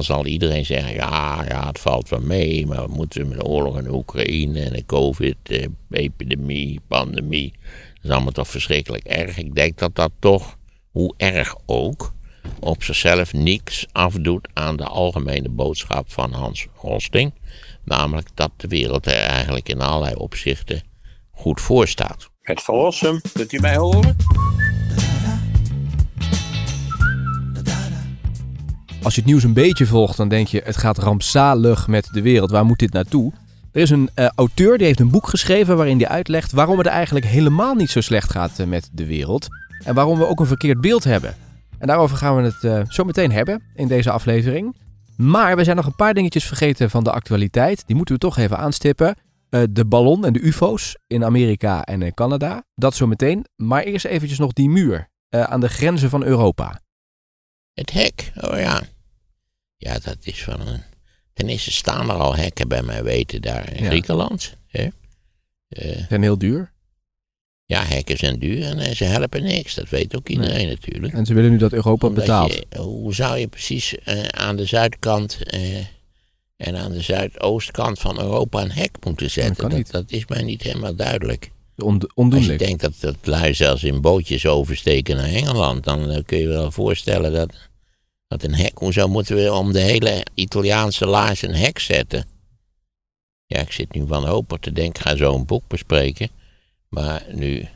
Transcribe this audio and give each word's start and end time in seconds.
al 0.00 0.06
zal 0.16 0.26
iedereen 0.26 0.64
zeggen, 0.64 0.94
ja, 0.94 1.44
ja, 1.48 1.66
het 1.66 1.78
valt 1.78 2.08
wel 2.08 2.20
mee, 2.20 2.66
maar 2.66 2.86
we 2.86 2.94
moeten 2.94 3.28
met 3.28 3.38
de 3.38 3.44
oorlog 3.44 3.78
in 3.78 3.88
Oekraïne 3.88 4.60
en 4.60 4.72
de 4.72 4.86
COVID-epidemie, 4.86 6.80
pandemie, 6.88 7.52
dat 7.94 8.04
is 8.04 8.10
allemaal 8.10 8.32
toch 8.32 8.48
verschrikkelijk 8.48 9.04
erg. 9.04 9.38
Ik 9.38 9.54
denk 9.54 9.78
dat 9.78 9.94
dat 9.94 10.10
toch, 10.18 10.56
hoe 10.90 11.14
erg 11.16 11.56
ook, 11.66 12.12
op 12.60 12.82
zichzelf 12.82 13.32
niks 13.32 13.86
afdoet 13.92 14.48
aan 14.52 14.76
de 14.76 14.84
algemene 14.84 15.48
boodschap 15.48 16.12
van 16.12 16.32
Hans 16.32 16.66
Rosting. 16.82 17.32
Namelijk 17.84 18.28
dat 18.34 18.50
de 18.56 18.68
wereld 18.68 19.06
er 19.06 19.12
eigenlijk 19.12 19.68
in 19.68 19.80
allerlei 19.80 20.14
opzichten 20.14 20.82
goed 21.30 21.60
voor 21.60 21.88
staat. 21.88 22.30
Het 22.40 22.62
verlossen, 22.62 23.20
kunt 23.32 23.52
u 23.52 23.58
mij 23.58 23.76
horen? 23.76 24.16
Als 29.02 29.14
je 29.14 29.20
het 29.20 29.30
nieuws 29.30 29.42
een 29.42 29.52
beetje 29.52 29.86
volgt, 29.86 30.16
dan 30.16 30.28
denk 30.28 30.48
je: 30.48 30.62
het 30.64 30.76
gaat 30.76 30.98
rampzalig 30.98 31.88
met 31.88 32.08
de 32.12 32.22
wereld. 32.22 32.50
Waar 32.50 32.64
moet 32.64 32.78
dit 32.78 32.92
naartoe? 32.92 33.32
Er 33.72 33.80
is 33.80 33.90
een 33.90 34.10
uh, 34.14 34.28
auteur 34.34 34.78
die 34.78 34.86
heeft 34.86 35.00
een 35.00 35.10
boek 35.10 35.28
geschreven 35.28 35.76
waarin 35.76 35.98
hij 35.98 36.08
uitlegt 36.08 36.52
waarom 36.52 36.78
het 36.78 36.86
eigenlijk 36.86 37.26
helemaal 37.26 37.74
niet 37.74 37.90
zo 37.90 38.00
slecht 38.00 38.30
gaat 38.30 38.58
uh, 38.58 38.66
met 38.66 38.88
de 38.92 39.06
wereld. 39.06 39.48
En 39.84 39.94
waarom 39.94 40.18
we 40.18 40.26
ook 40.26 40.40
een 40.40 40.46
verkeerd 40.46 40.80
beeld 40.80 41.04
hebben. 41.04 41.34
En 41.78 41.86
daarover 41.86 42.16
gaan 42.16 42.36
we 42.36 42.42
het 42.42 42.62
uh, 42.62 42.80
zo 42.88 43.04
meteen 43.04 43.32
hebben 43.32 43.62
in 43.74 43.88
deze 43.88 44.10
aflevering. 44.10 44.76
Maar 45.16 45.56
we 45.56 45.64
zijn 45.64 45.76
nog 45.76 45.86
een 45.86 45.96
paar 45.96 46.14
dingetjes 46.14 46.44
vergeten 46.44 46.90
van 46.90 47.04
de 47.04 47.12
actualiteit. 47.12 47.82
Die 47.86 47.96
moeten 47.96 48.14
we 48.14 48.20
toch 48.20 48.36
even 48.36 48.58
aanstippen. 48.58 49.14
de 49.70 49.84
ballon 49.86 50.24
en 50.24 50.32
de 50.32 50.40
UFO's 50.40 50.96
in 51.06 51.24
Amerika 51.24 51.84
en 51.84 52.14
Canada. 52.14 52.62
Dat 52.74 52.94
zo 52.94 53.06
meteen. 53.06 53.44
Maar 53.56 53.82
eerst 53.82 54.04
eventjes 54.04 54.38
nog 54.38 54.52
die 54.52 54.68
muur 54.68 55.08
aan 55.30 55.60
de 55.60 55.68
grenzen 55.68 56.10
van 56.10 56.24
Europa. 56.24 56.80
Het 57.80 57.92
hek, 57.92 58.32
oh 58.40 58.58
ja. 58.58 58.82
Ja, 59.76 59.98
dat 59.98 60.16
is 60.22 60.42
van 60.42 60.60
een... 60.66 60.82
Ten 61.32 61.48
eerste 61.48 61.72
staan 61.72 62.10
er 62.10 62.16
al 62.16 62.36
hekken 62.36 62.68
bij 62.68 62.82
mij 62.82 63.02
weten 63.02 63.42
daar 63.42 63.72
in 63.72 63.84
Griekenland. 63.84 64.56
Hè? 64.66 64.88
Uh, 65.68 66.06
zijn 66.08 66.22
heel 66.22 66.38
duur? 66.38 66.72
Ja, 67.64 67.84
hekken 67.84 68.16
zijn 68.16 68.38
duur 68.38 68.64
en 68.64 68.78
eh, 68.78 68.94
ze 68.94 69.04
helpen 69.04 69.42
niks. 69.42 69.74
Dat 69.74 69.88
weet 69.88 70.16
ook 70.16 70.28
iedereen 70.28 70.68
natuurlijk. 70.68 71.12
En 71.14 71.26
ze 71.26 71.34
willen 71.34 71.50
nu 71.50 71.56
dat 71.56 71.72
Europa 71.72 72.06
Omdat 72.06 72.24
betaalt. 72.24 72.52
Je, 72.52 72.78
hoe 72.78 73.14
zou 73.14 73.38
je 73.38 73.48
precies 73.48 73.94
uh, 73.94 74.24
aan 74.24 74.56
de 74.56 74.64
zuidkant 74.64 75.38
en 76.56 76.76
aan 76.76 76.92
de 76.92 77.02
zuidoostkant 77.02 77.98
van 77.98 78.20
Europa 78.20 78.62
een 78.62 78.72
hek 78.72 78.96
moeten 79.04 79.30
zetten? 79.30 79.68
Dat, 79.68 79.78
dat, 79.78 79.90
dat 79.90 80.10
is 80.10 80.26
mij 80.26 80.42
niet 80.42 80.62
helemaal 80.62 80.94
duidelijk. 80.94 81.50
On, 81.76 82.10
ondoenlijk. 82.14 82.50
Als 82.50 82.60
je 82.60 82.66
denkt 82.66 82.82
dat, 82.82 82.94
dat 83.00 83.16
lui 83.22 83.54
zelfs 83.54 83.84
in 83.84 84.00
bootjes 84.00 84.46
oversteken 84.46 85.16
naar 85.16 85.28
Engeland, 85.28 85.84
dan 85.84 86.22
kun 86.26 86.38
je 86.38 86.48
wel 86.48 86.70
voorstellen 86.70 87.32
dat 87.32 87.68
dat 88.30 88.42
een 88.42 88.54
hek, 88.54 88.78
hoezo 88.78 89.08
moeten 89.08 89.36
we 89.36 89.52
om 89.52 89.72
de 89.72 89.80
hele 89.80 90.26
Italiaanse 90.34 91.06
laars 91.06 91.42
een 91.42 91.54
hek 91.54 91.78
zetten? 91.78 92.24
Ja, 93.46 93.60
ik 93.60 93.72
zit 93.72 93.92
nu 93.92 94.04
wanhopig 94.04 94.58
te 94.58 94.72
denken, 94.72 95.00
ik 95.00 95.08
ga 95.08 95.16
zo 95.16 95.34
een 95.34 95.46
boek 95.46 95.62
bespreken. 95.68 96.28
Maar 96.88 97.24
nu 97.32 97.68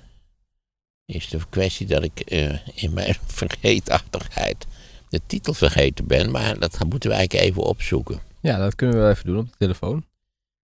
is 1.05 1.29
de 1.29 1.39
kwestie 1.51 1.87
dat 1.87 2.03
ik 2.03 2.33
uh, 2.33 2.57
in 2.75 2.93
mijn 2.93 3.17
vergeetachtigheid 3.41 4.67
de 5.09 5.21
titel 5.27 5.55
vergeten 5.55 6.07
ben. 6.07 6.31
Maar 6.31 6.59
dat 6.59 6.85
moeten 6.89 7.11
we 7.11 7.17
eigenlijk 7.17 7.47
even 7.47 7.63
opzoeken. 7.63 8.21
Ja, 8.41 8.59
dat 8.59 8.75
kunnen 8.75 8.97
we 8.97 9.03
wel 9.03 9.11
even 9.11 9.27
doen 9.27 9.39
op 9.39 9.47
de 9.47 9.59
telefoon. 9.59 10.05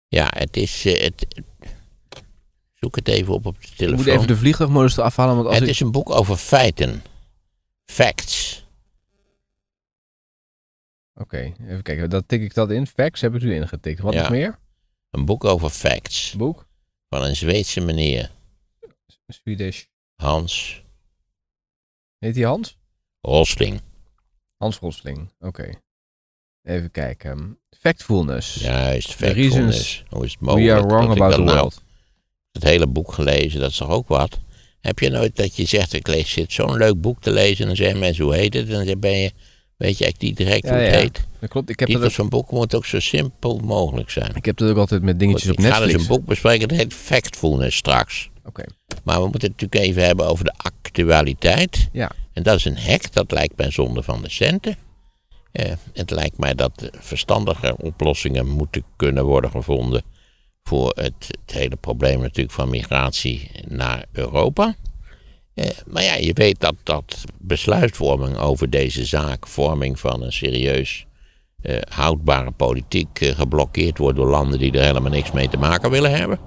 Ja, 0.09 0.33
het 0.37 0.57
is. 0.57 0.87
Uh, 0.87 1.01
het, 1.01 1.43
zoek 2.75 2.97
het 2.97 3.09
even 3.09 3.35
op 3.35 3.47
op 3.47 3.61
de 3.61 3.69
telefoon. 3.77 3.99
Ik 3.99 4.05
moet 4.05 4.15
even 4.15 4.27
de 4.27 4.37
vliegtuigmodus 4.37 4.97
eraf 4.97 5.17
halen. 5.17 5.35
Want 5.35 5.47
als 5.47 5.55
het 5.55 5.65
ik... 5.65 5.71
is 5.71 5.81
een 5.81 5.93
boek 5.93 6.11
over 6.11 6.37
feiten. 6.37 7.03
Facts. 7.85 8.67
Oké, 11.21 11.23
okay, 11.23 11.55
even 11.69 11.83
kijken. 11.83 12.11
Dat 12.11 12.29
tik 12.29 12.43
ik 12.43 12.55
dat 12.55 12.71
in. 12.71 12.87
Facts 12.87 13.21
heb 13.21 13.35
ik 13.35 13.43
nu 13.43 13.55
ingetikt. 13.55 14.01
Wat 14.01 14.13
ja. 14.13 14.21
nog 14.21 14.31
meer? 14.31 14.59
Een 15.11 15.25
boek 15.25 15.45
over 15.45 15.71
facts. 15.71 16.35
Boek? 16.37 16.67
Van 17.09 17.25
een 17.25 17.37
Zweedse 17.37 17.81
meneer. 17.81 18.31
Swedish. 19.27 19.85
Hans. 20.17 20.83
Heet 22.19 22.35
hij 22.35 22.45
Hans? 22.45 22.79
Rosling. 23.21 23.81
Hans 24.57 24.79
Rosling, 24.79 25.33
oké. 25.39 25.47
Okay. 25.47 25.75
Even 26.63 26.91
kijken. 26.91 27.59
Factfulness. 27.71 28.55
Juist, 28.55 29.15
factfulness. 29.15 30.05
Hoe 30.09 30.25
is 30.25 30.31
het 30.31 30.41
mogelijk? 30.41 30.71
We 30.71 30.75
are 30.75 30.87
wrong 30.87 31.11
about 31.11 31.35
the 31.35 31.43
world. 31.43 31.75
Nou 31.75 31.87
het 32.53 32.63
hele 32.63 32.87
boek 32.87 33.13
gelezen, 33.13 33.61
dat 33.61 33.71
is 33.71 33.77
toch 33.77 33.89
ook 33.89 34.09
wat? 34.09 34.39
Heb 34.81 34.99
je 34.99 35.11
nooit 35.11 35.37
dat 35.37 35.57
je 35.57 35.65
zegt, 35.65 35.93
ik 35.93 36.07
lees 36.07 36.31
zit 36.31 36.53
zo'n 36.53 36.77
leuk 36.77 37.01
boek 37.01 37.21
te 37.21 37.31
lezen 37.31 37.61
en 37.61 37.67
dan 37.67 37.77
zeggen 37.77 37.99
mensen, 37.99 38.25
hoe 38.25 38.35
heet 38.35 38.55
het? 38.55 38.69
En 38.69 38.87
dan 38.87 39.01
ben 39.01 39.19
je 39.19 39.33
Weet 39.79 39.99
je 39.99 40.05
eigenlijk 40.05 40.21
niet 40.21 40.37
direct 40.37 40.65
ja, 40.65 40.71
hoe 40.71 40.79
het 40.81 40.95
ja. 40.95 41.01
heet? 41.01 41.27
Dat 41.41 41.51
klopt. 41.51 41.71
Ik 41.71 41.79
heb 41.79 41.89
Titels 41.89 42.15
van 42.15 42.29
boeken 42.29 42.57
moeten 42.57 42.79
ook 42.79 42.85
zo 42.85 43.01
simpel 43.01 43.59
mogelijk 43.59 44.11
zijn. 44.11 44.35
ik 44.35 44.45
heb 44.45 44.57
dat 44.57 44.71
ook 44.71 44.77
altijd 44.77 45.03
met 45.03 45.19
dingetjes 45.19 45.49
Goed, 45.49 45.59
op 45.59 45.65
ga 45.65 45.69
Netflix. 45.69 45.93
dus 45.93 46.03
een 46.03 46.09
boek 46.09 46.25
bespreken, 46.27 46.69
dat 46.69 46.79
heet 46.79 46.95
Factfulness 46.95 47.77
straks. 47.77 48.31
Oké. 48.45 48.65
Maar 49.05 49.23
we 49.23 49.29
moeten 49.29 49.51
het 49.51 49.61
natuurlijk 49.61 49.91
even 49.91 50.05
hebben 50.05 50.27
over 50.27 50.45
de 50.45 50.55
actualiteit. 50.57 51.89
Ja. 51.93 52.11
En 52.33 52.43
dat 52.43 52.57
is 52.57 52.65
een 52.65 52.79
hek, 52.79 53.13
dat 53.13 53.31
lijkt 53.31 53.57
mij 53.57 53.71
zonde 53.71 54.03
van 54.03 54.23
de 54.23 54.31
centen. 54.31 54.77
Eh, 55.53 55.73
het 55.93 56.11
lijkt 56.11 56.39
mij 56.39 56.55
dat 56.55 56.91
verstandige 56.93 57.77
oplossingen 57.77 58.47
moeten 58.47 58.83
kunnen 58.97 59.25
worden 59.25 59.51
gevonden 59.51 60.03
voor 60.63 60.93
het, 60.95 61.15
het 61.45 61.53
hele 61.53 61.77
probleem 61.77 62.21
natuurlijk 62.21 62.55
van 62.55 62.69
migratie 62.69 63.51
naar 63.67 64.05
Europa. 64.13 64.77
Eh, 65.59 65.71
maar 65.87 66.03
ja, 66.03 66.15
je 66.15 66.33
weet 66.33 66.61
dat, 66.61 66.75
dat 66.83 67.25
besluitvorming 67.39 68.37
over 68.37 68.71
deze 68.71 69.05
zaak, 69.05 69.47
vorming 69.47 70.01
van 70.01 70.23
een 70.23 70.33
serieus 70.33 71.07
eh, 71.63 71.79
houdbare 71.89 72.51
politiek, 72.51 73.21
eh, 73.21 73.35
geblokkeerd 73.35 73.99
wordt 73.99 74.17
door 74.17 74.29
landen 74.29 74.59
die 74.59 74.73
er 74.73 74.85
helemaal 74.85 75.11
niks 75.11 75.33
mee 75.33 75.49
te 75.49 75.57
maken 75.57 75.91
willen 75.91 76.11
hebben. 76.11 76.39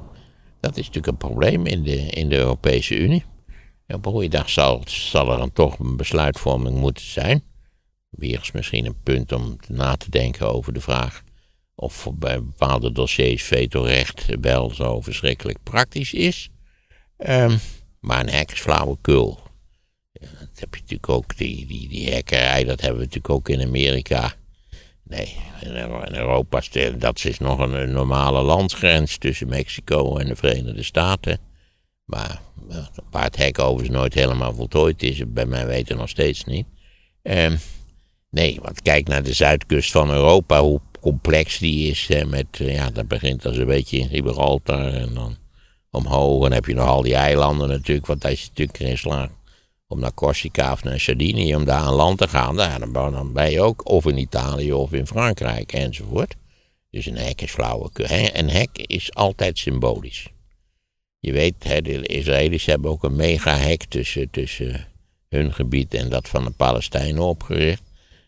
Dat 0.59 0.77
is 0.77 0.85
natuurlijk 0.85 1.07
een 1.07 1.29
probleem 1.29 1.66
in 1.66 1.83
de, 1.83 1.95
in 1.95 2.29
de 2.29 2.35
Europese 2.35 2.95
Unie. 2.95 3.23
En 3.85 3.95
op 3.95 4.05
een 4.05 4.11
goede 4.11 4.27
dag 4.27 4.49
zal, 4.49 4.83
er 5.13 5.38
dan 5.38 5.53
toch 5.53 5.79
een 5.79 5.97
besluitvorming 5.97 6.78
moeten 6.78 7.05
zijn. 7.05 7.43
Weer 8.09 8.39
is 8.41 8.51
misschien 8.51 8.85
een 8.85 9.01
punt 9.03 9.31
om 9.31 9.57
na 9.67 9.95
te 9.95 10.09
denken 10.09 10.53
over 10.53 10.73
de 10.73 10.81
vraag 10.81 11.23
of 11.75 12.07
bij 12.13 12.43
bepaalde 12.43 12.91
dossiers 12.91 13.43
vetorecht 13.43 14.25
wel 14.41 14.69
zo 14.69 15.01
verschrikkelijk 15.01 15.57
praktisch 15.63 16.13
is. 16.13 16.49
Um, 17.17 17.59
maar 18.01 18.19
een 18.19 18.29
hek 18.29 18.51
is 18.51 18.59
flauwekul. 18.59 19.39
Ja, 20.12 20.28
dat 20.39 20.59
heb 20.59 20.73
je 20.73 20.81
natuurlijk 20.81 21.09
ook, 21.09 21.38
die, 21.38 21.66
die, 21.66 21.88
die 21.88 22.12
hekkerij, 22.12 22.63
dat 22.63 22.81
hebben 22.81 23.00
we 23.00 23.06
natuurlijk 23.06 23.34
ook 23.34 23.50
in 23.50 23.62
Amerika. 23.62 24.34
Nee, 25.03 25.35
in 25.62 25.75
Europa, 26.16 26.61
dat 26.97 27.25
is 27.25 27.38
nog 27.38 27.59
een, 27.59 27.91
normale 27.91 28.41
landsgrens 28.41 29.17
tussen 29.17 29.47
Mexico 29.47 30.17
en 30.17 30.28
de 30.28 30.35
Verenigde 30.35 30.84
Staten. 30.84 31.40
Maar 32.06 32.41
waar 33.11 33.23
het 33.23 33.35
hek 33.35 33.59
overigens 33.59 33.97
nooit 33.97 34.13
helemaal 34.13 34.53
voltooid 34.53 35.03
is, 35.03 35.22
bij 35.28 35.45
mij 35.45 35.67
weten 35.67 35.97
nog 35.97 36.09
steeds 36.09 36.44
niet. 36.44 36.66
Um, 37.23 37.59
nee, 38.29 38.59
want 38.61 38.81
kijk 38.81 39.07
naar 39.07 39.23
de 39.23 39.34
zuidkust 39.34 39.91
van 39.91 40.11
Europa, 40.11 40.61
hoe 40.61 40.81
complex 41.00 41.57
die 41.57 41.90
is. 41.90 42.07
Hè, 42.07 42.25
met, 42.25 42.47
ja, 42.51 42.90
dat 42.90 43.07
begint 43.07 43.45
als 43.45 43.57
een 43.57 43.67
beetje 43.67 43.97
in 43.97 44.09
Gibraltar 44.09 44.94
en 44.94 45.13
dan 45.13 45.38
omhoog. 45.91 46.46
En 46.46 46.52
heb 46.52 46.66
je 46.66 46.74
nog 46.74 46.88
al 46.88 47.02
die 47.02 47.16
eilanden 47.16 47.69
natuurlijk. 47.69 48.07
Want 48.07 48.25
als 48.25 48.41
je 48.41 48.47
natuurlijk 48.47 48.79
erin 48.79 48.97
slaagt 48.97 49.31
om 49.88 50.00
naar 50.00 50.13
Corsica 50.13 50.72
of 50.72 50.84
naar 50.84 51.00
Sardinië, 51.00 51.56
om 51.56 51.66
daar 51.66 51.79
aan 51.79 51.94
land 51.94 52.18
te 52.18 52.28
gaan, 52.28 52.56
dan, 52.91 53.34
ben 53.34 53.52
je 53.52 53.62
ook 53.62 53.90
of 53.90 54.06
in 54.06 54.18
Italië 54.18 54.74
of 54.74 54.94
in 54.94 55.07
Frankrijk 55.07 55.74
enzovoort. 55.74 56.35
Dus 56.90 57.06
een 57.06 57.18
hek 57.18 57.41
is 57.41 57.52
flauwekul. 57.52 58.06
Een 58.09 58.50
hek 58.50 58.78
is 58.78 59.13
altijd 59.13 59.57
symbolisch. 59.57 60.28
Je 61.19 61.31
weet, 61.31 61.62
de 61.62 62.08
Israëli's 62.08 62.66
hebben 62.66 62.91
ook 62.91 63.03
een 63.03 63.16
mega 63.16 63.56
hek 63.56 63.84
tussen, 63.84 64.29
tussen 64.29 64.88
hun 65.29 65.53
gebied 65.53 65.94
en 65.94 66.09
dat 66.09 66.29
van 66.29 66.44
de 66.44 66.52
Palestijnen 66.52 67.22
opgericht. 67.22 67.81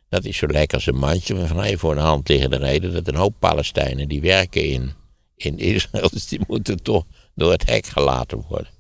Dat 0.09 0.25
is 0.25 0.37
zo 0.37 0.47
lekker 0.47 0.77
als 0.77 0.87
een 0.87 0.97
mandje, 0.97 1.33
maar 1.33 1.47
vrij 1.47 1.77
voor 1.77 1.95
de 1.95 2.01
hand 2.01 2.27
liggende 2.27 2.57
reden 2.57 2.93
dat 2.93 3.07
een 3.07 3.15
hoop 3.15 3.33
Palestijnen 3.39 4.07
die 4.07 4.21
werken 4.21 4.63
in, 4.63 4.91
in 5.35 5.59
Israël, 5.59 6.09
dus 6.13 6.27
die 6.27 6.39
moeten 6.47 6.83
toch 6.83 7.05
door 7.35 7.51
het 7.51 7.65
hek 7.65 7.85
gelaten 7.85 8.43
worden. 8.47 8.71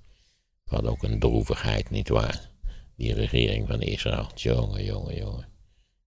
Wat 0.65 0.85
ook 0.85 1.03
een 1.03 1.19
droevigheid, 1.19 1.89
nietwaar? 1.89 2.49
Die 2.95 3.13
regering 3.13 3.67
van 3.67 3.81
Israël. 3.81 4.27
Jongen, 4.35 4.83
jongen, 4.83 5.15
jongen. 5.15 5.47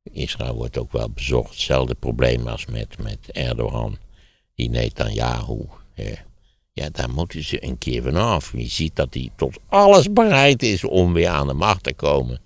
Israël 0.02 0.54
wordt 0.54 0.78
ook 0.78 0.92
wel 0.92 1.10
bezocht. 1.10 1.50
Hetzelfde 1.50 1.94
probleem 1.94 2.46
als 2.46 2.66
met, 2.66 2.98
met 2.98 3.30
Erdogan. 3.32 3.98
Die 4.54 4.70
Netanyahu. 4.70 5.66
Ja. 5.94 6.24
ja, 6.72 6.88
daar 6.90 7.10
moeten 7.10 7.44
ze 7.44 7.64
een 7.64 7.78
keer 7.78 8.02
vanaf. 8.02 8.52
Je 8.52 8.66
ziet 8.66 8.96
dat 8.96 9.14
hij 9.14 9.30
tot 9.36 9.58
alles 9.68 10.12
bereid 10.12 10.62
is 10.62 10.84
om 10.84 11.12
weer 11.12 11.28
aan 11.28 11.46
de 11.46 11.52
macht 11.52 11.82
te 11.82 11.94
komen. 11.94 12.40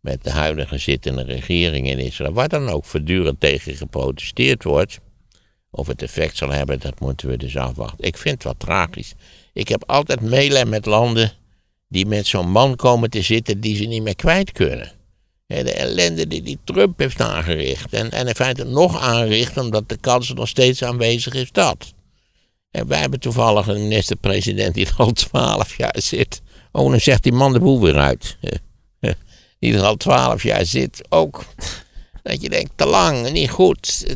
Met 0.00 0.24
de 0.24 0.30
huidige 0.30 0.78
zittende 0.78 1.22
regering 1.22 1.88
in 1.88 1.98
Israël. 1.98 2.32
Waar 2.32 2.48
dan 2.48 2.68
ook 2.68 2.84
voortdurend 2.84 3.40
tegen 3.40 3.74
geprotesteerd 3.74 4.64
wordt. 4.64 4.98
Of 5.70 5.86
het 5.86 6.02
effect 6.02 6.36
zal 6.36 6.50
hebben, 6.50 6.80
dat 6.80 7.00
moeten 7.00 7.28
we 7.28 7.36
dus 7.36 7.56
afwachten. 7.56 8.04
Ik 8.04 8.16
vind 8.16 8.34
het 8.34 8.44
wat 8.44 8.58
tragisch. 8.58 9.14
Ik 9.56 9.68
heb 9.68 9.82
altijd 9.86 10.20
meelij 10.20 10.64
met 10.64 10.86
landen 10.86 11.32
die 11.88 12.06
met 12.06 12.26
zo'n 12.26 12.50
man 12.50 12.76
komen 12.76 13.10
te 13.10 13.22
zitten 13.22 13.60
die 13.60 13.76
ze 13.76 13.84
niet 13.84 14.02
meer 14.02 14.16
kwijt 14.16 14.52
kunnen. 14.52 14.92
de 15.46 15.72
ellende 15.72 16.26
die 16.26 16.42
die 16.42 16.58
Trump 16.64 16.98
heeft 16.98 17.20
aangericht. 17.20 17.92
En, 17.92 18.10
en 18.10 18.26
in 18.26 18.34
feite 18.34 18.64
nog 18.64 19.00
aanricht, 19.00 19.56
omdat 19.56 19.88
de 19.88 19.96
kans 19.96 20.32
nog 20.32 20.48
steeds 20.48 20.82
aanwezig 20.82 21.34
is 21.34 21.52
dat. 21.52 21.92
En 22.70 22.86
wij 22.86 22.98
hebben 22.98 23.20
toevallig 23.20 23.66
een 23.66 23.82
minister-president 23.82 24.74
die 24.74 24.86
er 24.86 24.94
al 24.96 25.12
twaalf 25.12 25.76
jaar 25.76 25.96
zit. 25.98 26.40
Oh, 26.72 26.90
dan 26.90 27.00
zegt 27.00 27.22
die 27.22 27.32
man 27.32 27.52
de 27.52 27.60
boel 27.60 27.80
weer 27.80 27.98
uit. 27.98 28.36
Die 29.58 29.74
er 29.74 29.82
al 29.82 29.96
twaalf 29.96 30.42
jaar 30.42 30.64
zit, 30.64 31.00
ook. 31.08 31.44
Dat 32.22 32.42
je 32.42 32.48
denkt, 32.48 32.70
te 32.74 32.86
lang, 32.86 33.30
niet 33.30 33.50
goed. 33.50 34.06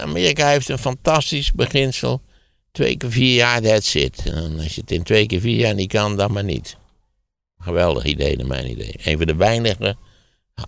Amerika 0.00 0.48
heeft 0.48 0.68
een 0.68 0.78
fantastisch 0.78 1.52
beginsel. 1.52 2.20
Twee 2.72 2.96
keer 2.96 3.10
vier 3.10 3.34
jaar, 3.34 3.60
that's 3.60 3.94
it. 3.94 4.26
En 4.26 4.58
als 4.58 4.74
je 4.74 4.80
het 4.80 4.90
in 4.90 5.02
twee 5.02 5.26
keer 5.26 5.40
vier 5.40 5.58
jaar 5.58 5.74
niet 5.74 5.92
kan, 5.92 6.16
dan 6.16 6.32
maar 6.32 6.44
niet. 6.44 6.76
Geweldig 7.58 8.04
idee, 8.04 8.36
naar 8.36 8.46
mijn 8.46 8.70
idee. 8.70 8.94
Een 9.04 9.16
van 9.16 9.26
de 9.26 9.34
weinige 9.34 9.96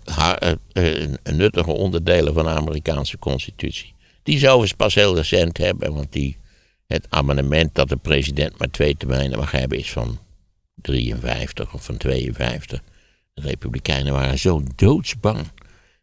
eh, 0.05 0.51
eh, 0.71 1.09
nuttige 1.23 1.71
onderdelen 1.71 2.33
van 2.33 2.43
de 2.45 2.51
Amerikaanse 2.51 3.17
constitutie. 3.17 3.93
Die 4.23 4.37
ze 4.37 4.73
pas 4.77 4.95
heel 4.95 5.15
recent 5.15 5.57
hebben, 5.57 5.93
want 5.93 6.11
die, 6.11 6.37
het 6.87 7.05
amendement 7.09 7.75
dat 7.75 7.89
de 7.89 7.95
president 7.95 8.57
maar 8.57 8.69
twee 8.69 8.97
termijnen 8.97 9.39
mag 9.39 9.51
hebben 9.51 9.77
is 9.77 9.91
van 9.91 10.19
53 10.75 11.73
of 11.73 11.85
van 11.85 11.97
52. 11.97 12.81
De 13.33 13.41
Republikeinen 13.41 14.13
waren 14.13 14.39
zo 14.39 14.63
doodsbang 14.75 15.47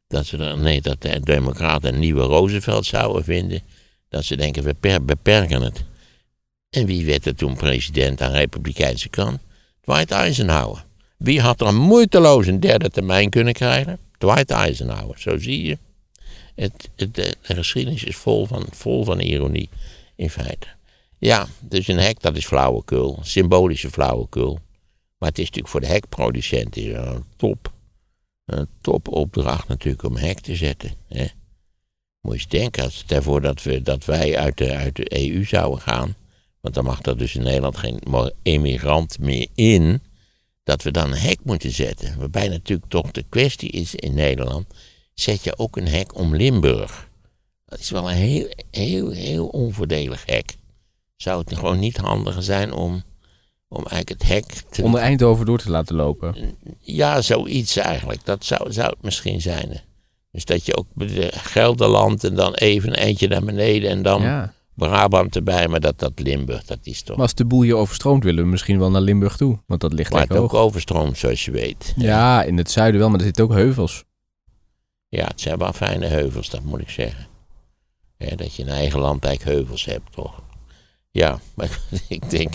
dat 0.07 0.27
ze 0.27 0.37
nee, 0.37 0.81
dat 0.81 1.03
de 1.03 1.21
Democraten 1.21 1.95
een 1.95 2.01
nieuwe 2.01 2.23
Roosevelt 2.23 2.87
zouden 2.87 3.25
vinden, 3.25 3.63
dat 4.11 4.25
ze 4.25 4.37
denken 4.37 4.63
we 4.63 5.01
beperken 5.03 5.63
het. 5.63 5.85
En 6.71 6.87
wie 6.87 7.07
werd 7.07 7.27
er 7.27 7.35
toen 7.35 7.57
president 7.57 8.21
aan 8.21 8.33
de 8.33 8.39
Republikeinse 8.39 9.09
kant? 9.09 9.41
Dwight 9.81 10.11
Eisenhower. 10.11 10.85
Wie 11.17 11.41
had 11.41 11.61
er 11.61 11.75
moeiteloos 11.75 12.47
een 12.47 12.61
derde 12.61 12.91
termijn 12.91 13.31
kunnen 13.31 13.53
krijgen? 13.53 13.99
Dwight 14.19 14.51
Eisenhower. 14.51 15.19
Zo 15.19 15.39
zie 15.39 15.63
je. 15.63 15.79
Het, 16.55 16.91
het, 16.97 17.15
de, 17.15 17.37
geschiedenis 17.43 18.05
is 18.05 18.17
vol 18.17 18.47
van, 18.47 18.67
vol 18.71 19.05
van 19.05 19.21
ironie, 19.21 19.69
in 20.17 20.31
feite. 20.31 20.67
Ja, 21.19 21.47
dus 21.61 21.89
een 21.89 21.99
hek, 21.99 22.21
dat 22.21 22.37
is 22.37 22.47
flauwekul. 22.47 23.19
Symbolische 23.23 23.91
flauwekul. 23.91 24.59
Maar 25.19 25.29
het 25.29 25.39
is 25.39 25.45
natuurlijk 25.45 25.73
voor 25.73 25.81
de 25.81 25.87
hekproducenten 25.87 27.09
een 27.09 27.25
top. 27.37 27.73
Een 28.45 28.69
topopdracht 28.81 29.69
natuurlijk 29.69 30.03
om 30.03 30.17
hek 30.17 30.41
te 30.41 30.57
zetten. 30.57 30.93
Hè. 31.09 31.27
Moet 32.21 32.33
je 32.33 32.39
eens 32.39 32.49
denken, 32.49 32.83
als 32.83 33.07
daarvoor 33.07 33.41
dat, 33.41 33.63
we, 33.63 33.83
dat 33.83 34.05
wij 34.05 34.39
uit 34.39 34.57
de, 34.59 34.77
uit 34.77 34.97
de 34.97 35.33
EU 35.35 35.45
zouden 35.45 35.81
gaan. 35.81 36.15
Want 36.61 36.75
dan 36.75 36.85
mag 36.85 37.03
er 37.03 37.19
dus 37.19 37.35
in 37.35 37.43
Nederland 37.43 37.77
geen 37.77 38.01
emigrant 38.43 39.19
meer 39.19 39.47
in 39.55 40.03
dat 40.65 40.83
we 40.83 40.91
dan 40.91 41.11
een 41.11 41.19
hek 41.19 41.39
moeten 41.43 41.71
zetten. 41.71 42.19
Waarbij 42.19 42.49
natuurlijk 42.49 42.91
toch 42.91 43.11
de 43.11 43.25
kwestie 43.29 43.71
is 43.71 43.95
in 43.95 44.15
Nederland, 44.15 44.67
zet 45.15 45.45
je 45.45 45.59
ook 45.59 45.77
een 45.77 45.89
hek 45.89 46.19
om 46.19 46.37
Limburg. 46.37 47.09
Dat 47.65 47.79
is 47.79 47.91
wel 47.91 48.11
een 48.11 48.17
heel, 48.17 48.49
heel, 48.71 49.11
heel 49.11 49.47
onvoordelig 49.47 50.27
hek. 50.27 50.57
Zou 51.17 51.41
het 51.41 51.57
gewoon 51.57 51.79
niet 51.79 51.97
handiger 51.97 52.43
zijn 52.43 52.73
om, 52.73 53.03
om 53.69 53.87
eigenlijk 53.87 54.09
het 54.09 54.23
hek 54.23 54.45
te... 54.45 54.83
Onder 54.83 55.01
Eindhoven 55.01 55.47
door 55.47 55.59
te 55.59 55.71
laten 55.71 55.97
lopen? 55.97 56.57
Ja, 56.81 57.23
zoiets 57.23 57.77
eigenlijk. 57.77 58.25
Dat 58.25 58.45
zou, 58.45 58.73
zou 58.73 58.91
het 58.91 59.03
misschien 59.03 59.41
zijn. 59.41 59.81
Dus 60.33 60.45
dat 60.45 60.67
je 60.67 60.77
ook 60.77 60.87
Gelderland 61.31 62.25
en 62.25 62.35
dan 62.35 62.55
even 62.55 62.89
een 62.89 62.97
eindje 62.97 63.29
naar 63.29 63.45
beneden 63.45 63.91
en 63.91 64.03
dan... 64.03 64.23
Ja. 64.23 64.53
Brabant 64.75 65.37
erbij, 65.37 65.69
maar 65.69 65.81
dat, 65.81 65.99
dat 65.99 66.13
Limburg, 66.15 66.65
dat 66.65 66.79
is 66.83 67.03
toch... 67.03 67.17
Maar 67.17 67.25
als 67.25 67.35
de 67.35 67.45
boel 67.45 67.63
hier 67.63 67.77
overstroomt, 67.77 68.25
willen 68.25 68.45
we 68.45 68.51
misschien 68.51 68.79
wel 68.79 68.91
naar 68.91 69.01
Limburg 69.01 69.37
toe. 69.37 69.59
Want 69.67 69.81
dat 69.81 69.93
ligt 69.93 70.13
maar 70.13 70.21
het 70.21 70.37
ook 70.37 70.55
overstroomt, 70.55 71.19
zoals 71.19 71.45
je 71.45 71.51
weet. 71.51 71.95
Ja, 71.97 72.43
in 72.43 72.57
het 72.57 72.71
zuiden 72.71 73.01
wel, 73.01 73.11
maar 73.11 73.19
er 73.19 73.25
zitten 73.25 73.45
ook 73.45 73.53
heuvels. 73.53 74.05
Ja, 75.09 75.25
het 75.25 75.41
zijn 75.41 75.59
wel 75.59 75.73
fijne 75.73 76.07
heuvels, 76.07 76.51
dat 76.51 76.63
moet 76.63 76.81
ik 76.81 76.91
zeggen. 76.91 77.27
dat 78.37 78.55
je 78.55 78.63
in 78.63 78.69
eigen 78.69 79.01
land 79.01 79.25
eigenlijk 79.25 79.57
heuvels 79.57 79.85
hebt, 79.85 80.13
toch? 80.13 80.43
Ja, 81.11 81.39
maar 81.55 81.79
ik 82.09 82.31
denk... 82.31 82.55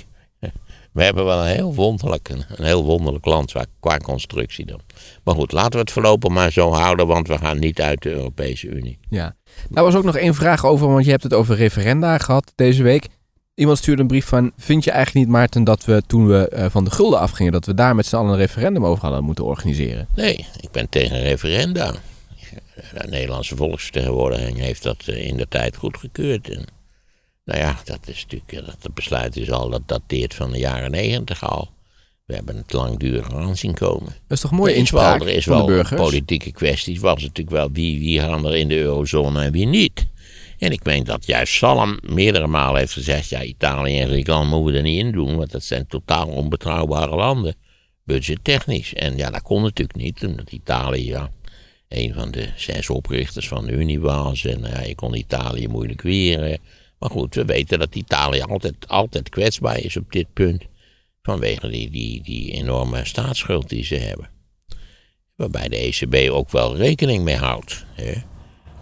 We 0.95 1.03
hebben 1.03 1.25
wel 1.25 1.39
een 1.39 1.56
heel 1.56 1.74
wonderlijk, 1.74 2.30
een, 2.30 2.65
heel 2.65 2.83
wonderlijk 2.83 3.25
land 3.25 3.53
qua 3.80 3.97
constructie 3.97 4.65
dan. 4.65 4.80
Maar 5.24 5.36
goed, 5.36 5.51
laten 5.51 5.71
we 5.71 5.77
het 5.77 5.92
voorlopig 5.92 6.31
maar 6.31 6.51
zo 6.51 6.71
houden, 6.71 7.07
want 7.07 7.27
we 7.27 7.38
gaan 7.38 7.59
niet 7.59 7.81
uit 7.81 8.01
de 8.01 8.09
Europese 8.09 8.68
Unie. 8.68 9.00
Ja, 9.09 9.36
nou 9.69 9.86
was 9.86 9.95
ook 9.95 10.03
nog 10.03 10.18
één 10.18 10.33
vraag 10.33 10.65
over, 10.65 10.88
want 10.88 11.06
je 11.06 11.12
hebt 11.12 11.24
het 11.24 11.33
over 11.33 11.56
referenda 11.56 12.18
gehad 12.18 12.51
deze 12.56 12.83
week. 12.83 13.07
Iemand 13.56 13.77
stuurde 13.77 14.01
een 14.01 14.07
brief 14.07 14.25
van, 14.25 14.51
vind 14.57 14.83
je 14.83 14.92
eigenlijk 14.92 15.25
niet 15.25 15.36
Maarten 15.36 15.63
dat 15.63 15.86
we 15.86 16.03
toen 16.07 16.27
we 16.27 16.47
eh, 16.47 16.65
van 16.69 16.83
de 16.83 16.92
gulden 16.92 17.19
afgingen, 17.19 17.51
dat 17.51 17.65
we 17.65 17.74
daar 17.74 17.95
met 17.95 18.06
z'n 18.06 18.15
allen 18.15 18.31
een 18.31 18.38
referendum 18.38 18.86
over 18.86 19.03
hadden 19.03 19.24
moeten 19.24 19.45
organiseren? 19.45 20.07
Nee, 20.15 20.47
ik 20.59 20.71
ben 20.71 20.89
tegen 20.89 21.21
referenda. 21.21 21.92
De 22.75 23.07
Nederlandse 23.09 23.56
volksvertegenwoordiging 23.56 24.57
heeft 24.57 24.83
dat 24.83 25.03
eh, 25.06 25.27
in 25.27 25.38
de 25.38 25.47
tijd 25.47 25.75
goedgekeurd. 25.75 26.50
En, 26.50 26.65
nou 27.45 27.59
ja, 27.59 27.80
dat 27.83 28.00
is 28.06 28.25
natuurlijk, 28.30 28.81
dat 28.81 28.94
besluit 28.94 29.36
is 29.36 29.51
al, 29.51 29.69
dat 29.69 29.88
dateert 29.88 30.33
van 30.33 30.51
de 30.51 30.57
jaren 30.57 30.92
negentig 30.92 31.44
al. 31.44 31.74
We 32.25 32.36
hebben 32.36 32.57
het 32.57 32.74
langdurig 32.74 33.33
aan 33.33 33.57
zien 33.57 33.74
komen. 33.74 34.06
Dat 34.06 34.38
is 34.38 34.39
toch 34.39 34.51
mooi 34.51 34.74
inspraak 34.74 35.21
Er 35.21 35.27
is 35.27 35.45
wel, 35.45 35.83
politieke 35.95 36.51
kwesties. 36.51 37.00
Was 37.00 37.21
natuurlijk 37.21 37.56
wel 37.56 37.71
wie, 37.71 38.00
wie 38.00 38.19
gaan 38.19 38.45
er 38.45 38.56
in 38.56 38.68
de 38.68 38.77
eurozone 38.77 39.44
en 39.44 39.51
wie 39.51 39.65
niet. 39.65 40.06
En 40.57 40.71
ik 40.71 40.83
meen 40.83 41.03
dat 41.03 41.25
juist 41.25 41.53
Salm 41.53 42.00
meerdere 42.01 42.47
malen 42.47 42.80
heeft 42.80 42.94
gezegd... 42.94 43.30
ja, 43.30 43.44
Italië 43.44 44.00
en 44.00 44.07
Griekenland 44.07 44.50
moeten 44.50 44.71
we 44.71 44.77
er 44.77 44.83
niet 44.83 45.00
in 45.00 45.12
doen... 45.12 45.38
want 45.38 45.51
dat 45.51 45.63
zijn 45.63 45.88
totaal 45.88 46.27
onbetrouwbare 46.27 47.15
landen. 47.15 47.56
Budgettechnisch. 48.03 48.94
En 48.94 49.18
ja, 49.18 49.30
dat 49.30 49.42
kon 49.42 49.62
natuurlijk 49.62 49.97
niet, 49.97 50.25
omdat 50.25 50.51
Italië... 50.51 51.06
Ja, 51.06 51.31
een 51.88 52.13
van 52.13 52.31
de 52.31 52.50
zes 52.56 52.89
oprichters 52.89 53.47
van 53.47 53.65
de 53.65 53.71
Unie 53.71 54.00
was. 54.00 54.45
En 54.45 54.62
ja, 54.62 54.81
je 54.81 54.95
kon 54.95 55.15
Italië 55.15 55.68
moeilijk 55.68 56.01
weren. 56.01 56.59
Maar 57.06 57.13
goed, 57.13 57.36
we 57.36 57.46
weten 57.46 57.80
dat 57.80 57.96
Italië 57.96 58.42
altijd, 58.42 58.75
altijd 58.88 59.30
kwetsbaar 59.30 59.80
is 59.80 59.98
op 59.98 60.12
dit 60.12 60.34
punt. 60.34 60.63
Vanwege 61.22 61.69
die, 61.69 61.90
die, 61.90 62.24
die 62.24 62.52
enorme 62.52 63.06
staatsschuld 63.06 63.69
die 63.69 63.84
ze 63.84 63.96
hebben. 63.96 64.30
Waarbij 65.36 65.68
de 65.68 65.78
ECB 65.78 66.31
ook 66.31 66.52
wel 66.52 66.75
rekening 66.75 67.24
mee 67.24 67.36
houdt. 67.36 67.86
Hè? 67.94 68.13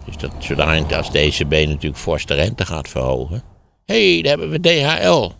Dus 0.04 0.16
dat 0.16 0.32
zodanig 0.38 0.92
als 0.92 1.10
de 1.12 1.18
ECB 1.18 1.50
natuurlijk 1.50 1.96
fors 1.96 2.24
rente 2.24 2.66
gaat 2.66 2.88
verhogen. 2.88 3.42
Hé, 3.84 4.12
hey, 4.12 4.22
daar 4.22 4.38
hebben 4.38 4.50
we 4.50 4.60
DHL. 4.60 5.30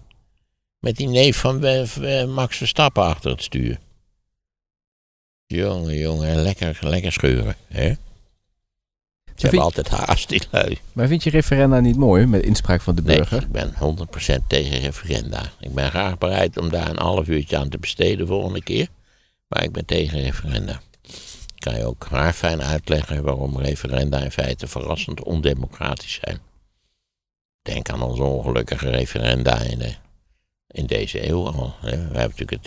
Met 0.78 0.96
die 0.96 1.08
neef 1.08 1.36
van 1.36 1.58
Max 2.34 2.56
Verstappen 2.56 3.02
achter 3.02 3.30
het 3.30 3.42
stuur. 3.42 3.78
Jongen, 5.46 5.96
jongen, 5.98 6.36
lekker, 6.36 6.78
lekker 6.80 7.12
scheuren. 7.12 7.56
Hè? 7.66 7.92
Ze 9.34 9.46
hebben 9.46 9.64
altijd 9.64 9.88
haast, 9.88 10.28
die 10.28 10.42
lui. 10.50 10.78
Maar 10.92 11.08
vind 11.08 11.22
je 11.22 11.30
referenda 11.30 11.80
niet 11.80 11.96
mooi, 11.96 12.26
met 12.26 12.42
inspraak 12.42 12.80
van 12.80 12.94
de 12.94 13.02
burger? 13.02 13.46
Nee, 13.50 13.64
ik 13.64 13.74
ben 13.78 14.38
100% 14.42 14.46
tegen 14.46 14.78
referenda. 14.78 15.52
Ik 15.60 15.74
ben 15.74 15.90
graag 15.90 16.18
bereid 16.18 16.56
om 16.56 16.70
daar 16.70 16.90
een 16.90 16.98
half 16.98 17.28
uurtje 17.28 17.56
aan 17.56 17.68
te 17.68 17.78
besteden 17.78 18.26
volgende 18.26 18.62
keer. 18.62 18.88
Maar 19.48 19.62
ik 19.62 19.72
ben 19.72 19.84
tegen 19.84 20.20
referenda. 20.20 20.80
Ik 21.54 21.60
kan 21.60 21.76
je 21.76 21.84
ook 21.84 22.04
graag 22.04 22.36
fijn 22.36 22.62
uitleggen 22.62 23.22
waarom 23.22 23.58
referenda 23.58 24.22
in 24.22 24.30
feite 24.30 24.66
verrassend 24.66 25.22
ondemocratisch 25.22 26.20
zijn. 26.24 26.38
Denk 27.62 27.88
aan 27.88 28.02
onze 28.02 28.22
ongelukkige 28.22 28.90
referenda 28.90 29.60
in, 29.60 29.78
de, 29.78 29.94
in 30.66 30.86
deze 30.86 31.28
eeuw 31.28 31.46
al. 31.46 31.74
We 31.80 31.88
hebben 31.90 32.12
natuurlijk 32.12 32.50
het, 32.50 32.66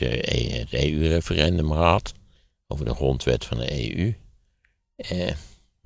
het 0.54 0.74
EU-referendum 0.74 1.72
gehad 1.72 2.14
over 2.68 2.86
de 2.86 2.94
grondwet 2.94 3.46
van 3.46 3.58
de 3.58 3.96
EU. 3.96 4.16
Eh, 4.96 5.32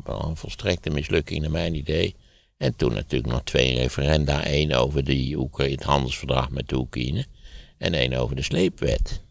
wel 0.08 0.24
een 0.24 0.38
volstrekte 0.38 0.90
mislukking 0.90 1.42
naar 1.42 1.52
mijn 1.52 1.76
idee. 1.76 2.16
En 2.58 2.76
toen 2.76 2.94
natuurlijk 2.94 3.34
nog 3.34 3.44
twee 3.44 3.76
referenda. 3.76 4.44
één 4.44 4.72
over 4.72 5.04
de 5.04 5.50
het 5.56 5.84
handelsverdrag 5.84 6.50
met 6.50 6.70
de 6.70 6.76
Oekraïne. 6.76 7.26
En 7.78 7.94
één 7.94 8.14
over 8.14 8.36
de 8.36 8.42
sleepwet. 8.42 9.22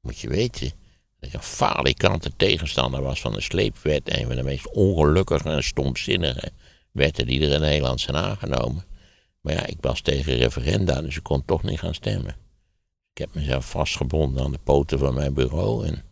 Moet 0.00 0.18
je 0.18 0.28
weten 0.28 0.72
dat 1.18 1.28
ik 1.28 1.34
een 1.34 1.42
falikante 1.42 2.30
tegenstander 2.36 3.02
was 3.02 3.20
van 3.20 3.32
de 3.32 3.40
sleepwet. 3.40 4.16
Een 4.16 4.26
van 4.26 4.36
de 4.36 4.42
meest 4.42 4.70
ongelukkige 4.70 5.48
en 5.48 5.62
stomzinnige 5.62 6.52
wetten 6.92 7.26
die 7.26 7.46
er 7.46 7.52
in 7.52 7.60
Nederland 7.60 8.00
zijn 8.00 8.16
aangenomen. 8.16 8.84
Maar 9.40 9.54
ja, 9.54 9.66
ik 9.66 9.76
was 9.80 10.00
tegen 10.00 10.36
referenda, 10.36 11.00
dus 11.00 11.16
ik 11.16 11.22
kon 11.22 11.44
toch 11.44 11.62
niet 11.62 11.78
gaan 11.78 11.94
stemmen. 11.94 12.36
Ik 13.12 13.18
heb 13.18 13.34
mezelf 13.34 13.70
vastgebonden 13.70 14.44
aan 14.44 14.52
de 14.52 14.58
poten 14.58 14.98
van 14.98 15.14
mijn 15.14 15.34
bureau 15.34 15.86
en 15.86 16.02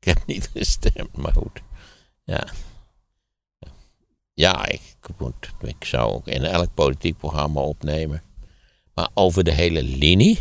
ik 0.00 0.04
heb 0.04 0.26
niet 0.26 0.50
gestemd, 0.54 1.16
maar 1.16 1.32
goed. 1.32 1.62
Ja, 2.24 2.46
ja, 4.34 4.66
ik, 4.66 4.80
ik 5.60 5.84
zou 5.84 6.12
ook 6.12 6.28
in 6.28 6.44
elk 6.44 6.74
politiek 6.74 7.16
programma 7.16 7.60
opnemen. 7.60 8.22
Maar 8.94 9.08
over 9.14 9.44
de 9.44 9.52
hele 9.52 9.82
linie 9.82 10.40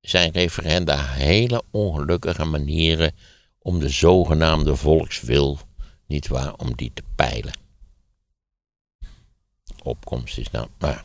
zijn 0.00 0.32
referenda 0.32 1.04
hele 1.04 1.62
ongelukkige 1.70 2.44
manieren 2.44 3.12
om 3.58 3.78
de 3.78 3.88
zogenaamde 3.88 4.76
volkswil, 4.76 5.58
niet 6.06 6.28
waar, 6.28 6.54
om 6.54 6.76
die 6.76 6.90
te 6.94 7.02
peilen. 7.16 7.52
Opkomst 9.82 10.38
is 10.38 10.50
nou, 10.50 10.68
maar 10.78 11.04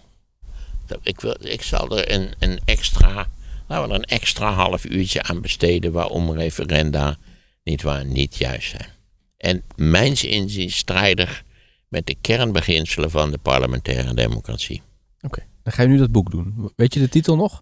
ik, 1.02 1.22
wil, 1.22 1.36
ik 1.40 1.62
zal 1.62 1.98
er 1.98 2.12
een, 2.12 2.34
een 2.40 2.60
extra, 2.66 3.30
laten 3.68 3.88
we 3.88 3.94
er 3.94 4.00
een 4.00 4.18
extra 4.18 4.54
half 4.54 4.86
uurtje 4.86 5.24
aan 5.24 5.42
besteden 5.42 5.92
waarom 5.92 6.32
referenda, 6.32 7.18
niet 7.64 7.82
waar, 7.82 8.06
niet 8.06 8.36
juist 8.38 8.70
zijn. 8.70 8.90
En 9.38 9.64
mijns 9.76 10.24
inziens 10.24 10.78
strijdig 10.78 11.44
met 11.90 12.06
de 12.06 12.16
kernbeginselen 12.22 13.12
van 13.12 13.32
de 13.32 13.38
parlementaire 13.38 14.14
democratie. 14.14 14.82
Oké, 15.22 15.46
dan 15.64 15.74
ga 15.74 15.82
je 15.82 15.88
nu 15.88 15.98
dat 15.98 16.12
boek 16.12 16.32
doen. 16.32 16.72
Weet 16.76 16.94
je 16.94 17.00
de 17.00 17.10
titel 17.10 17.36
nog? 17.36 17.62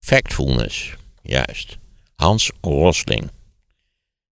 Factfulness, 0.00 0.94
juist. 1.22 1.78
Hans 2.14 2.50
Rosling. 2.60 3.30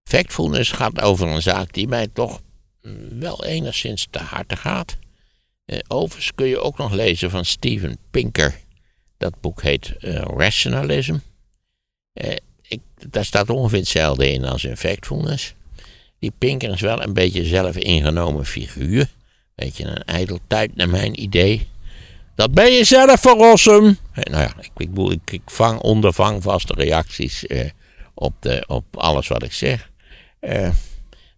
Factfulness 0.02 0.70
gaat 0.70 1.00
over 1.00 1.28
een 1.28 1.42
zaak 1.42 1.72
die 1.72 1.88
mij 1.88 2.08
toch 2.08 2.40
mm, 2.82 3.20
wel 3.20 3.44
enigszins 3.44 4.06
te 4.10 4.18
harte 4.18 4.56
gaat. 4.56 4.96
Uh, 5.66 5.78
overigens 5.88 6.34
kun 6.34 6.46
je 6.46 6.60
ook 6.60 6.78
nog 6.78 6.92
lezen 6.92 7.30
van 7.30 7.44
Steven 7.44 7.98
Pinker. 8.10 8.60
Dat 9.16 9.40
boek 9.40 9.62
heet 9.62 9.94
uh, 10.00 10.14
Rationalism. 10.14 11.16
Uh, 12.14 12.36
ik, 12.62 12.80
daar 13.08 13.24
staat 13.24 13.50
ongeveer 13.50 13.78
hetzelfde 13.78 14.30
in 14.32 14.44
als 14.44 14.64
in 14.64 14.76
Factfulness. 14.76 15.54
Die 16.22 16.32
Pinker 16.38 16.70
is 16.70 16.80
wel 16.80 17.02
een 17.02 17.12
beetje 17.12 17.44
zelf 17.44 17.76
ingenomen 17.76 18.46
figuur. 18.46 19.08
Beetje 19.54 19.84
een 19.84 20.04
ijdeltuit 20.04 20.76
naar 20.76 20.88
mijn 20.88 21.22
idee. 21.22 21.68
Dat 22.34 22.52
ben 22.52 22.72
je 22.72 22.84
zelf 22.84 23.20
voor 23.20 23.36
Rossum. 23.36 23.96
Nou 24.14 24.42
ja, 24.42 24.52
ik, 24.60 24.90
ik, 25.10 25.30
ik, 25.30 25.42
vang, 25.46 25.80
ondervang 25.80 26.42
vaste 26.42 26.74
reacties 26.74 27.46
eh, 27.46 27.70
op, 28.14 28.34
de, 28.40 28.64
op 28.66 28.96
alles 28.96 29.28
wat 29.28 29.42
ik 29.42 29.52
zeg. 29.52 29.90
Eh, 30.40 30.70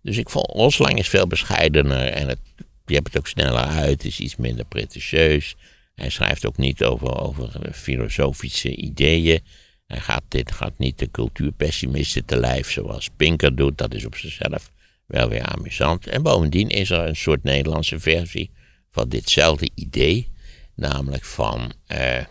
dus 0.02 0.16
ik 0.16 0.30
vond 0.30 0.50
Roslang 0.50 0.98
is 0.98 1.08
veel 1.08 1.26
bescheidener 1.26 2.06
en 2.06 2.28
het, 2.28 2.40
je 2.86 2.94
hebt 2.94 3.06
het 3.06 3.18
ook 3.18 3.28
sneller 3.28 3.64
uit, 3.64 4.04
is 4.04 4.20
iets 4.20 4.36
minder 4.36 4.64
pretentieus. 4.64 5.56
Hij 5.94 6.08
schrijft 6.10 6.46
ook 6.46 6.56
niet 6.56 6.84
over, 6.84 7.20
over 7.20 7.50
filosofische 7.72 8.76
ideeën. 8.76 9.40
Hij 9.86 10.00
gaat, 10.00 10.22
dit 10.28 10.52
gaat 10.52 10.78
niet 10.78 10.98
de 10.98 11.10
cultuurpessimisten 11.10 12.24
te 12.24 12.36
lijf 12.36 12.70
zoals 12.70 13.10
Pinker 13.16 13.56
doet. 13.56 13.78
Dat 13.78 13.94
is 13.94 14.04
op 14.04 14.16
zichzelf 14.16 14.72
wel 15.14 15.28
weer 15.28 15.42
amusant. 15.42 16.06
En 16.06 16.22
bovendien 16.22 16.68
is 16.68 16.90
er 16.90 17.06
een 17.06 17.16
soort 17.16 17.42
Nederlandse 17.42 18.00
versie 18.00 18.50
van 18.90 19.08
ditzelfde 19.08 19.70
idee. 19.74 20.32
Namelijk 20.74 21.24
van, 21.24 21.72
eh, 21.86 22.24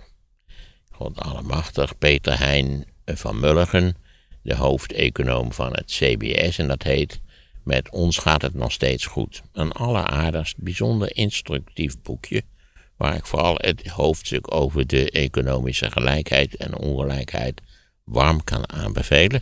God 0.91 1.19
allemachtig, 1.19 1.97
Peter 1.97 2.39
Hein 2.39 2.85
van 3.05 3.39
Mulligen, 3.39 3.95
de 4.41 4.55
hoofdeconoom 4.55 5.53
van 5.53 5.73
het 5.73 5.85
CBS. 5.85 6.57
En 6.57 6.67
dat 6.67 6.83
heet 6.83 7.21
Met 7.63 7.89
ons 7.89 8.17
gaat 8.17 8.41
het 8.41 8.53
nog 8.53 8.71
steeds 8.71 9.05
goed. 9.05 9.41
Een 9.53 9.71
alleraardigst, 9.71 10.57
bijzonder 10.57 11.15
instructief 11.15 12.01
boekje. 12.01 12.43
Waar 12.97 13.15
ik 13.15 13.25
vooral 13.25 13.55
het 13.57 13.87
hoofdstuk 13.87 14.53
over 14.53 14.87
de 14.87 15.11
economische 15.11 15.91
gelijkheid 15.91 16.55
en 16.55 16.77
ongelijkheid 16.77 17.61
warm 18.03 18.43
kan 18.43 18.69
aanbevelen. 18.69 19.41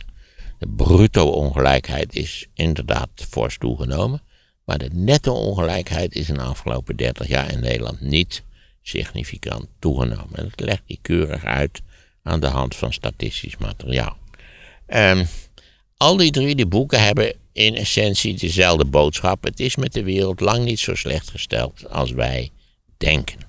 De 0.62 0.68
bruto 0.68 1.26
ongelijkheid 1.30 2.14
is 2.14 2.46
inderdaad 2.54 3.08
fors 3.28 3.58
toegenomen. 3.58 4.22
Maar 4.64 4.78
de 4.78 4.90
netto 4.92 5.34
ongelijkheid 5.34 6.14
is 6.14 6.28
in 6.28 6.34
de 6.34 6.42
afgelopen 6.42 6.96
30 6.96 7.28
jaar 7.28 7.52
in 7.52 7.60
Nederland 7.60 8.00
niet 8.00 8.42
significant 8.82 9.66
toegenomen. 9.78 10.34
En 10.34 10.44
dat 10.48 10.66
legt 10.66 10.82
hij 10.86 10.98
keurig 11.02 11.44
uit 11.44 11.80
aan 12.22 12.40
de 12.40 12.46
hand 12.46 12.76
van 12.76 12.92
statistisch 12.92 13.56
materiaal. 13.56 14.16
Um, 14.86 15.26
al 15.96 16.16
die 16.16 16.30
drie 16.30 16.54
die 16.54 16.66
boeken 16.66 17.02
hebben 17.02 17.34
in 17.52 17.74
essentie 17.74 18.34
dezelfde 18.34 18.84
boodschap. 18.84 19.44
Het 19.44 19.60
is 19.60 19.76
met 19.76 19.92
de 19.92 20.02
wereld 20.02 20.40
lang 20.40 20.64
niet 20.64 20.80
zo 20.80 20.94
slecht 20.94 21.30
gesteld 21.30 21.90
als 21.90 22.10
wij 22.10 22.50
denken. 22.96 23.40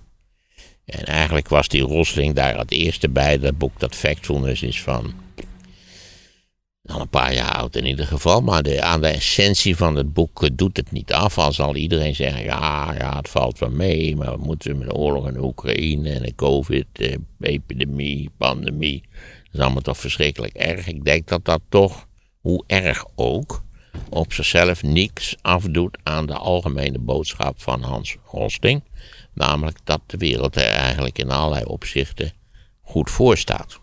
En 0.86 1.06
eigenlijk 1.06 1.50
was 1.50 1.68
die 1.68 1.82
Rosling 1.82 2.36
daar 2.36 2.58
het 2.58 2.72
eerste 2.72 3.10
bij, 3.10 3.40
dat 3.40 3.58
boek 3.58 3.80
dat 3.80 3.96
Factfulness 3.96 4.62
is 4.62 4.82
van 4.82 5.23
al 6.84 7.02
een 7.02 7.10
paar 7.10 7.34
jaar 7.34 7.56
oud 7.56 7.76
in 7.76 7.86
ieder 7.86 8.08
geval, 8.08 8.42
maar 8.42 8.64
de, 8.64 8.82
aan 8.82 9.02
de 9.02 9.08
essentie 9.08 9.76
van 9.76 9.96
het 9.96 10.14
boek 10.14 10.44
eh, 10.44 10.50
doet 10.54 10.78
het 10.78 10.92
niet 10.92 11.14
af. 11.14 11.38
Al 11.38 11.52
zal 11.54 11.76
iedereen 11.76 12.16
zeggen, 12.16 12.44
ja, 12.44 12.94
ja, 12.98 13.18
het 13.18 13.30
valt 13.30 13.60
wel 13.60 13.70
mee, 13.70 14.16
maar 14.16 14.32
we 14.32 14.46
moeten 14.46 14.78
met 14.78 14.88
de 14.88 14.94
oorlog 14.94 15.28
in 15.28 15.44
Oekraïne 15.44 16.10
en 16.10 16.22
de 16.22 16.36
covid-epidemie, 16.36 18.30
pandemie, 18.38 19.04
dat 19.44 19.54
is 19.54 19.60
allemaal 19.60 19.82
toch 19.82 19.98
verschrikkelijk 19.98 20.54
erg. 20.54 20.88
Ik 20.88 21.06
denk 21.06 21.28
dat 21.28 21.46
dat 21.46 21.62
toch, 21.70 22.08
hoe 22.40 22.64
erg 22.68 23.06
ook, 23.16 23.64
op 24.10 24.34
zichzelf 24.34 24.84
niks 24.84 25.36
afdoet 25.42 25.98
aan 26.04 26.26
de 26.26 26.34
algemene 26.34 27.00
boodschap 27.00 27.62
van 27.62 27.82
Hans 27.82 28.16
Rosting. 28.32 28.84
Namelijk 29.34 29.78
dat 29.84 30.02
de 30.06 30.18
wereld 30.18 30.56
er 30.56 30.68
eigenlijk 30.68 31.20
in 31.20 31.32
allerlei 31.32 31.64
opzichten 31.66 32.32
goed 32.82 33.12
voor 33.12 33.38
staat. 33.38 33.80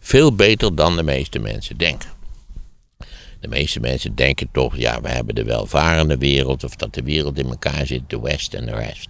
Veel 0.00 0.34
beter 0.34 0.74
dan 0.74 0.96
de 0.96 1.02
meeste 1.02 1.38
mensen 1.38 1.76
denken. 1.76 2.19
De 3.40 3.48
meeste 3.48 3.80
mensen 3.80 4.14
denken 4.14 4.48
toch, 4.52 4.76
ja, 4.76 5.00
we 5.00 5.08
hebben 5.08 5.34
de 5.34 5.44
welvarende 5.44 6.18
wereld, 6.18 6.64
of 6.64 6.76
dat 6.76 6.94
de 6.94 7.02
wereld 7.02 7.38
in 7.38 7.46
elkaar 7.46 7.86
zit, 7.86 8.02
de 8.06 8.20
West 8.20 8.54
en 8.54 8.66
de 8.66 8.74
rest. 8.74 9.08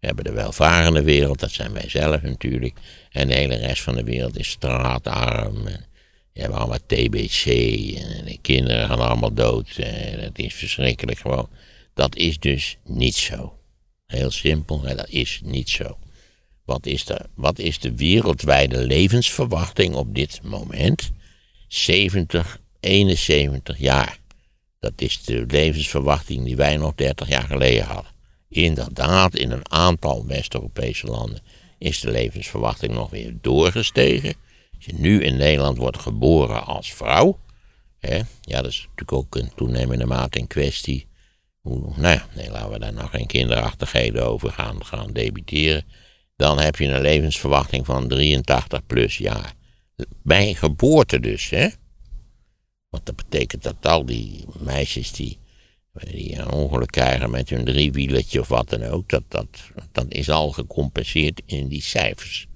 We 0.00 0.06
hebben 0.06 0.24
de 0.24 0.32
welvarende 0.32 1.02
wereld, 1.02 1.40
dat 1.40 1.50
zijn 1.50 1.72
wij 1.72 1.88
zelf 1.88 2.22
natuurlijk. 2.22 2.76
En 3.10 3.28
de 3.28 3.34
hele 3.34 3.56
rest 3.56 3.82
van 3.82 3.94
de 3.94 4.04
wereld 4.04 4.38
is 4.38 4.48
straatarm. 4.48 5.66
En 5.66 5.86
hebt 6.40 6.54
allemaal 6.54 6.78
TBC. 6.86 7.44
En 7.96 8.24
de 8.24 8.38
kinderen 8.42 8.88
gaan 8.88 9.00
allemaal 9.00 9.34
dood. 9.34 9.76
En 9.76 10.20
dat 10.20 10.38
is 10.38 10.54
verschrikkelijk 10.54 11.18
gewoon. 11.18 11.48
Dat 11.94 12.16
is 12.16 12.38
dus 12.38 12.76
niet 12.84 13.14
zo. 13.14 13.58
Heel 14.06 14.30
simpel, 14.30 14.78
maar 14.78 14.96
dat 14.96 15.08
is 15.08 15.40
niet 15.44 15.68
zo. 15.68 15.98
Wat 16.64 16.86
is, 16.86 17.04
de, 17.04 17.20
wat 17.34 17.58
is 17.58 17.78
de 17.78 17.96
wereldwijde 17.96 18.86
levensverwachting 18.86 19.94
op 19.94 20.14
dit 20.14 20.40
moment? 20.42 21.10
70 21.68 22.59
71 22.80 23.78
jaar. 23.78 24.18
Dat 24.78 24.92
is 24.96 25.22
de 25.24 25.44
levensverwachting 25.46 26.44
die 26.44 26.56
wij 26.56 26.76
nog 26.76 26.94
30 26.94 27.28
jaar 27.28 27.46
geleden 27.46 27.84
hadden. 27.84 28.12
Inderdaad, 28.48 29.36
in 29.36 29.50
een 29.50 29.70
aantal 29.70 30.26
West-Europese 30.26 31.06
landen 31.06 31.40
is 31.78 32.00
de 32.00 32.10
levensverwachting 32.10 32.92
nog 32.92 33.10
weer 33.10 33.34
doorgestegen. 33.40 34.34
Als 34.76 34.84
je 34.84 34.94
nu 34.94 35.22
in 35.22 35.36
Nederland 35.36 35.76
wordt 35.76 35.98
geboren 35.98 36.66
als 36.66 36.92
vrouw, 36.92 37.38
hè, 37.98 38.16
ja, 38.40 38.62
dat 38.62 38.66
is 38.66 38.80
natuurlijk 38.80 39.12
ook 39.12 39.34
een 39.34 39.52
toenemende 39.54 40.06
mate 40.06 40.38
in 40.38 40.46
kwestie. 40.46 41.08
Hoe, 41.60 41.92
nou 41.96 42.14
ja, 42.14 42.26
nee, 42.34 42.50
laten 42.50 42.70
we 42.70 42.78
daar 42.78 42.92
nog 42.92 43.10
geen 43.10 43.26
kinderachtigheden 43.26 44.26
over 44.26 44.52
gaan, 44.52 44.84
gaan 44.84 45.12
debiteren. 45.12 45.84
Dan 46.36 46.58
heb 46.58 46.76
je 46.76 46.86
een 46.86 47.00
levensverwachting 47.00 47.86
van 47.86 48.08
83 48.08 48.86
plus 48.86 49.18
jaar. 49.18 49.54
Bij 50.22 50.54
geboorte 50.54 51.20
dus, 51.20 51.50
hè. 51.50 51.68
Want 52.90 53.06
dat 53.06 53.16
betekent 53.16 53.62
dat 53.62 53.86
al 53.86 54.04
die 54.04 54.44
meisjes 54.58 55.12
die, 55.12 55.38
die 55.92 56.38
een 56.38 56.50
ongeluk 56.50 56.90
krijgen 56.90 57.30
met 57.30 57.48
hun 57.48 57.64
driewieletje 57.64 58.40
of 58.40 58.48
wat 58.48 58.68
dan 58.68 58.82
ook, 58.82 59.08
dat, 59.08 59.22
dat, 59.28 59.70
dat 59.92 60.06
is 60.08 60.30
al 60.30 60.50
gecompenseerd 60.50 61.42
in 61.46 61.68
die 61.68 61.82
cijfers. 61.82 62.46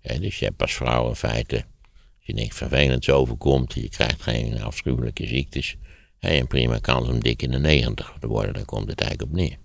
dus 0.00 0.38
je 0.38 0.44
hebt 0.44 0.62
als 0.62 0.74
vrouw 0.74 1.08
in 1.08 1.14
feite, 1.14 1.56
als 1.56 2.26
je 2.26 2.32
niks 2.32 2.56
vervelends 2.56 3.10
overkomt, 3.10 3.74
je 3.74 3.88
krijgt 3.88 4.22
geen 4.22 4.62
afschuwelijke 4.62 5.26
ziektes, 5.26 5.76
heb 6.18 6.32
je 6.32 6.40
een 6.40 6.46
prima 6.46 6.78
kans 6.78 7.08
om 7.08 7.20
dik 7.20 7.42
in 7.42 7.50
de 7.50 7.58
negentig 7.58 8.16
te 8.20 8.26
worden. 8.26 8.54
Daar 8.54 8.64
komt 8.64 8.88
het 8.88 9.00
eigenlijk 9.00 9.30
op 9.30 9.36
neer. 9.36 9.56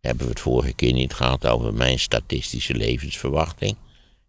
Hebben 0.00 0.24
we 0.24 0.30
het 0.30 0.40
vorige 0.40 0.72
keer 0.72 0.92
niet 0.92 1.12
gehad 1.12 1.46
over 1.46 1.74
mijn 1.74 1.98
statistische 1.98 2.74
levensverwachting? 2.74 3.76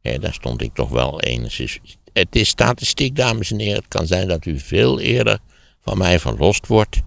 daar 0.01 0.33
stond 0.33 0.61
ik 0.61 0.73
toch 0.73 0.89
wel 0.89 1.21
enigszins 1.21 1.96
het 2.17 2.35
is 2.35 2.49
statistiek, 2.49 3.15
dames 3.15 3.51
en 3.51 3.59
heren. 3.59 3.75
Het 3.75 3.87
kan 3.87 4.07
zijn 4.07 4.27
dat 4.27 4.45
u 4.45 4.59
veel 4.59 4.99
eerder 4.99 5.39
van 5.81 5.97
mij 5.97 6.19
verlost 6.19 6.67
wordt. 6.67 7.01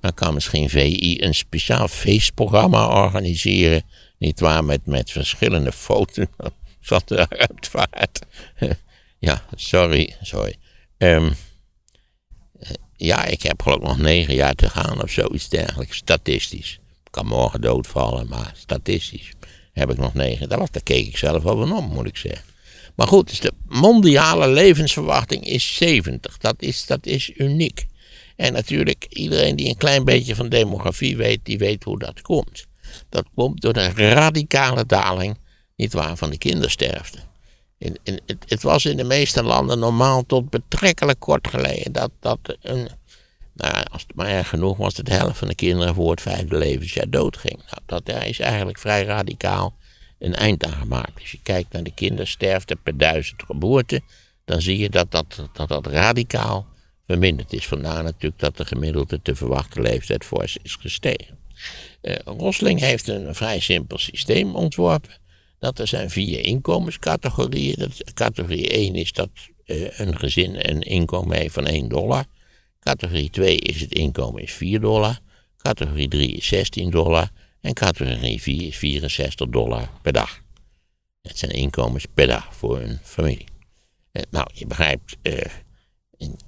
Dan 0.00 0.14
kan 0.14 0.34
misschien 0.34 0.68
VI 0.68 1.22
een 1.22 1.34
speciaal 1.34 1.88
feestprogramma 1.88 3.04
organiseren. 3.04 3.82
Niet 4.18 4.40
waar, 4.40 4.64
met, 4.64 4.86
met 4.86 5.10
verschillende 5.10 5.72
foto's 5.72 6.26
van 6.80 7.02
de 7.04 7.28
uitvaart. 7.28 8.20
ja, 9.18 9.42
sorry, 9.54 10.16
sorry. 10.22 10.56
Um, 10.98 11.34
ja, 12.96 13.24
ik 13.24 13.42
heb 13.42 13.62
geloof 13.62 13.78
ik 13.78 13.86
nog 13.86 13.98
negen 13.98 14.34
jaar 14.34 14.54
te 14.54 14.70
gaan 14.70 15.02
of 15.02 15.10
zoiets 15.10 15.48
dergelijks. 15.48 15.96
Statistisch. 15.96 16.78
Ik 17.04 17.12
kan 17.12 17.26
morgen 17.26 17.60
doodvallen, 17.60 18.28
maar 18.28 18.52
statistisch 18.56 19.32
heb 19.72 19.90
ik 19.90 19.98
nog 19.98 20.14
negen. 20.14 20.48
Daar, 20.48 20.58
daar 20.58 20.82
keek 20.82 21.06
ik 21.06 21.16
zelf 21.16 21.44
over 21.44 21.74
om, 21.74 21.84
moet 21.84 22.06
ik 22.06 22.16
zeggen. 22.16 22.55
Maar 22.96 23.06
goed, 23.06 23.28
dus 23.28 23.40
de 23.40 23.52
mondiale 23.66 24.48
levensverwachting 24.48 25.44
is 25.44 25.76
70. 25.76 26.38
Dat 26.38 26.54
is, 26.58 26.86
dat 26.86 27.06
is 27.06 27.32
uniek. 27.36 27.86
En 28.36 28.52
natuurlijk, 28.52 29.06
iedereen 29.08 29.56
die 29.56 29.68
een 29.68 29.76
klein 29.76 30.04
beetje 30.04 30.34
van 30.34 30.48
demografie 30.48 31.16
weet, 31.16 31.40
die 31.42 31.58
weet 31.58 31.84
hoe 31.84 31.98
dat 31.98 32.20
komt. 32.22 32.66
Dat 33.08 33.24
komt 33.34 33.60
door 33.60 33.72
de 33.72 33.88
radicale 33.88 34.86
daling, 34.86 35.38
nietwaar, 35.76 36.16
van 36.16 36.30
de 36.30 36.38
kindersterfte. 36.38 37.18
In, 37.78 37.98
in, 38.02 38.20
het, 38.26 38.44
het, 38.46 38.62
was 38.62 38.84
in 38.84 38.96
de 38.96 39.04
meeste 39.04 39.42
landen 39.42 39.78
normaal 39.78 40.26
tot 40.26 40.50
betrekkelijk 40.50 41.20
kort 41.20 41.48
geleden 41.48 41.92
dat, 41.92 42.10
dat 42.20 42.38
een, 42.62 42.88
nou, 43.52 43.84
als 43.90 44.02
het 44.02 44.16
maar 44.16 44.26
erg 44.26 44.48
genoeg 44.48 44.76
was, 44.76 44.94
dat 44.94 45.06
de 45.06 45.12
helft 45.12 45.38
van 45.38 45.48
de 45.48 45.54
kinderen 45.54 45.94
voor 45.94 46.10
het 46.10 46.20
vijfde 46.20 46.56
levensjaar 46.56 47.10
doodging. 47.10 47.56
Nou, 47.56 48.02
dat 48.04 48.24
is 48.24 48.38
eigenlijk 48.38 48.78
vrij 48.78 49.04
radicaal 49.04 49.74
een 50.18 50.34
eind 50.34 50.64
aan 50.64 50.72
gemaakt. 50.72 51.20
Als 51.20 51.30
je 51.30 51.38
kijkt 51.42 51.72
naar 51.72 51.82
de 51.82 51.94
kindersterfte 51.94 52.76
per 52.76 52.96
duizend 52.96 53.42
geboorten, 53.42 54.04
dan 54.44 54.62
zie 54.62 54.78
je 54.78 54.90
dat 54.90 55.10
dat, 55.10 55.48
dat, 55.52 55.68
dat 55.68 55.86
radicaal 55.86 56.66
verminderd 57.06 57.52
is. 57.52 57.66
Vandaar 57.66 58.02
natuurlijk 58.02 58.40
dat 58.40 58.56
de 58.56 58.64
gemiddelde 58.64 59.22
te 59.22 59.34
verwachte 59.34 59.80
leeftijd 59.80 60.24
fors 60.24 60.58
is 60.62 60.74
gestegen. 60.74 61.38
Uh, 62.02 62.14
Rosling 62.24 62.80
heeft 62.80 63.08
een 63.08 63.34
vrij 63.34 63.60
simpel 63.60 63.98
systeem 63.98 64.54
ontworpen. 64.54 65.10
Dat 65.58 65.78
er 65.78 65.86
zijn 65.86 66.10
vier 66.10 66.44
inkomenscategorieën. 66.44 67.92
Categorie 68.14 68.68
1 68.68 68.94
is 68.94 69.12
dat 69.12 69.28
uh, 69.64 69.98
een 69.98 70.18
gezin 70.18 70.70
een 70.70 70.80
inkomen 70.80 71.36
heeft 71.36 71.54
van 71.54 71.66
1 71.66 71.88
dollar. 71.88 72.24
Categorie 72.80 73.30
2 73.30 73.56
is 73.56 73.80
het 73.80 73.92
inkomen 73.92 74.42
is 74.42 74.52
4 74.52 74.80
dollar. 74.80 75.18
Categorie 75.56 76.08
3 76.08 76.32
is 76.32 76.46
16 76.46 76.90
dollar. 76.90 77.30
En 77.66 77.74
categorie 77.74 78.42
4 78.42 78.66
is 78.66 78.76
64 78.76 79.48
dollar 79.48 79.88
per 80.02 80.12
dag. 80.12 80.40
Dat 81.22 81.38
zijn 81.38 81.52
inkomens 81.52 82.06
per 82.14 82.26
dag 82.26 82.54
voor 82.54 82.80
een 82.80 82.98
familie. 83.02 83.44
Uh, 84.12 84.22
nou, 84.30 84.46
je 84.54 84.66
begrijpt, 84.66 85.16
uh, 85.22 85.38
in, 86.16 86.38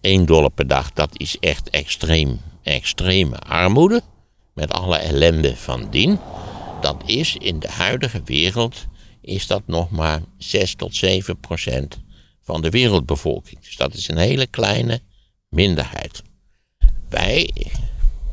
1 0.00 0.26
dollar 0.26 0.50
per 0.50 0.66
dag, 0.66 0.92
dat 0.92 1.20
is 1.20 1.38
echt 1.38 1.70
extreem, 1.70 2.40
extreme 2.62 3.38
armoede. 3.38 4.02
Met 4.54 4.72
alle 4.72 4.96
ellende 4.96 5.56
van 5.56 5.90
dien. 5.90 6.18
Dat 6.80 7.02
is 7.06 7.36
in 7.36 7.58
de 7.58 7.70
huidige 7.70 8.22
wereld, 8.24 8.86
is 9.20 9.46
dat 9.46 9.62
nog 9.66 9.90
maar 9.90 10.20
6 10.38 10.74
tot 10.74 10.94
7 10.94 11.40
procent 11.40 11.98
van 12.42 12.62
de 12.62 12.70
wereldbevolking. 12.70 13.60
Dus 13.60 13.76
dat 13.76 13.94
is 13.94 14.08
een 14.08 14.18
hele 14.18 14.46
kleine 14.46 15.00
minderheid. 15.48 16.22
Wij, 17.08 17.50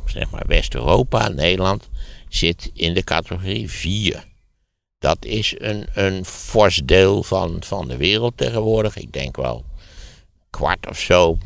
zeg 0.10 0.30
maar 0.30 0.44
West-Europa, 0.48 1.28
Nederland, 1.28 1.90
zit 2.30 2.72
in 2.74 2.94
de 2.94 3.04
categorie 3.04 3.70
4. 3.70 4.24
Dat 5.00 5.26
is 5.26 5.56
een, 5.58 5.88
een 5.94 6.26
fors 6.26 6.82
deel 6.86 7.24
van, 7.24 7.58
van 7.60 7.88
de 7.88 7.98
wereld 7.98 8.38
tegenwoordig. 8.38 8.98
Ik 8.98 9.14
denk 9.14 9.36
wel 9.36 9.66
kwart 10.50 10.88
of 10.88 11.00
zo. 11.00 11.38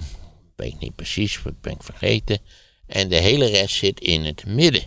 Weet 0.55 0.79
niet 0.79 0.95
precies, 0.95 1.41
ben 1.61 1.73
ik 1.73 1.83
vergeten. 1.83 2.39
En 2.87 3.09
de 3.09 3.15
hele 3.15 3.45
rest 3.45 3.75
zit 3.75 3.99
in 3.99 4.25
het 4.25 4.45
midden. 4.45 4.83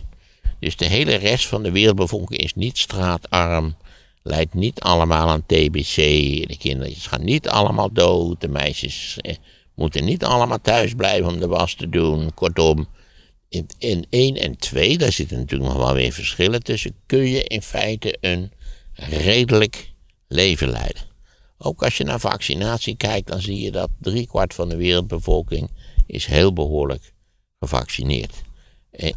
Dus 0.59 0.75
de 0.75 0.85
hele 0.85 1.15
rest 1.15 1.47
van 1.47 1.63
de 1.63 1.71
wereldbevolking 1.71 2.39
is 2.39 2.53
niet 2.53 2.77
straatarm. 2.77 3.75
Leidt 4.23 4.53
niet 4.53 4.79
allemaal 4.79 5.29
aan 5.29 5.45
TBC. 5.45 5.95
De 6.47 6.57
kindertjes 6.59 7.07
gaan 7.07 7.23
niet 7.23 7.49
allemaal 7.49 7.93
dood. 7.93 8.41
De 8.41 8.47
meisjes 8.47 9.17
eh, 9.21 9.35
moeten 9.75 10.05
niet 10.05 10.23
allemaal 10.23 10.61
thuis 10.61 10.93
blijven 10.93 11.31
om 11.31 11.39
de 11.39 11.47
was 11.47 11.73
te 11.73 11.89
doen. 11.89 12.33
Kortom, 12.33 12.87
in, 13.53 13.69
in 13.77 14.05
1 14.09 14.35
en 14.35 14.57
2, 14.57 14.97
daar 14.97 15.11
zitten 15.11 15.37
natuurlijk 15.37 15.71
nog 15.71 15.81
wel 15.81 15.93
weer 15.93 16.11
verschillen 16.11 16.63
tussen. 16.63 16.95
Kun 17.05 17.27
je 17.27 17.43
in 17.43 17.61
feite 17.61 18.17
een 18.21 18.51
redelijk 18.93 19.93
leven 20.27 20.69
leiden. 20.69 21.01
Ook 21.57 21.83
als 21.83 21.97
je 21.97 22.03
naar 22.03 22.19
vaccinatie 22.19 22.95
kijkt, 22.95 23.27
dan 23.27 23.41
zie 23.41 23.61
je 23.61 23.71
dat 23.71 23.89
driekwart 23.99 24.53
van 24.53 24.69
de 24.69 24.75
wereldbevolking 24.75 25.69
is 26.05 26.25
heel 26.25 26.53
behoorlijk 26.53 27.13
gevaccineerd. 27.59 28.41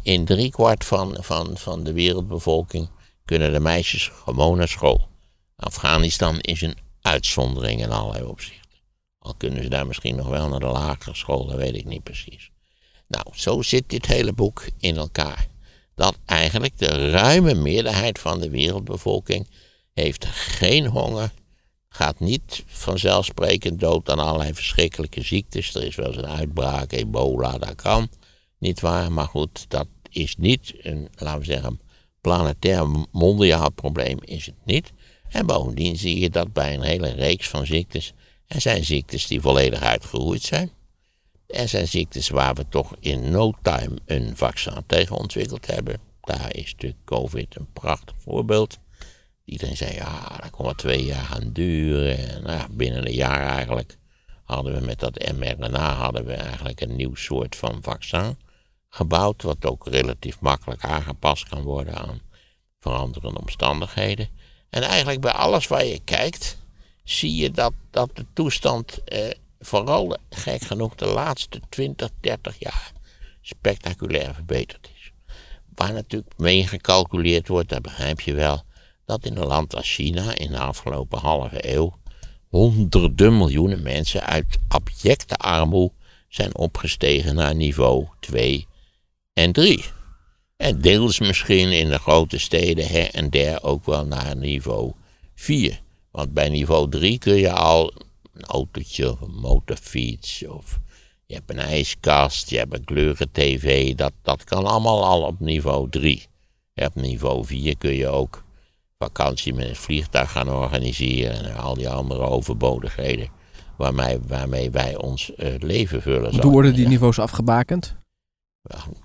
In 0.01 0.25
driekwart 0.25 0.85
van, 0.85 1.17
van, 1.19 1.57
van 1.57 1.83
de 1.83 1.93
wereldbevolking 1.93 2.89
kunnen 3.25 3.53
de 3.53 3.59
meisjes 3.59 4.07
gewoon 4.07 4.57
naar 4.57 4.67
school. 4.67 5.07
Afghanistan 5.55 6.39
is 6.39 6.61
een 6.61 6.77
uitzondering 7.01 7.81
in 7.81 7.91
allerlei 7.91 8.23
opzichten. 8.23 8.69
Al 9.19 9.33
kunnen 9.37 9.63
ze 9.63 9.69
daar 9.69 9.87
misschien 9.87 10.15
nog 10.15 10.27
wel 10.27 10.49
naar 10.49 10.59
de 10.59 10.65
lagere 10.65 11.15
school, 11.15 11.45
dat 11.45 11.57
weet 11.57 11.75
ik 11.75 11.85
niet 11.85 12.03
precies. 12.03 12.51
Nou, 13.07 13.25
zo 13.35 13.61
zit 13.61 13.89
dit 13.89 14.05
hele 14.05 14.33
boek 14.33 14.65
in 14.77 14.97
elkaar. 14.97 15.47
Dat 15.95 16.17
eigenlijk 16.25 16.77
de 16.77 17.09
ruime 17.09 17.53
meerderheid 17.53 18.19
van 18.19 18.39
de 18.39 18.49
wereldbevolking 18.49 19.47
heeft 19.93 20.25
geen 20.25 20.87
honger, 20.87 21.31
gaat 21.89 22.19
niet 22.19 22.63
vanzelfsprekend 22.65 23.79
dood 23.79 24.09
aan 24.09 24.19
allerlei 24.19 24.53
verschrikkelijke 24.53 25.21
ziektes. 25.21 25.75
Er 25.75 25.83
is 25.83 25.95
wel 25.95 26.07
eens 26.07 26.17
een 26.17 26.27
uitbraak, 26.27 26.91
ebola, 26.91 27.57
dat 27.57 27.75
kan. 27.75 28.09
Niet 28.59 28.79
waar, 28.79 29.11
maar 29.11 29.25
goed, 29.25 29.65
dat 29.67 29.87
is 30.09 30.35
niet 30.35 30.73
een, 30.77 31.07
laten 31.15 31.39
we 31.39 31.45
zeggen, 31.45 31.79
planetair 32.21 33.05
mondiaal 33.11 33.71
probleem 33.71 34.17
is 34.21 34.45
het 34.45 34.65
niet. 34.65 34.91
En 35.29 35.45
bovendien 35.45 35.97
zie 35.97 36.19
je 36.19 36.29
dat 36.29 36.53
bij 36.53 36.73
een 36.73 36.81
hele 36.81 37.09
reeks 37.09 37.47
van 37.47 37.65
ziektes, 37.65 38.13
er 38.47 38.61
zijn 38.61 38.85
ziektes 38.85 39.27
die 39.27 39.41
volledig 39.41 39.81
uitgeroeid 39.81 40.41
zijn. 40.41 40.71
Er 41.47 41.67
zijn 41.67 41.87
ziektes 41.87 42.29
waar 42.29 42.53
we 42.53 42.67
toch 42.69 42.95
in 42.99 43.31
no 43.31 43.53
time 43.61 43.95
een 44.05 44.37
vaccin 44.37 44.83
tegen 44.85 45.15
ontwikkeld 45.15 45.67
hebben. 45.67 45.99
Daar 46.21 46.55
is 46.55 46.71
natuurlijk 46.71 47.05
COVID 47.05 47.55
een 47.55 47.71
prachtig 47.73 48.15
voorbeeld. 48.17 48.77
Iedereen 49.45 49.77
zei, 49.77 49.93
ja, 49.93 50.37
dat 50.41 50.49
kon 50.49 50.65
wel 50.65 50.75
twee 50.75 51.05
jaar 51.05 51.23
gaan 51.23 51.53
duren. 51.53 52.17
En 52.17 52.43
nou, 52.43 52.71
binnen 52.71 53.05
een 53.07 53.13
jaar 53.13 53.47
eigenlijk 53.47 53.97
hadden 54.43 54.73
we 54.73 54.85
met 54.85 54.99
dat 54.99 55.31
mRNA 55.35 55.93
hadden 55.93 56.25
we 56.25 56.33
eigenlijk 56.33 56.81
een 56.81 56.95
nieuw 56.95 57.15
soort 57.15 57.55
van 57.55 57.79
vaccin 57.81 58.37
gebouwd. 58.89 59.41
Wat 59.41 59.65
ook 59.65 59.87
relatief 59.87 60.39
makkelijk 60.39 60.83
aangepast 60.83 61.49
kan 61.49 61.61
worden 61.61 61.95
aan 61.95 62.21
veranderende 62.79 63.39
omstandigheden. 63.39 64.29
En 64.69 64.81
eigenlijk 64.81 65.21
bij 65.21 65.31
alles 65.31 65.67
waar 65.67 65.85
je 65.85 65.99
kijkt, 66.03 66.57
zie 67.03 67.35
je 67.35 67.51
dat, 67.51 67.73
dat 67.91 68.09
de 68.13 68.25
toestand 68.33 69.03
eh, 69.03 69.29
vooral 69.67 70.17
gek 70.29 70.61
genoeg 70.61 70.95
de 70.95 71.05
laatste 71.05 71.59
20, 71.69 72.09
30 72.19 72.59
jaar 72.59 72.91
spectaculair 73.41 74.33
verbeterd 74.33 74.89
is. 74.95 75.11
Waar 75.75 75.93
natuurlijk 75.93 76.37
mee 76.37 76.67
gecalculeerd 76.67 77.47
wordt, 77.47 77.69
dat 77.69 77.81
begrijp 77.81 78.21
je 78.21 78.33
wel, 78.33 78.63
dat 79.05 79.25
in 79.25 79.37
een 79.37 79.47
land 79.47 79.75
als 79.75 79.93
China 79.93 80.35
in 80.35 80.51
de 80.51 80.59
afgelopen 80.59 81.19
halve 81.19 81.73
eeuw 81.73 81.97
honderden 82.49 83.37
miljoenen 83.37 83.81
mensen 83.81 84.23
uit 84.23 84.57
abjecte 84.67 85.35
armoede 85.35 85.93
zijn 86.27 86.57
opgestegen 86.57 87.35
naar 87.35 87.55
niveau 87.55 88.07
2 88.19 88.67
en 89.33 89.51
3. 89.51 89.83
En 90.57 90.81
deels 90.81 91.19
misschien 91.19 91.71
in 91.71 91.89
de 91.89 91.99
grote 91.99 92.39
steden 92.39 92.87
her 92.87 93.09
en 93.09 93.29
der 93.29 93.63
ook 93.63 93.85
wel 93.85 94.05
naar 94.05 94.35
niveau 94.35 94.93
4. 95.35 95.81
Want 96.11 96.33
bij 96.33 96.49
niveau 96.49 96.89
3 96.89 97.17
kun 97.17 97.35
je 97.35 97.51
al 97.51 97.93
een 98.37 98.45
autootje 98.45 99.11
of 99.11 99.21
een 99.21 99.35
motorfiets 99.35 100.45
of 100.45 100.79
je 101.25 101.33
hebt 101.33 101.49
een 101.49 101.59
ijskast, 101.59 102.49
je 102.49 102.57
hebt 102.57 102.73
een 102.73 102.83
kleuren 102.83 103.31
tv, 103.31 103.95
dat, 103.95 104.13
dat 104.21 104.43
kan 104.43 104.65
allemaal 104.65 105.05
al 105.05 105.21
op 105.21 105.39
niveau 105.39 105.89
3. 105.89 106.25
op 106.75 106.95
niveau 106.95 107.45
4 107.45 107.77
kun 107.77 107.93
je 107.93 108.07
ook 108.07 108.43
vakantie 108.97 109.53
met 109.53 109.67
een 109.67 109.75
vliegtuig 109.75 110.31
gaan 110.31 110.49
organiseren 110.49 111.45
en 111.45 111.55
al 111.55 111.73
die 111.73 111.89
andere 111.89 112.21
overbodigheden 112.21 113.29
waarmee, 113.77 114.19
waarmee 114.27 114.71
wij 114.71 114.95
ons 114.95 115.31
uh, 115.37 115.55
leven 115.59 116.01
vullen. 116.01 116.41
Hoe 116.41 116.51
worden 116.51 116.73
die 116.73 116.87
niveaus 116.87 117.19
afgebakend? 117.19 117.95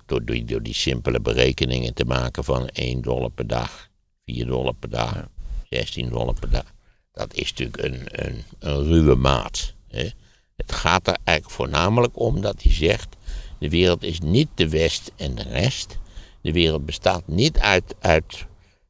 door, 0.05 0.25
door, 0.25 0.45
door, 0.45 0.63
die 0.63 0.73
simpele 0.73 1.19
berekeningen 1.19 1.93
te 1.93 2.05
maken 2.05 2.43
van 2.43 2.67
1 2.67 3.01
dollar 3.01 3.29
per 3.29 3.47
dag, 3.47 3.89
4 4.25 4.45
dollar 4.45 4.73
per 4.73 4.89
dag, 4.89 5.27
16 5.69 6.09
dollar 6.09 6.33
per 6.39 6.49
dag. 6.49 6.72
Dat 7.13 7.33
is 7.33 7.49
natuurlijk 7.49 7.83
een, 7.83 8.25
een, 8.25 8.43
een 8.59 8.83
ruwe 8.83 9.15
maat. 9.15 9.73
Hè. 9.87 10.09
Het 10.55 10.71
gaat 10.71 11.07
er 11.07 11.17
eigenlijk 11.23 11.57
voornamelijk 11.57 12.19
om 12.19 12.41
dat 12.41 12.61
hij 12.61 12.73
zegt: 12.73 13.15
de 13.59 13.69
wereld 13.69 14.03
is 14.03 14.19
niet 14.19 14.49
de 14.55 14.69
West 14.69 15.11
en 15.15 15.35
de 15.35 15.43
rest. 15.43 15.97
De 16.41 16.51
wereld 16.51 16.85
bestaat 16.85 17.27
niet 17.27 17.57
uit, 17.57 17.95
uit 17.99 18.45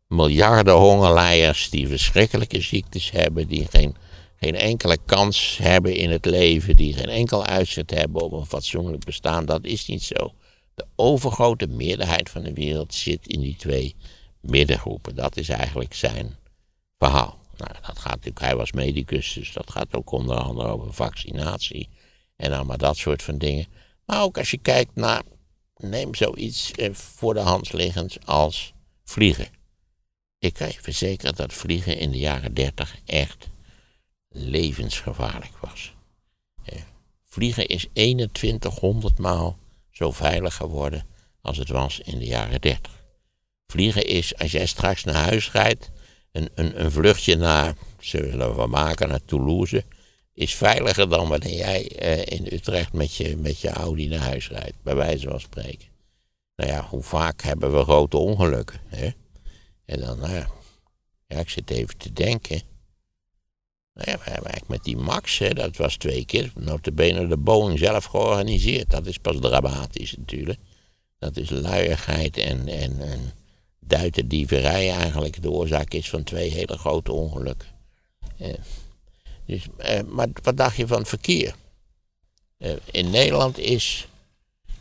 miljarden 0.08 0.74
hongerleiers 0.74 1.70
die 1.70 1.88
verschrikkelijke 1.88 2.62
ziektes 2.62 3.12
hebben, 3.12 3.48
die 3.48 3.68
geen, 3.70 3.96
geen 4.36 4.56
enkele 4.56 4.98
kans 5.06 5.58
hebben 5.62 5.96
in 5.96 6.12
het 6.12 6.26
leven, 6.26 6.76
die 6.76 6.94
geen 6.94 7.10
enkel 7.10 7.46
uitzet 7.46 7.92
hebben 7.92 8.22
op 8.22 8.32
een 8.32 8.46
fatsoenlijk 8.46 9.06
bestaan. 9.06 9.46
Dat 9.46 9.64
is 9.66 9.86
niet 9.86 10.04
zo. 10.04 10.34
De 10.76 10.86
overgrote 10.96 11.68
meerderheid 11.68 12.30
van 12.30 12.44
de 12.44 12.54
wereld 12.54 12.94
zit 12.94 13.28
in 13.28 13.40
die 13.40 13.56
twee 13.56 13.96
middengroepen. 14.42 15.16
Dat 15.16 15.38
is 15.38 15.50
eigenlijk 15.50 15.94
zijn 15.94 16.36
verhaal. 16.98 17.43
Nou, 17.58 17.72
dat 17.82 18.00
gaat 18.00 18.30
hij 18.34 18.56
was 18.56 18.72
medicus, 18.72 19.34
dus 19.34 19.54
dat 19.54 19.72
gaat 19.72 19.94
ook 19.96 20.12
onder 20.12 20.38
andere 20.38 20.68
over 20.68 20.94
vaccinatie 20.94 21.90
en 22.36 22.54
allemaal 22.54 22.78
dat 22.78 22.98
soort 22.98 23.22
van 23.22 23.38
dingen. 23.38 23.68
Maar 24.06 24.22
ook 24.22 24.38
als 24.38 24.52
je 24.52 24.58
kijkt 24.58 24.96
naar, 24.96 25.24
neem 25.78 26.16
zoiets 26.16 26.72
eh, 26.72 26.94
voor 26.94 27.34
de 27.34 27.40
hand 27.40 27.74
liggend 27.74 28.26
als 28.26 28.74
vliegen. 29.04 29.48
Ik 30.40 30.54
kan 30.54 30.68
je 30.68 30.82
verzekeren 30.82 31.36
dat 31.36 31.54
vliegen 31.54 31.98
in 31.98 32.12
de 32.12 32.18
jaren 32.18 32.54
30 32.54 32.96
echt 33.06 33.50
levensgevaarlijk 34.30 35.58
was. 35.60 35.94
Vliegen 37.34 37.68
is 37.68 37.88
2100 37.94 39.18
maal 39.18 39.58
zo 39.92 40.12
veilig 40.12 40.56
geworden 40.56 41.06
als 41.42 41.58
het 41.58 41.70
was 41.70 42.00
in 42.00 42.20
de 42.20 42.26
jaren 42.26 42.62
30. 42.62 43.04
Vliegen 43.68 44.06
is, 44.06 44.38
als 44.38 44.52
jij 44.52 44.66
straks 44.66 45.04
naar 45.04 45.16
huis 45.16 45.52
rijdt, 45.52 45.92
een, 46.34 46.50
een, 46.56 46.84
een 46.84 46.92
vluchtje 46.92 47.36
naar, 47.36 47.76
zullen 48.00 48.56
we 48.56 48.68
maken, 48.68 49.08
naar 49.08 49.26
Toulouse, 49.26 49.84
is 50.34 50.56
veiliger 50.56 51.10
dan 51.10 51.28
wanneer 51.30 51.56
jij 51.56 51.88
eh, 51.88 52.38
in 52.40 52.48
Utrecht 52.52 52.94
met 52.94 53.16
je, 53.16 53.38
met 53.38 53.60
je 53.60 53.70
Audi 53.70 54.08
naar 54.08 54.20
huis 54.20 54.50
rijdt, 54.50 54.84
bij 54.84 54.96
wijze 54.96 55.30
van 55.30 55.40
spreken. 55.40 55.88
Nou 56.56 56.72
ja, 56.72 56.88
hoe 56.90 57.04
vaak 57.04 57.42
hebben 57.42 57.78
we 57.78 57.84
grote 57.84 58.18
ongelukken? 58.18 58.80
Hè? 58.86 59.10
En 59.86 60.00
dan, 60.00 60.20
nou 60.20 60.34
ja, 60.34 60.48
ik 61.40 61.50
zit 61.50 61.70
even 61.70 61.98
te 61.98 62.14
denken. 62.14 62.62
Nou 63.94 64.12
ja, 64.12 64.18
we 64.18 64.32
hebben 64.32 64.52
eigenlijk 64.52 64.68
met 64.68 64.84
die 64.84 64.98
Max, 64.98 65.38
hè, 65.38 65.54
dat 65.54 65.78
was 65.78 65.98
twee 65.98 66.26
keer, 66.26 66.52
notabene 66.56 67.28
de 67.28 67.38
Boeing 67.38 67.80
zelf 67.80 68.06
georganiseerd. 68.06 68.90
Dat 68.90 69.06
is 69.06 69.18
pas 69.18 69.40
dramatisch 69.40 70.16
natuurlijk. 70.18 70.60
Dat 71.20 71.38
is 71.38 71.50
luiigheid 71.50 72.38
en, 72.38 72.68
en, 72.68 73.00
en 73.00 73.32
duiterdieverij 73.88 74.92
eigenlijk 74.92 75.42
de 75.42 75.52
oorzaak 75.52 75.94
is 75.94 76.10
van 76.10 76.24
twee 76.24 76.52
hele 76.52 76.78
grote 76.78 77.12
ongelukken. 77.12 77.68
Eh, 78.38 78.54
dus, 79.46 79.68
eh, 79.78 80.04
maar 80.04 80.28
wat 80.44 80.58
dacht 80.58 80.76
je 80.76 80.88
van 80.88 81.00
het 81.00 81.08
verkeer? 81.08 81.56
Eh, 82.58 82.72
in 82.92 83.10
Nederland 83.10 83.58
is 83.58 84.08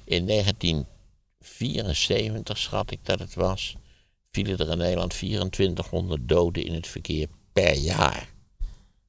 in 0.05 0.25
1974, 0.25 2.59
schat 2.59 2.91
ik 2.91 2.99
dat 3.03 3.19
het 3.19 3.35
was, 3.35 3.77
vielen 4.31 4.59
er 4.59 4.71
in 4.71 4.79
Nederland 4.79 5.11
2400 5.11 6.29
doden 6.29 6.65
in 6.65 6.75
het 6.75 6.87
verkeer 6.87 7.27
per 7.53 7.77
jaar. 7.77 8.31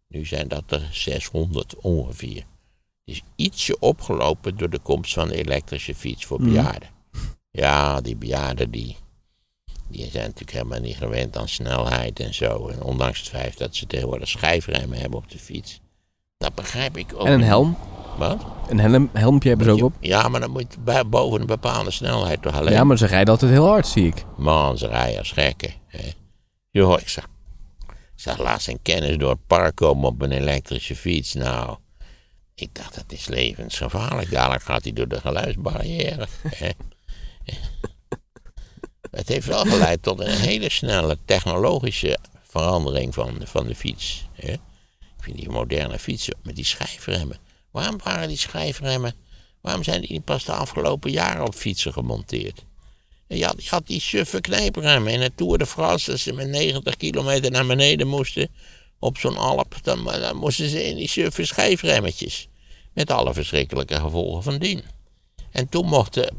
Nu 0.08 0.25
zijn 0.25 0.47
dat 0.47 0.71
er 0.71 0.89
600 0.91 1.75
ongeveer. 1.75 2.45
Het 3.06 3.15
is 3.15 3.21
ietsje 3.36 3.79
opgelopen 3.79 4.58
door 4.58 4.69
de 4.69 4.79
komst 4.79 5.13
van 5.13 5.27
de 5.27 5.36
elektrische 5.36 5.95
fiets 5.95 6.25
voor 6.25 6.39
bejaarden. 6.39 6.89
Ja, 7.51 8.01
die 8.01 8.15
bejaarden 8.15 8.71
die, 8.71 8.95
die 9.88 10.10
zijn 10.12 10.24
natuurlijk 10.24 10.52
helemaal 10.52 10.80
niet 10.80 10.98
gewend 10.98 11.38
aan 11.38 11.48
snelheid 11.48 12.19
en 12.19 12.34
zo. 12.34 12.67
En 12.67 12.82
ondanks 12.84 13.19
het 13.19 13.30
feit 13.30 13.58
dat 13.58 13.76
ze 13.76 13.88
tegenwoordig 13.88 14.28
schijfremmen 14.28 14.98
hebben 15.00 15.19
op 15.19 15.30
de 15.32 15.39
fiets. 15.39 15.82
Dat 16.38 16.56
begrijp 16.56 16.98
ik 16.98 17.13
ook. 17.15 17.26
En 17.28 17.34
een 17.34 17.43
helm? 17.43 17.78
Wat? 18.17 18.46
Een 18.69 18.80
helm, 18.80 19.10
helmpje 19.13 19.50
hebben 19.50 19.67
ze 19.67 19.74
ook 19.74 19.82
op. 19.82 19.93
Ja, 20.00 20.28
maar 20.28 20.39
dan 20.39 20.52
moet 20.52 20.74
je 20.74 20.80
bij- 20.80 21.08
boven 21.08 21.41
een 21.41 21.48
bepaalde 21.48 21.91
snelheid 21.91 22.41
toch 22.41 22.56
alleen. 22.56 22.74
Ja, 22.74 22.84
maar 22.84 22.98
ze 22.98 23.06
rijden 23.06 23.34
altijd 23.34 23.52
heel 23.52 23.67
hard, 23.67 23.88
zie 23.88 24.08
ik. 24.08 24.26
Man, 24.38 24.78
ze 24.78 24.88
rijden 24.88 25.19
als 25.19 25.32
gekken. 25.32 25.74
Joh, 26.72 27.00
ik 27.00 27.10
zag, 27.10 27.24
ik 27.88 27.96
zag 28.15 28.38
laatst 28.38 28.67
een 28.67 28.82
kennis 28.82 29.17
door 29.17 29.30
het 29.30 29.48
park 29.48 29.76
komen 29.76 30.06
op 30.10 30.22
een 30.22 30.32
elektrische 30.32 30.96
fiets. 30.96 31.34
Nou, 31.34 31.78
ik 32.56 32.69
dacht, 32.76 32.96
dat 32.96 33.12
is 33.12 33.28
levensgevaarlijk. 33.28 34.32
Dadelijk 34.32 34.63
gaat 34.63 34.84
hij 34.84 34.93
door 34.93 35.08
de 35.08 35.19
geluidsbarrière. 35.19 36.28
Het 39.15 39.28
heeft 39.28 39.47
wel 39.47 39.65
geleid 39.65 40.04
tot 40.04 40.19
een 40.19 40.38
hele 40.38 40.69
snelle 40.69 41.17
technologische 41.26 42.17
verandering 42.43 43.13
van, 43.13 43.41
van 43.43 43.67
de 43.67 43.76
fiets. 43.76 44.28
Hè. 44.34 44.52
Ik 45.17 45.19
vind 45.19 45.38
die 45.38 45.49
moderne 45.49 45.99
fietsen 45.99 46.36
met 46.43 46.56
die 46.56 46.65
schijfremmen. 46.65 47.38
Waarom 47.71 47.97
waren 48.04 48.28
die 48.28 48.38
schijfremmen? 48.38 49.15
Waarom 49.62 49.84
zijn 49.84 50.02
die 50.02 50.21
pas 50.21 50.45
de 50.45 50.52
afgelopen 50.52 51.12
jaren 51.12 51.45
op 51.45 51.56
fietsen 51.56 51.93
gemonteerd? 51.93 52.63
Je 53.28 53.45
had, 53.45 53.63
je 53.63 53.69
had 53.69 53.88
die 53.88 54.02
suffe 54.02 54.41
knijpremmen 54.41 55.13
in 55.13 55.21
het 55.21 55.38
Tour 55.38 55.58
de 55.58 55.65
France, 55.65 56.12
als 56.12 56.23
ze 56.23 56.34
met 56.34 56.47
90 56.47 56.97
kilometer 56.97 57.52
naar 57.52 57.65
beneden 57.65 58.08
moesten 58.08 58.49
op 58.99 59.17
zo'n 59.17 59.38
Alp, 59.38 59.76
dan, 59.82 60.04
dan 60.04 60.36
moesten 60.36 60.69
ze 60.69 60.86
in 60.86 60.95
die 60.95 61.10
suffe 61.10 61.45
schijfremmetjes. 61.45 62.47
Met 62.93 63.12
alle 63.12 63.34
verschrikkelijke 63.34 63.99
gevolgen 63.99 64.43
van 64.43 64.58
dien. 64.58 64.84
En 65.54 65.70
toen 65.70 65.86
mochten, 65.86 66.36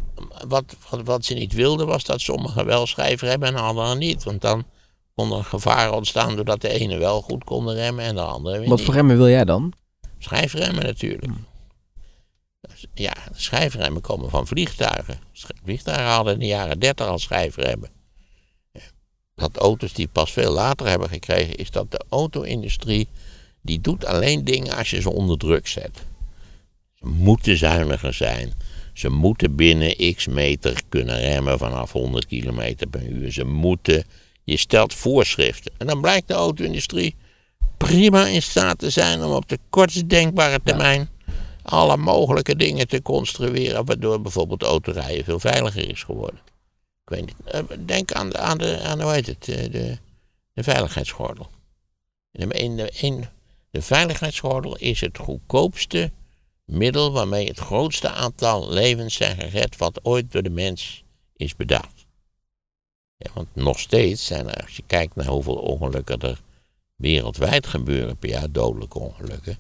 wat, 0.47 0.65
wat, 0.91 1.03
wat 1.05 1.25
ze 1.25 1.35
niet 1.35 1.53
wilden, 1.53 1.87
was 1.87 2.05
dat 2.05 2.21
sommigen 2.21 2.67
wel 2.67 2.87
schijfremmen 2.87 3.49
en 3.49 3.57
anderen 3.57 3.99
niet. 3.99 4.25
Want 4.25 4.41
dan 4.41 4.65
kon 5.15 5.33
er 5.33 5.45
gevaar 5.45 5.93
ontstaan 5.93 6.37
doordat 6.37 6.61
de 6.61 6.69
ene 6.69 6.99
wel 6.99 7.23
goed 7.23 7.45
kon 7.45 7.71
remmen 7.71 8.05
en 8.05 8.15
de 8.15 8.21
andere 8.21 8.59
weer 8.59 8.69
Wat 8.69 8.77
niet. 8.77 8.87
voor 8.87 8.95
remmen 8.95 9.17
wil 9.17 9.29
jij 9.29 9.45
dan? 9.45 9.73
Schijfremmen 10.19 10.85
natuurlijk. 10.85 11.33
Ja, 12.95 13.13
schijfremmen 13.35 14.03
komen 14.03 14.31
van 14.31 14.47
vliegtuigen. 14.47 15.19
Vliegtuigen 15.65 16.07
hadden 16.07 16.33
in 16.33 16.39
de 16.39 16.47
jaren 16.47 16.79
30 16.79 17.07
al 17.07 17.19
schijfremmen. 17.19 17.91
Dat 19.35 19.57
auto's 19.57 19.93
die 19.93 20.09
pas 20.09 20.33
veel 20.33 20.53
later 20.53 20.89
hebben 20.89 21.09
gekregen, 21.09 21.55
is 21.57 21.71
dat 21.71 21.91
de 21.91 22.05
auto-industrie, 22.09 23.09
die 23.61 23.81
doet 23.81 24.05
alleen 24.05 24.45
dingen 24.45 24.77
als 24.77 24.91
je 24.91 25.01
ze 25.01 25.11
onder 25.11 25.39
druk 25.39 25.67
zet. 25.67 26.07
Ze 26.95 27.07
moeten 27.07 27.57
zuiniger 27.57 28.15
zijn. 28.15 28.53
Ze 28.95 29.09
moeten 29.09 29.57
binnen 29.57 30.15
x 30.15 30.27
meter 30.27 30.83
kunnen 30.89 31.21
remmen 31.21 31.59
vanaf 31.59 31.93
100 31.93 32.27
km 32.27 32.75
per 32.91 33.07
uur. 33.07 33.33
Ze 33.33 33.45
moeten, 33.45 34.05
je 34.45 34.57
stelt 34.57 34.95
voorschriften. 34.95 35.73
En 35.79 35.87
dan 35.87 36.01
blijkt 36.01 36.29
de 36.29 36.35
auto-industrie 36.35 37.15
prima 37.77 38.27
in 38.27 38.43
staat 38.43 38.79
te 38.79 38.91
zijn 38.91 39.23
om 39.23 39.33
op 39.33 39.49
de 39.49 39.59
kortst 39.71 40.09
denkbare 40.09 40.61
termijn 40.65 41.09
alle 41.63 41.97
mogelijke 41.97 42.57
dingen 42.57 42.89
te 42.89 43.03
construeren, 43.03 43.85
waardoor 43.85 44.21
bijvoorbeeld 44.21 44.63
autorijden 44.63 45.25
veel 45.25 45.41
veiliger 45.41 45.89
is 45.89 46.03
geworden. 46.03 46.41
Ik 47.05 47.11
weet 47.11 47.27
niet, 47.27 47.37
eh, 47.45 47.61
denk 47.87 48.13
aan 48.13 48.31
de, 48.31 48.39
aan 48.39 48.59
de, 48.59 48.81
aan, 48.81 49.03
hoe 49.03 49.13
heet 49.13 49.27
het, 49.27 49.49
eh, 49.49 49.71
de, 49.71 49.99
de 50.53 50.63
veiligheidsgordel. 50.63 51.51
In 52.33 52.49
de, 52.49 52.75
de, 52.75 52.91
in 53.01 53.25
de 53.71 53.83
veiligheidsgordel 53.83 54.77
is 54.77 55.01
het 55.01 55.19
goedkoopste 55.19 56.11
middel 56.65 57.13
waarmee 57.13 57.47
het 57.47 57.59
grootste 57.59 58.11
aantal 58.11 58.71
levens 58.71 59.15
zijn 59.15 59.37
gered 59.37 59.77
wat 59.77 60.05
ooit 60.05 60.33
door 60.33 60.43
de 60.43 60.51
mens 60.51 61.05
is 61.37 61.57
bedacht. 61.57 62.07
Ja, 63.17 63.31
want 63.35 63.55
nog 63.55 63.79
steeds 63.79 64.27
zijn 64.27 64.49
er, 64.49 64.63
als 64.63 64.77
je 64.77 64.83
kijkt 64.87 65.15
naar 65.15 65.27
hoeveel 65.27 65.57
ongelukken 65.57 66.21
er 66.21 66.41
wereldwijd 66.97 67.67
gebeuren 67.67 68.17
per 68.17 68.29
jaar, 68.29 68.53
dodelijke 68.53 68.99
ongelukken, 68.99 69.59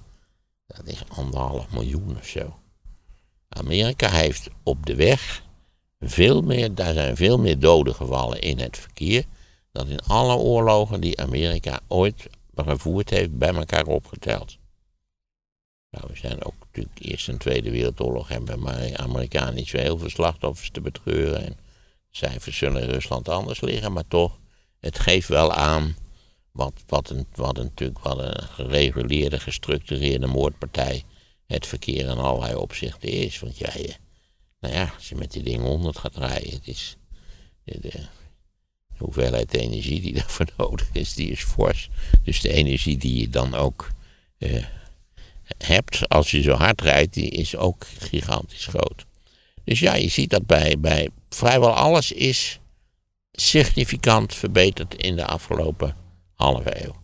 dat 0.66 0.86
is 0.86 1.02
anderhalf 1.08 1.70
miljoen 1.70 2.16
of 2.16 2.26
zo. 2.26 2.58
Amerika 3.48 4.10
heeft 4.10 4.48
op 4.62 4.86
de 4.86 4.94
weg 4.94 5.42
veel 6.00 6.42
meer, 6.42 6.74
daar 6.74 6.92
zijn 6.92 7.16
veel 7.16 7.38
meer 7.38 7.58
doden 7.58 7.94
gevallen 7.94 8.40
in 8.40 8.58
het 8.58 8.78
verkeer 8.78 9.24
dan 9.72 9.88
in 9.88 10.00
alle 10.00 10.36
oorlogen 10.36 11.00
die 11.00 11.20
Amerika 11.20 11.80
ooit 11.88 12.26
gevoerd 12.56 13.10
heeft 13.10 13.38
bij 13.38 13.54
elkaar 13.54 13.86
opgeteld. 13.86 14.58
Nou, 15.90 16.06
we 16.08 16.16
zijn 16.16 16.44
ook 16.44 16.63
natuurlijk 16.76 17.10
Eerste 17.10 17.32
en 17.32 17.38
Tweede 17.38 17.70
Wereldoorlog 17.70 18.28
hebben 18.28 18.60
maar 18.60 18.96
Amerikanen 18.96 19.54
niet 19.54 19.68
zo 19.68 19.78
heel 19.78 19.98
veel 19.98 20.10
slachtoffers 20.10 20.70
te 20.70 20.80
betreuren. 20.80 21.44
En 21.44 21.56
cijfers 22.10 22.56
zullen 22.56 22.82
in 22.82 22.88
Rusland 22.88 23.28
anders 23.28 23.60
liggen, 23.60 23.92
maar 23.92 24.08
toch, 24.08 24.38
het 24.80 24.98
geeft 24.98 25.28
wel 25.28 25.52
aan 25.52 25.96
wat, 26.52 26.72
wat, 26.86 27.10
een, 27.10 27.26
wat 27.34 27.56
natuurlijk 27.56 27.98
wat 27.98 28.18
een 28.18 28.42
gereguleerde, 28.42 29.40
gestructureerde 29.40 30.26
moordpartij 30.26 31.02
het 31.46 31.66
verkeer 31.66 32.08
in 32.08 32.18
allerlei 32.18 32.54
opzichten 32.54 33.08
is. 33.08 33.38
Want 33.40 33.58
ja, 33.58 33.70
je, 33.74 33.94
nou 34.60 34.74
ja, 34.74 34.92
als 34.94 35.08
je 35.08 35.14
met 35.14 35.32
die 35.32 35.42
dingen 35.42 35.66
100 35.66 35.98
gaat 35.98 36.16
rijden, 36.16 36.50
het 36.50 36.66
is 36.68 36.96
de, 37.64 37.80
de 37.80 38.06
hoeveelheid 38.96 39.54
energie 39.54 40.00
die 40.00 40.14
daarvoor 40.14 40.46
nodig 40.56 40.88
is, 40.92 41.14
die 41.14 41.30
is 41.30 41.42
fors. 41.42 41.90
Dus 42.22 42.40
de 42.40 42.52
energie 42.52 42.96
die 42.96 43.20
je 43.20 43.28
dan 43.28 43.54
ook 43.54 43.90
eh, 44.38 44.64
hebt 45.58 46.08
als 46.08 46.30
je 46.30 46.42
zo 46.42 46.52
hard 46.52 46.80
rijdt, 46.80 47.14
die 47.14 47.30
is 47.30 47.56
ook 47.56 47.86
gigantisch 47.98 48.66
groot. 48.66 49.04
Dus 49.64 49.80
ja, 49.80 49.94
je 49.94 50.08
ziet 50.08 50.30
dat 50.30 50.46
bij, 50.46 50.80
bij 50.80 51.08
vrijwel 51.28 51.72
alles 51.72 52.12
is 52.12 52.60
significant 53.32 54.34
verbeterd 54.34 54.94
in 54.94 55.16
de 55.16 55.26
afgelopen 55.26 55.96
halve 56.34 56.84
eeuw. 56.84 57.02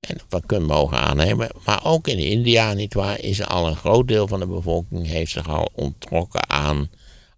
En 0.00 0.20
we 0.28 0.42
kunnen 0.46 0.68
mogen 0.68 0.98
aannemen, 0.98 1.50
maar 1.64 1.84
ook 1.84 2.08
in 2.08 2.18
India, 2.18 2.72
nietwaar, 2.72 3.20
is 3.20 3.42
al 3.46 3.66
een 3.66 3.76
groot 3.76 4.08
deel 4.08 4.28
van 4.28 4.40
de 4.40 4.46
bevolking 4.46 5.06
heeft 5.06 5.32
zich 5.32 5.48
al 5.48 5.70
onttrokken 5.74 6.48
aan 6.50 6.90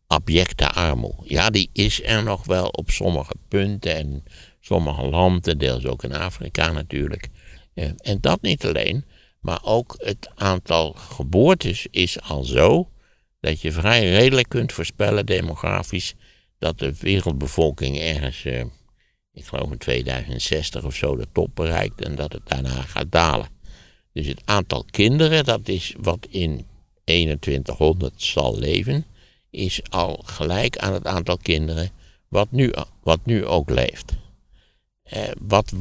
abjecte 0.07 0.71
armoede. 0.71 1.23
Ja, 1.25 1.51
die 1.51 1.71
is 1.73 2.03
er 2.03 2.23
nog 2.23 2.45
wel 2.45 2.69
op 2.69 2.91
sommige 2.91 3.35
punten 3.49 3.97
en 3.97 4.25
sommige 4.61 5.07
landen, 5.07 5.59
deels 5.59 5.87
ook 5.87 6.05
in 6.05 6.15
Afrika 6.15 6.73
natuurlijk. 6.73 7.29
En 7.97 8.19
dat 8.21 8.43
niet 8.43 8.67
alleen, 8.67 9.05
maar 9.47 9.61
ook 9.63 9.95
het 9.99 10.31
aantal 10.35 10.93
geboortes 10.93 11.87
is 11.91 12.21
al 12.21 12.45
zo 12.45 12.91
dat 13.41 13.61
je 13.61 13.73
vrij 13.73 14.11
redelijk 14.11 14.49
kunt 14.49 14.73
voorspellen, 14.73 15.27
demografisch, 15.27 16.15
dat 16.59 16.79
de 16.79 16.95
wereldbevolking 17.01 17.99
ergens, 17.99 18.45
eh, 18.45 18.65
ik 19.33 19.45
geloof 19.45 19.71
in 19.71 19.79
2060 19.79 20.85
of 20.85 20.95
zo, 20.95 21.17
de 21.17 21.27
top 21.33 21.51
bereikt 21.55 22.01
en 22.01 22.15
dat 22.15 22.33
het 22.33 22.43
daarna 22.45 22.81
gaat 22.83 23.13
dalen. 23.13 23.49
Dus 24.13 24.27
het 24.27 24.43
aantal 24.45 24.85
kinderen, 24.91 25.45
dat 25.45 25.69
is 25.69 25.95
wat 25.99 26.27
in 26.31 26.67
2100 27.05 28.23
zal 28.23 28.59
leven, 28.59 29.05
is 29.51 29.81
al 29.89 30.23
gelijk 30.25 30.79
aan 30.79 30.93
het 30.93 31.07
aantal 31.07 31.37
kinderen 31.37 31.91
wat 32.29 32.51
nu, 32.51 32.73
wat 33.03 33.21
nu 33.25 33.45
ook 33.45 33.71
leeft. 33.71 34.13
Eh, 35.03 35.23
wat 35.41 35.73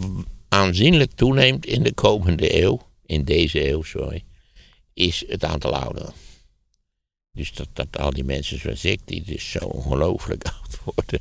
aanzienlijk 0.50 1.12
toeneemt 1.12 1.66
in 1.66 1.84
de 1.84 1.94
komende 1.94 2.62
eeuw, 2.62 2.82
in 3.06 3.24
deze 3.24 3.70
eeuw, 3.70 3.84
sorry, 3.84 4.24
is 4.94 5.24
het 5.28 5.44
aantal 5.44 5.76
ouderen. 5.76 6.14
Dus 7.32 7.54
dat, 7.54 7.68
dat 7.74 7.98
al 7.98 8.12
die 8.12 8.24
mensen 8.24 8.60
zoals 8.60 8.86
ik, 8.86 9.00
die 9.06 9.24
dus 9.24 9.52
zo 9.52 9.66
ongelooflijk 9.66 10.44
oud 10.62 10.80
worden, 10.84 11.20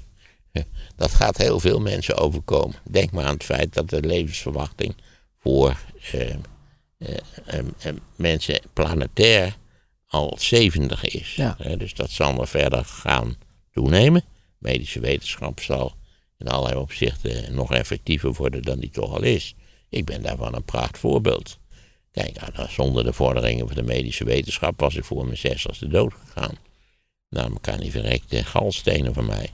dat 0.96 1.10
gaat 1.10 1.36
heel 1.36 1.60
veel 1.60 1.80
mensen 1.80 2.16
overkomen. 2.16 2.76
Denk 2.90 3.10
maar 3.10 3.24
aan 3.24 3.34
het 3.34 3.44
feit 3.44 3.74
dat 3.74 3.90
de 3.90 4.00
levensverwachting 4.00 4.94
voor 5.38 5.78
eh, 6.12 6.34
eh, 7.04 7.16
eh, 7.46 7.58
eh, 7.80 7.94
mensen 8.16 8.60
planetair 8.72 9.56
al 10.06 10.36
70 10.38 11.04
is. 11.04 11.34
Ja. 11.34 11.56
Dus 11.76 11.94
dat 11.94 12.10
zal 12.10 12.32
nog 12.32 12.48
verder 12.48 12.84
gaan 12.84 13.36
toenemen. 13.72 14.24
Medische 14.58 15.00
wetenschap 15.00 15.60
zal 15.60 15.94
in 16.38 16.48
allerlei 16.48 16.80
opzichten 16.80 17.54
nog 17.54 17.72
effectiever 17.72 18.32
worden 18.32 18.62
dan 18.62 18.78
die 18.78 18.90
toch 18.90 19.12
al 19.12 19.22
is. 19.22 19.54
Ik 19.88 20.04
ben 20.04 20.22
daarvan 20.22 20.54
een 20.54 20.64
prachtvoorbeeld. 20.64 21.58
Kijk, 22.14 22.54
nou, 22.56 22.68
zonder 22.70 23.04
de 23.04 23.12
vorderingen 23.12 23.66
van 23.66 23.76
de 23.76 23.82
medische 23.82 24.24
wetenschap 24.24 24.80
was 24.80 24.94
ik 24.94 25.04
voor 25.04 25.24
mijn 25.24 25.36
zestigste 25.36 25.88
dood 25.88 26.12
gegaan. 26.14 26.54
Nou, 27.28 27.58
kan 27.60 27.78
niet 27.78 27.90
verrekte 27.90 28.44
galstenen 28.44 29.14
van 29.14 29.26
mij. 29.26 29.50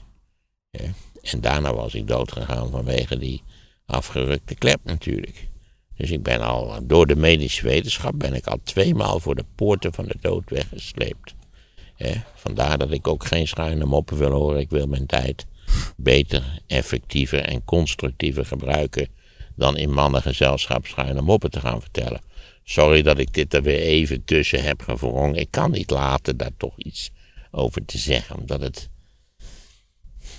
En 1.22 1.40
daarna 1.40 1.74
was 1.74 1.94
ik 1.94 2.06
dood 2.06 2.32
gegaan 2.32 2.70
vanwege 2.70 3.18
die 3.18 3.42
afgerukte 3.86 4.54
klep 4.54 4.80
natuurlijk. 4.84 5.48
Dus 5.96 6.10
ik 6.10 6.22
ben 6.22 6.40
al, 6.40 6.86
door 6.86 7.06
de 7.06 7.16
medische 7.16 7.62
wetenschap 7.62 8.12
ben 8.16 8.34
ik 8.34 8.46
al 8.46 8.58
tweemaal 8.62 9.20
voor 9.20 9.34
de 9.34 9.44
poorten 9.54 9.94
van 9.94 10.04
de 10.04 10.16
dood 10.20 10.50
weggesleept. 10.50 11.34
Vandaar 12.34 12.78
dat 12.78 12.90
ik 12.90 13.08
ook 13.08 13.24
geen 13.24 13.48
schuine 13.48 13.84
moppen 13.84 14.16
wil 14.16 14.30
horen. 14.30 14.60
Ik 14.60 14.70
wil 14.70 14.86
mijn 14.86 15.06
tijd 15.06 15.46
beter, 15.96 16.62
effectiever 16.66 17.40
en 17.40 17.64
constructiever 17.64 18.46
gebruiken 18.46 19.08
dan 19.56 19.76
in 19.76 19.92
mannengezelschap 19.92 20.86
schuine 20.86 21.20
moppen 21.20 21.50
te 21.50 21.60
gaan 21.60 21.80
vertellen. 21.80 22.20
Sorry 22.70 23.02
dat 23.02 23.18
ik 23.18 23.34
dit 23.34 23.54
er 23.54 23.62
weer 23.62 23.80
even 23.80 24.24
tussen 24.24 24.62
heb 24.62 24.82
gevrongen. 24.82 25.34
Ik 25.34 25.50
kan 25.50 25.70
niet 25.70 25.90
laten 25.90 26.36
daar 26.36 26.56
toch 26.56 26.74
iets 26.76 27.10
over 27.50 27.84
te 27.84 27.98
zeggen, 27.98 28.38
omdat 28.38 28.60
het. 28.60 28.88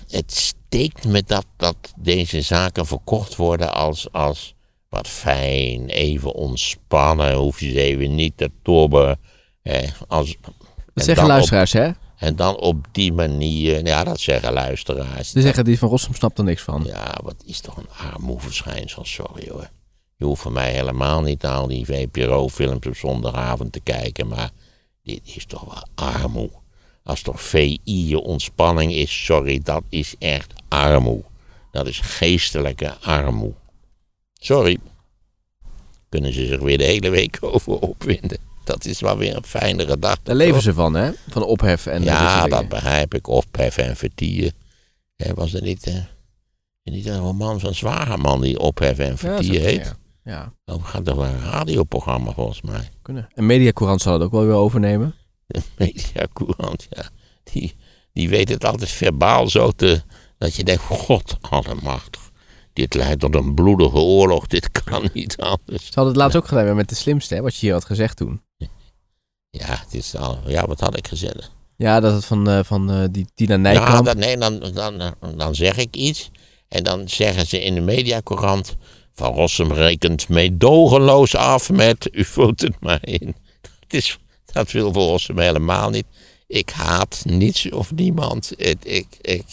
Het 0.08 0.32
steekt 0.32 1.04
me 1.04 1.22
dat, 1.26 1.46
dat 1.56 1.76
deze 1.96 2.40
zaken 2.40 2.86
verkocht 2.86 3.36
worden 3.36 3.74
als, 3.74 4.12
als 4.12 4.54
wat 4.88 5.08
fijn, 5.08 5.88
even 5.88 6.34
ontspannen, 6.34 7.34
hoef 7.34 7.60
je 7.60 7.70
ze 7.70 7.80
even 7.80 8.14
niet 8.14 8.36
te 8.36 8.50
tobben. 8.62 9.20
Eh, 9.62 9.90
als, 10.08 10.36
dat 10.94 11.04
zeggen 11.04 11.26
luisteraars, 11.26 11.72
hè? 11.72 11.90
En 12.16 12.36
dan 12.36 12.56
op 12.56 12.86
die 12.92 13.12
manier, 13.12 13.86
ja, 13.86 14.04
dat 14.04 14.20
zeggen 14.20 14.52
luisteraars. 14.52 15.30
Ze 15.30 15.40
zeggen 15.40 15.64
die 15.64 15.78
van 15.78 15.88
Rossum 15.88 16.14
snapt 16.14 16.38
er 16.38 16.44
niks 16.44 16.62
van. 16.62 16.84
Ja, 16.84 17.18
wat 17.22 17.42
is 17.46 17.60
toch 17.60 17.76
een 17.76 17.90
armoeverschijnsel, 18.12 19.04
sorry 19.04 19.48
hoor. 19.50 19.70
Je 20.22 20.28
hoeft 20.28 20.42
voor 20.42 20.52
mij 20.52 20.72
helemaal 20.72 21.22
niet 21.22 21.44
al 21.44 21.66
die 21.66 21.84
VPRO-films 21.84 22.86
op 22.86 22.96
zondagavond 22.96 23.72
te 23.72 23.80
kijken, 23.80 24.28
maar 24.28 24.50
dit 25.02 25.20
is 25.24 25.44
toch 25.44 25.64
wel 25.64 26.08
armoe. 26.10 26.50
Als 27.04 27.22
toch 27.22 27.40
VI 27.42 27.80
je 27.84 28.20
ontspanning 28.20 28.92
is, 28.92 29.24
sorry, 29.24 29.60
dat 29.62 29.82
is 29.88 30.14
echt 30.18 30.52
armoe. 30.68 31.22
Dat 31.70 31.86
is 31.86 32.00
geestelijke 32.00 32.96
armoe. 33.00 33.52
Sorry. 34.32 34.78
Kunnen 36.08 36.32
ze 36.32 36.46
zich 36.46 36.60
weer 36.60 36.78
de 36.78 36.84
hele 36.84 37.10
week 37.10 37.38
over 37.54 37.78
opwinden. 37.78 38.38
Dat 38.64 38.84
is 38.84 39.00
wel 39.00 39.18
weer 39.18 39.36
een 39.36 39.44
fijnere 39.44 39.98
dag. 39.98 40.16
Daar 40.22 40.36
leven 40.36 40.62
ze 40.62 40.74
van, 40.74 40.94
hè? 40.94 41.10
Van 41.28 41.44
ophef 41.44 41.86
en 41.86 42.02
Ja, 42.02 42.46
dat 42.46 42.68
begrijp 42.68 43.14
ik. 43.14 43.26
Ophef 43.26 43.76
en 43.76 43.96
vertier. 43.96 44.52
Was 45.34 45.54
er 45.54 45.62
niet, 45.62 45.86
uh, 45.86 45.94
niet 46.84 47.06
een 47.06 47.18
roman 47.18 47.60
van 47.60 47.74
Zwageman 47.74 48.40
die 48.40 48.58
ophef 48.58 48.98
en 48.98 49.18
vertier 49.18 49.52
ja, 49.52 49.60
heet? 49.60 49.84
Ja. 49.84 50.00
Ja. 50.24 50.54
Oh, 50.64 50.84
gaat 50.84 51.08
er 51.08 51.16
wel 51.16 51.24
een 51.24 51.40
radioprogramma 51.40 52.32
volgens 52.32 52.60
mij. 52.60 52.88
Kunnen. 53.02 53.28
En 53.34 53.46
Mediacourant 53.46 54.00
zal 54.00 54.12
het 54.12 54.22
ook 54.22 54.32
wel 54.32 54.44
weer 54.44 54.54
overnemen. 54.54 55.14
De 55.46 55.60
Mediacourant, 55.78 56.86
ja. 56.90 57.08
Die, 57.42 57.74
die 58.12 58.28
weet 58.28 58.48
het 58.48 58.64
altijd 58.64 58.90
verbaal 58.90 59.48
zo 59.48 59.70
te... 59.70 60.02
Dat 60.38 60.54
je 60.54 60.64
denkt, 60.64 60.82
god 60.82 61.36
allemachtig. 61.40 62.30
Dit 62.72 62.94
leidt 62.94 63.20
tot 63.20 63.34
een 63.34 63.54
bloedige 63.54 63.98
oorlog. 63.98 64.46
Dit 64.46 64.70
kan 64.70 65.08
niet 65.12 65.36
anders. 65.36 65.86
Ze 65.86 65.92
hadden 65.94 66.12
het 66.12 66.16
laatst 66.16 66.36
ook 66.36 66.46
gedaan 66.46 66.76
met 66.76 66.88
de 66.88 66.94
slimste, 66.94 67.34
hè, 67.34 67.40
wat 67.40 67.54
je 67.54 67.60
hier 67.60 67.72
had 67.72 67.84
gezegd 67.84 68.16
toen. 68.16 68.40
Ja, 69.54 69.66
het 69.66 69.94
is 69.94 70.16
al, 70.16 70.38
ja 70.46 70.66
wat 70.66 70.80
had 70.80 70.96
ik 70.96 71.08
gezegd? 71.08 71.50
Ja, 71.76 72.00
dat 72.00 72.14
het 72.14 72.24
van, 72.24 72.48
uh, 72.48 72.60
van 72.62 72.90
uh, 72.90 73.04
die 73.10 73.26
Tina 73.34 73.56
Nijkamp... 73.56 73.88
Ja, 73.88 74.02
dat, 74.02 74.16
nee, 74.16 74.36
dan, 74.36 74.58
dan, 74.74 75.14
dan 75.36 75.54
zeg 75.54 75.76
ik 75.76 75.96
iets. 75.96 76.30
En 76.68 76.84
dan 76.84 77.08
zeggen 77.08 77.46
ze 77.46 77.62
in 77.62 77.74
de 77.74 77.80
mediacorant... 77.80 78.76
Van 79.14 79.32
Rossum 79.32 79.72
rekent 79.72 80.28
meedogenloos 80.28 81.36
af 81.36 81.70
met... 81.70 82.08
U 82.12 82.24
voelt 82.24 82.60
het 82.60 82.74
maar 82.80 83.06
in. 83.06 83.34
Dat, 83.60 83.70
is, 83.88 84.18
dat 84.52 84.70
wil 84.70 84.92
voor 84.92 85.02
Rossum 85.02 85.38
helemaal 85.38 85.90
niet. 85.90 86.06
Ik 86.46 86.70
haat 86.70 87.22
niets 87.24 87.70
of 87.70 87.92
niemand. 87.94 88.52
ik, 88.56 89.06
ik, 89.20 89.44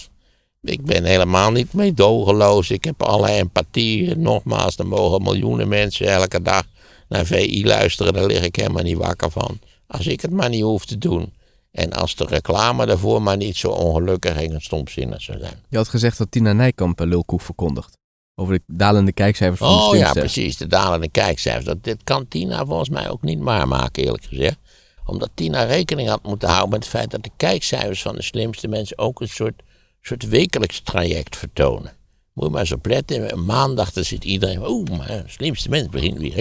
ik 0.62 0.86
ben 0.86 1.04
helemaal 1.04 1.52
niet 1.52 1.74
meedogenloos. 1.74 2.70
Ik 2.70 2.84
heb 2.84 3.04
alle 3.04 3.30
empathie. 3.30 4.16
Nogmaals, 4.16 4.78
er 4.78 4.88
mogen 4.88 5.22
miljoenen 5.22 5.68
mensen 5.68 6.08
elke 6.08 6.42
dag 6.42 6.64
naar 7.08 7.26
VI 7.26 7.66
luisteren. 7.66 8.14
Daar 8.14 8.26
lig 8.26 8.44
ik 8.44 8.56
helemaal 8.56 8.84
niet 8.84 8.98
wakker 8.98 9.32
van. 9.32 9.60
Als 9.88 10.08
ik 10.08 10.22
het 10.22 10.32
maar 10.32 10.50
niet 10.50 10.62
hoef 10.62 10.86
te 10.86 10.98
doen. 10.98 11.34
En 11.72 11.94
als 11.94 12.16
de 12.16 12.26
reclame 12.26 12.86
daarvoor 12.86 13.22
maar 13.22 13.38
niet 13.38 13.58
zo 13.58 13.68
ongelukkig 13.68 14.36
en 14.36 14.62
stomzinnig 14.62 15.22
zou 15.22 15.40
zijn. 15.40 15.64
Je 15.70 15.78
had 15.78 15.88
gezegd 15.88 16.18
dat 16.18 16.32
Tina 16.32 16.54
Nijkamp 16.54 17.00
Lulkoek 17.00 17.42
verkondigt. 17.42 17.99
Over 18.40 18.54
de 18.54 18.62
dalende 18.68 19.12
kijkcijfers 19.12 19.60
van 19.60 19.70
oh, 19.70 19.92
de 19.92 19.98
ja, 19.98 20.12
precies. 20.12 20.58
De 20.58 20.68
dalende 20.68 21.10
kijkcijfers. 21.10 21.66
Dat, 21.66 21.84
dit 21.84 22.04
kan 22.04 22.28
Tina 22.28 22.66
volgens 22.66 22.90
mij 22.90 23.10
ook 23.10 23.22
niet 23.22 23.40
maken, 23.40 24.04
eerlijk 24.04 24.24
gezegd. 24.24 24.58
Omdat 25.06 25.30
Tina 25.34 25.64
rekening 25.64 26.10
had 26.10 26.24
moeten 26.24 26.50
houden 26.50 26.70
met 26.70 26.80
het 26.80 26.90
feit 26.90 27.12
dat 27.12 27.24
de 27.24 27.32
kijkcijfers 27.38 28.02
van 28.02 28.16
de 28.16 28.22
slimste 28.22 28.68
mensen 28.68 28.98
ook 28.98 29.22
een 29.22 29.30
soort 29.30 29.62
soort 30.02 30.28
wekelijks 30.28 30.82
traject 30.82 31.38
vertonen. 31.38 31.94
Moet 32.34 32.46
je 32.46 32.52
maar 32.52 32.60
eens 32.60 32.72
opletten. 32.72 33.46
Maandag 33.46 33.92
dan 33.92 34.04
zit 34.04 34.24
iedereen. 34.24 34.68
Oeh, 34.68 34.90
maar 34.90 35.08
de 35.08 35.24
slimste 35.26 35.70
mens 35.70 35.90
begint 35.90 36.18
weer. 36.18 36.38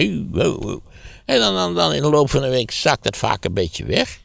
En 1.25 1.39
dan, 1.39 1.53
dan, 1.53 1.75
dan 1.75 1.93
in 1.93 2.01
de 2.01 2.09
loop 2.09 2.29
van 2.29 2.41
de 2.41 2.49
week 2.49 2.71
zakt 2.71 3.03
het 3.03 3.17
vaak 3.17 3.45
een 3.45 3.53
beetje 3.53 3.85
weg. 3.85 4.19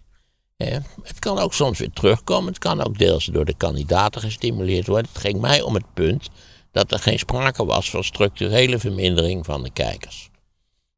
het 1.03 1.19
kan 1.19 1.39
ook 1.39 1.55
soms 1.55 1.79
weer 1.79 1.93
terugkomen. 1.93 2.49
Het 2.49 2.59
kan 2.59 2.85
ook 2.85 2.99
deels 2.99 3.25
door 3.25 3.45
de 3.45 3.57
kandidaten 3.57 4.21
gestimuleerd 4.21 4.87
worden. 4.87 5.11
Het 5.13 5.21
ging 5.21 5.41
mij 5.41 5.63
om 5.63 5.75
het 5.75 5.95
punt 5.95 6.31
dat 6.75 6.93
er 6.93 6.99
geen 6.99 7.19
sprake 7.19 7.65
was 7.65 7.91
van 7.91 8.05
structurele 8.05 8.79
vermindering 8.79 9.45
van 9.45 9.63
de 9.63 9.71
kijkers. 9.71 10.31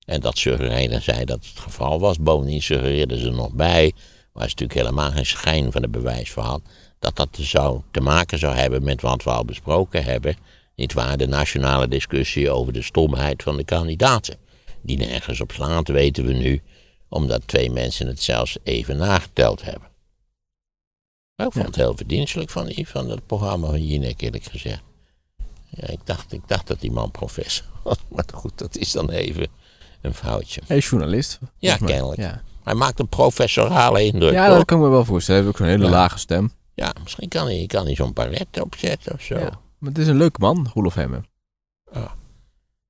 En 0.04 0.20
dat 0.20 0.38
suggereerden 0.38 1.02
zij 1.02 1.24
dat 1.24 1.44
het 1.44 1.58
geval 1.58 2.00
was. 2.00 2.18
Bovendien 2.18 2.62
suggereerden 2.62 3.18
ze 3.18 3.30
nog 3.30 3.52
bij, 3.52 3.92
waar 4.32 4.48
ze 4.48 4.54
natuurlijk 4.54 4.80
helemaal 4.80 5.10
geen 5.10 5.26
schijn 5.26 5.72
van 5.72 5.82
de 5.82 5.88
bewijs 5.88 6.30
voor 6.30 6.42
had, 6.42 6.62
dat 6.98 7.16
dat 7.16 7.28
zou 7.32 7.80
te 7.90 8.00
maken 8.00 8.38
zou 8.38 8.54
hebben 8.54 8.84
met 8.84 9.02
wat 9.02 9.22
we 9.22 9.30
al 9.30 9.44
besproken 9.44 10.04
hebben. 10.04 10.36
Niet 10.76 10.92
waar, 10.92 11.16
de 11.16 11.26
nationale 11.26 11.88
discussie 11.88 12.50
over 12.50 12.72
de 12.72 12.82
stomheid 12.82 13.42
van 13.42 13.56
de 13.56 13.64
kandidaten. 13.64 14.36
Die 14.82 14.96
nergens 14.96 15.40
op 15.40 15.52
slaat, 15.52 15.88
weten 15.88 16.24
we 16.24 16.32
nu, 16.32 16.62
omdat 17.08 17.48
twee 17.48 17.70
mensen 17.70 18.06
het 18.06 18.22
zelfs 18.22 18.56
even 18.62 18.96
nageteld 18.96 19.62
hebben. 19.62 19.88
ik 21.36 21.52
vond 21.52 21.66
het 21.66 21.76
heel 21.76 21.96
verdienstelijk 21.96 22.50
van, 22.50 22.72
van 22.74 23.10
het 23.10 23.26
programma 23.26 23.66
van 23.66 23.86
Jinek, 23.86 24.20
eerlijk 24.20 24.44
gezegd. 24.44 24.82
Ja, 25.76 25.88
ik, 25.88 26.00
dacht, 26.04 26.32
ik 26.32 26.42
dacht 26.46 26.66
dat 26.66 26.80
die 26.80 26.92
man 26.92 27.10
professor 27.10 27.66
was, 27.82 27.96
maar 28.14 28.24
goed, 28.34 28.58
dat 28.58 28.76
is 28.76 28.92
dan 28.92 29.10
even 29.10 29.46
een 30.00 30.14
foutje. 30.14 30.60
Hij 30.66 30.76
is 30.76 30.88
journalist. 30.88 31.38
Ja, 31.58 31.76
kennelijk. 31.76 32.20
Ja. 32.20 32.42
Hij 32.64 32.74
maakt 32.74 32.98
een 32.98 33.08
professorale 33.08 34.04
indruk. 34.04 34.32
Ja, 34.32 34.48
dat 34.48 34.64
kan 34.64 34.78
ik 34.78 34.84
me 34.84 34.90
wel 34.90 35.04
voorstellen. 35.04 35.40
Hij 35.40 35.50
heeft 35.50 35.60
ook 35.60 35.66
zo'n 35.66 35.78
hele 35.78 35.90
lage 35.96 36.18
stem. 36.18 36.52
Ja, 36.74 36.94
misschien 37.02 37.28
kan 37.28 37.46
hij, 37.46 37.64
kan 37.66 37.84
hij 37.84 37.94
zo'n 37.94 38.12
paret 38.12 38.60
opzetten 38.60 39.12
of 39.12 39.20
zo. 39.20 39.38
Ja, 39.38 39.60
maar 39.78 39.90
het 39.90 39.98
is 39.98 40.06
een 40.06 40.16
leuke 40.16 40.40
man, 40.40 40.70
Roelof 40.74 40.94
Hemmen. 40.94 41.26
Oh. 41.92 42.10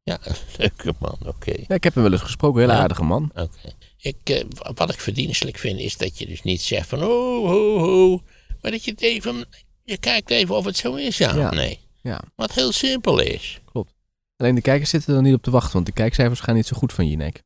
Ja, 0.02 0.18
een 0.24 0.36
leuke 0.56 0.94
man, 0.98 1.16
oké. 1.26 1.52
Ja, 1.66 1.74
ik 1.74 1.84
heb 1.84 1.94
hem 1.94 2.02
wel 2.02 2.12
eens 2.12 2.22
gesproken, 2.22 2.62
een 2.62 2.68
hele 2.68 2.82
aardige 2.82 3.04
man. 3.04 3.30
Oké. 3.34 3.72
Ik, 3.96 4.16
eh, 4.24 4.44
wat 4.74 4.92
ik 4.92 5.00
verdienstelijk 5.00 5.58
vind, 5.58 5.80
is 5.80 5.96
dat 5.96 6.18
je 6.18 6.26
dus 6.26 6.42
niet 6.42 6.62
zegt 6.62 6.88
van 6.88 7.02
oh, 7.02 7.48
ho, 7.48 7.78
ho. 7.78 8.22
Maar 8.60 8.70
dat 8.70 8.84
je 8.84 8.90
het 8.90 9.00
even, 9.00 9.46
je 9.84 9.96
kijkt 9.96 10.30
even 10.30 10.56
of 10.56 10.64
het 10.64 10.76
zo 10.76 10.94
is, 10.94 11.18
ja, 11.18 11.34
ja. 11.34 11.50
nee. 11.50 11.85
Ja. 12.06 12.20
Wat 12.34 12.52
heel 12.52 12.72
simpel 12.72 13.18
is. 13.20 13.60
Klopt. 13.64 13.94
Alleen 14.36 14.54
de 14.54 14.60
kijkers 14.60 14.90
zitten 14.90 15.16
er 15.16 15.22
niet 15.22 15.34
op 15.34 15.42
te 15.42 15.50
wachten, 15.50 15.72
want 15.72 15.86
de 15.86 15.92
kijkcijfers 15.92 16.40
gaan 16.40 16.54
niet 16.54 16.66
zo 16.66 16.76
goed 16.76 16.92
van 16.92 17.08
Jinek. 17.08 17.42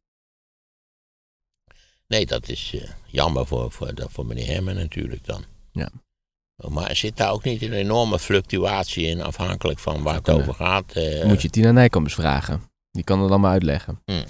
Nee, 2.06 2.26
dat 2.26 2.48
is 2.48 2.72
uh, 2.74 2.90
jammer 3.06 3.46
voor, 3.46 3.70
voor, 3.72 3.92
voor 3.96 4.26
meneer 4.26 4.46
Hemmen 4.46 4.74
natuurlijk 4.74 5.24
dan. 5.26 5.44
Ja. 5.72 5.90
Maar 6.68 6.96
zit 6.96 7.16
daar 7.16 7.32
ook 7.32 7.44
niet 7.44 7.62
een 7.62 7.72
enorme 7.72 8.18
fluctuatie 8.18 9.06
in, 9.06 9.22
afhankelijk 9.22 9.78
van 9.78 10.02
waar 10.02 10.14
het 10.14 10.30
over 10.30 10.54
gaat? 10.54 10.96
Uh, 10.96 11.24
moet 11.24 11.42
je 11.42 11.50
Tina 11.50 11.70
Nijkamp 11.70 12.10
vragen. 12.10 12.62
Die 12.90 13.04
kan 13.04 13.20
het 13.20 13.28
dan 13.28 13.40
maar 13.40 13.52
uitleggen. 13.52 14.02
Hmm. 14.04 14.24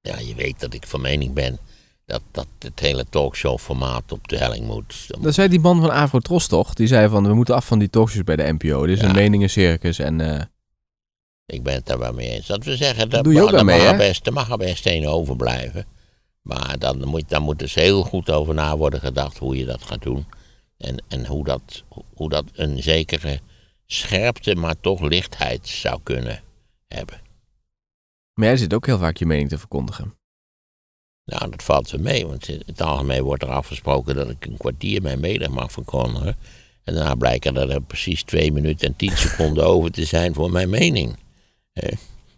Ja, 0.00 0.18
je 0.18 0.34
weet 0.34 0.60
dat 0.60 0.74
ik 0.74 0.86
van 0.86 1.00
mening 1.00 1.32
ben 1.32 1.58
dat, 2.06 2.22
dat 2.30 2.46
het 2.58 2.80
hele 2.80 3.04
talkshow-formaat 3.04 4.12
op 4.12 4.28
de 4.28 4.36
helling 4.36 4.66
moet. 4.66 5.06
Dat 5.20 5.34
zei 5.34 5.48
die 5.48 5.60
man 5.60 5.80
van 5.80 5.90
Avro 5.90 6.18
Tros 6.18 6.46
toch? 6.46 6.74
Die 6.74 6.86
zei 6.86 7.08
van, 7.08 7.26
we 7.26 7.34
moeten 7.34 7.54
af 7.54 7.66
van 7.66 7.78
die 7.78 7.90
talkshows 7.90 8.24
bij 8.24 8.36
de 8.36 8.52
NPO. 8.52 8.86
Dit 8.86 8.96
is 8.96 9.02
een 9.02 9.14
meningencircus 9.14 9.98
en... 9.98 10.20
Uh... 10.20 10.40
Ik 11.46 11.62
ben 11.62 11.74
het 11.74 11.86
daar 11.86 11.98
wel 11.98 12.12
mee 12.12 12.30
eens. 12.30 12.46
Dat 12.46 12.64
we 12.64 12.76
zeggen, 12.76 13.10
dat, 13.10 13.24
Doe 13.24 13.32
je 13.32 13.42
ook 13.42 13.50
dat, 13.50 13.64
mee, 13.64 13.78
mag, 13.78 13.90
er 13.90 13.96
best, 13.96 14.26
er 14.26 14.32
mag 14.32 14.50
er 14.50 14.56
best 14.56 14.86
één 14.86 15.06
overblijven. 15.06 15.86
Maar 16.42 16.78
dan 16.78 17.08
moet, 17.08 17.28
dan 17.28 17.42
moet 17.42 17.58
dus 17.58 17.74
heel 17.74 18.02
goed 18.02 18.30
over 18.30 18.54
na 18.54 18.76
worden 18.76 19.00
gedacht 19.00 19.38
hoe 19.38 19.56
je 19.56 19.64
dat 19.64 19.82
gaat 19.82 20.02
doen. 20.02 20.26
En, 20.78 21.02
en 21.08 21.26
hoe, 21.26 21.44
dat, 21.44 21.84
hoe 22.14 22.28
dat 22.28 22.44
een 22.52 22.82
zekere 22.82 23.40
scherpte, 23.86 24.54
maar 24.54 24.80
toch 24.80 25.00
lichtheid 25.00 25.68
zou 25.68 26.00
kunnen 26.02 26.42
hebben. 26.88 27.20
Maar 28.34 28.46
jij 28.46 28.56
zit 28.56 28.74
ook 28.74 28.86
heel 28.86 28.98
vaak 28.98 29.16
je 29.16 29.26
mening 29.26 29.48
te 29.48 29.58
verkondigen. 29.58 30.14
Nou, 31.24 31.50
dat 31.50 31.62
valt 31.62 31.90
wel 31.90 32.00
mee, 32.00 32.26
want 32.26 32.48
in 32.48 32.62
het 32.66 32.82
algemeen 32.82 33.22
wordt 33.22 33.42
er 33.42 33.48
afgesproken 33.48 34.14
dat 34.14 34.30
ik 34.30 34.46
een 34.46 34.56
kwartier 34.56 35.02
mijn 35.02 35.20
mening 35.20 35.50
mag 35.50 35.72
verkondigen. 35.72 36.36
En 36.84 36.94
daarna 36.94 37.14
blijkt 37.14 37.46
er, 37.46 37.70
er 37.70 37.80
precies 37.80 38.22
twee 38.22 38.52
minuten 38.52 38.86
en 38.86 38.96
tien 38.96 39.16
seconden 39.16 39.66
over 39.66 39.90
te 39.90 40.04
zijn 40.04 40.34
voor 40.34 40.50
mijn 40.50 40.70
mening. 40.70 41.16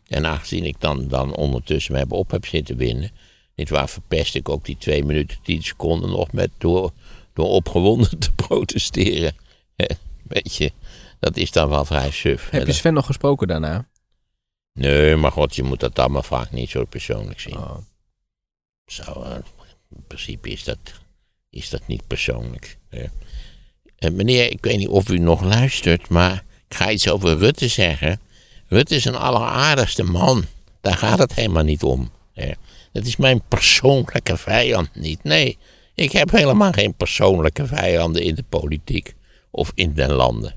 En 0.09 0.27
aangezien 0.27 0.64
ik 0.64 0.77
dan, 0.79 1.09
dan 1.09 1.37
ondertussen 1.37 1.94
me 1.94 2.07
op 2.09 2.31
heb 2.31 2.46
zitten 2.46 2.77
winnen. 2.77 3.11
Dit 3.55 3.68
waar 3.68 3.88
verpest 3.88 4.35
ik 4.35 4.49
ook 4.49 4.64
die 4.64 4.77
2 4.79 5.05
minuten 5.05 5.38
10 5.42 5.62
seconden 5.62 6.11
nog 6.11 6.33
met 6.33 6.51
door, 6.59 6.90
door 7.33 7.46
opgewonden 7.46 8.18
te 8.18 8.33
protesteren. 8.33 9.35
Weet 10.22 10.57
je, 10.57 10.72
dat 11.20 11.37
is 11.37 11.51
dan 11.51 11.68
wel 11.68 11.85
vrij 11.85 12.11
suf. 12.11 12.51
Heb 12.51 12.66
je 12.66 12.72
Sven 12.72 12.94
nog 12.94 13.07
gesproken 13.07 13.49
daarna? 13.49 13.88
Nee, 14.72 15.16
maar 15.16 15.33
god, 15.33 15.57
je 15.57 15.62
moet 15.62 15.81
dat 15.81 15.99
allemaal 15.99 16.22
vaak 16.22 16.51
niet 16.51 16.70
zo 16.70 16.85
persoonlijk 16.85 17.40
zien. 17.40 17.57
Oh. 17.57 17.77
Zo, 18.87 19.22
eh, 19.22 19.35
in 19.90 20.05
principe 20.07 20.51
is 20.51 20.64
dat, 20.64 20.79
is 21.51 21.70
dat 21.70 21.87
niet 21.87 22.07
persoonlijk. 22.07 22.79
Eh, 22.88 24.11
meneer, 24.11 24.51
ik 24.51 24.64
weet 24.64 24.77
niet 24.79 24.88
of 24.88 25.09
u 25.09 25.18
nog 25.18 25.42
luistert, 25.42 26.09
maar 26.09 26.44
ik 26.68 26.77
ga 26.77 26.90
iets 26.90 27.09
over 27.09 27.38
Rutte 27.38 27.68
zeggen. 27.68 28.20
Rutte 28.68 28.94
is 28.94 29.05
een 29.05 29.16
alleraardigste 29.16 30.03
man. 30.03 30.44
Daar 30.81 30.96
gaat 30.96 31.18
het 31.18 31.35
helemaal 31.35 31.64
niet 31.64 31.83
om. 31.83 32.11
Dat 32.92 33.07
is 33.07 33.16
mijn 33.16 33.42
persoonlijke 33.49 34.37
vijand 34.37 34.94
niet. 34.94 35.25
Nee, 35.25 35.59
ik 35.94 36.12
heb 36.12 36.31
helemaal 36.31 36.72
geen 36.72 36.94
persoonlijke 36.94 37.66
vijanden 37.66 38.22
in 38.22 38.35
de 38.35 38.44
politiek 38.49 39.14
of 39.51 39.72
in 39.75 39.94
den 39.94 40.12
landen. 40.12 40.55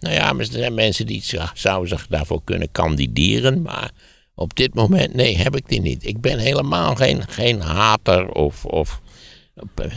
Nou 0.00 0.14
ja, 0.14 0.34
er 0.38 0.44
zijn 0.44 0.74
mensen 0.74 1.06
die 1.06 1.24
zouden 1.54 1.88
zich 1.88 2.06
daarvoor 2.06 2.40
kunnen 2.44 2.72
kandideren, 2.72 3.62
maar 3.62 3.90
op 4.34 4.56
dit 4.56 4.74
moment, 4.74 5.14
nee, 5.14 5.36
heb 5.36 5.56
ik 5.56 5.68
die 5.68 5.80
niet. 5.80 6.06
Ik 6.06 6.20
ben 6.20 6.38
helemaal 6.38 6.94
geen, 6.94 7.28
geen 7.28 7.60
hater 7.60 8.28
of, 8.28 8.64
of 8.64 9.00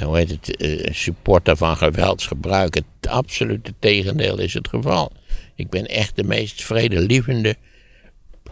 hoe 0.04 0.18
heet 0.18 0.30
het, 0.30 0.56
eh, 0.56 0.94
supporter 0.94 1.58
van 1.58 1.78
geweldsgebruik. 1.78 2.74
Het 2.74 3.08
absolute 3.08 3.74
tegendeel 3.80 4.40
is 4.40 4.54
het 4.54 4.68
geval. 4.68 5.12
Ik 5.56 5.70
ben 5.70 5.86
echt 5.86 6.16
de 6.16 6.24
meest 6.24 6.64
vredelievende 6.64 7.56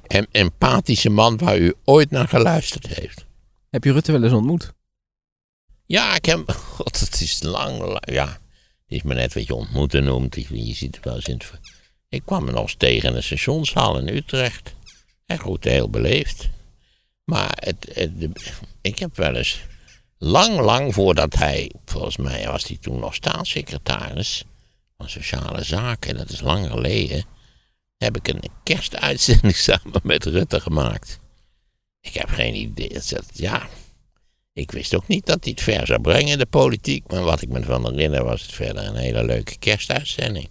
en 0.07 0.27
empathische 0.31 1.09
man 1.09 1.37
waar 1.37 1.57
u 1.57 1.73
ooit 1.83 2.11
naar 2.11 2.27
geluisterd 2.27 2.87
heeft. 2.87 3.25
Heb 3.69 3.83
je 3.83 3.91
Rutte 3.91 4.11
wel 4.11 4.23
eens 4.23 4.33
ontmoet? 4.33 4.73
Ja, 5.85 6.15
ik 6.15 6.25
heb. 6.25 6.51
God, 6.75 6.99
het 6.99 7.21
is 7.21 7.43
lang. 7.43 7.99
Ja, 7.99 8.25
het 8.25 8.39
is 8.87 9.01
maar 9.01 9.15
net 9.15 9.33
wat 9.33 9.47
je 9.47 9.55
ontmoeten 9.55 10.03
noemt. 10.03 10.35
Je 10.35 10.73
ziet 10.73 10.95
het 10.95 11.05
wel 11.05 11.15
eens 11.15 11.25
in 11.25 11.33
het. 11.33 11.51
Ik 12.09 12.21
kwam 12.25 12.45
hem 12.45 12.53
nog 12.53 12.63
eens 12.63 12.75
tegen 12.77 13.09
in 13.09 13.15
de 13.15 13.21
stationshal 13.21 13.97
in 13.99 14.15
Utrecht. 14.15 14.75
En 15.25 15.39
goed, 15.39 15.63
heel 15.63 15.89
beleefd. 15.89 16.49
Maar 17.23 17.57
het, 17.59 18.09
ik 18.81 18.99
heb 18.99 19.15
wel 19.15 19.35
eens. 19.35 19.61
Lang, 20.17 20.59
lang 20.59 20.93
voordat 20.93 21.33
hij. 21.33 21.71
Volgens 21.85 22.17
mij 22.17 22.47
was 22.47 22.67
hij 22.67 22.77
toen 22.81 22.99
nog 22.99 23.15
staatssecretaris. 23.15 24.43
van 24.97 25.09
Sociale 25.09 25.63
Zaken. 25.63 26.17
Dat 26.17 26.29
is 26.29 26.41
lang 26.41 26.67
geleden. 26.67 27.25
Heb 27.97 28.17
ik 28.17 28.27
een 28.27 28.43
kerstuitzending 28.63 29.55
samen 29.67 30.01
met 30.03 30.25
Rutte 30.25 30.59
gemaakt. 30.59 31.19
Ik 32.01 32.13
heb 32.13 32.29
geen 32.29 32.55
idee. 32.55 32.99
Ja, 33.33 33.67
ik 34.53 34.71
wist 34.71 34.95
ook 34.95 35.07
niet 35.07 35.25
dat 35.25 35.43
hij 35.43 35.51
het 35.51 35.61
ver 35.61 35.87
zou 35.87 36.01
brengen, 36.01 36.37
de 36.37 36.45
politiek. 36.45 37.11
Maar 37.11 37.23
wat 37.23 37.41
ik 37.41 37.49
me 37.49 37.63
van 37.63 37.91
herinner 37.91 38.23
was 38.23 38.41
het 38.41 38.51
verder 38.51 38.85
een 38.85 38.95
hele 38.95 39.23
leuke 39.23 39.57
kerstuitzending. 39.57 40.45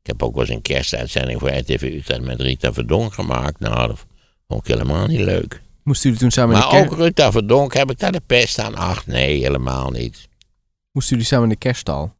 Ik 0.00 0.06
heb 0.06 0.22
ook 0.22 0.34
wel 0.34 0.44
eens 0.44 0.54
een 0.54 0.62
kerstuitzending 0.62 1.40
voor 1.40 1.50
RTV 1.50 1.82
Utrecht 1.82 2.20
met 2.20 2.40
Rita 2.40 2.72
Verdonk 2.72 3.14
gemaakt. 3.14 3.58
Nou, 3.58 3.96
vond 4.48 4.68
ik 4.68 4.74
helemaal 4.74 5.06
niet 5.06 5.20
leuk. 5.20 5.62
Moesten 5.82 6.04
jullie 6.04 6.18
toen 6.18 6.30
samen 6.30 6.54
in 6.54 6.60
de 6.60 6.66
Maar 6.66 6.76
kerk... 6.76 6.92
ook 6.92 6.98
Rita 6.98 7.32
Verdonk 7.32 7.74
heb 7.74 7.90
ik 7.90 7.98
daar 7.98 8.12
de 8.12 8.22
pest 8.26 8.58
aan. 8.58 8.74
Ach 8.74 9.06
nee, 9.06 9.40
helemaal 9.40 9.90
niet. 9.90 10.28
Moesten 10.92 11.12
jullie 11.12 11.30
samen 11.30 11.44
in 11.44 11.50
de 11.50 11.58
kerststal? 11.58 12.16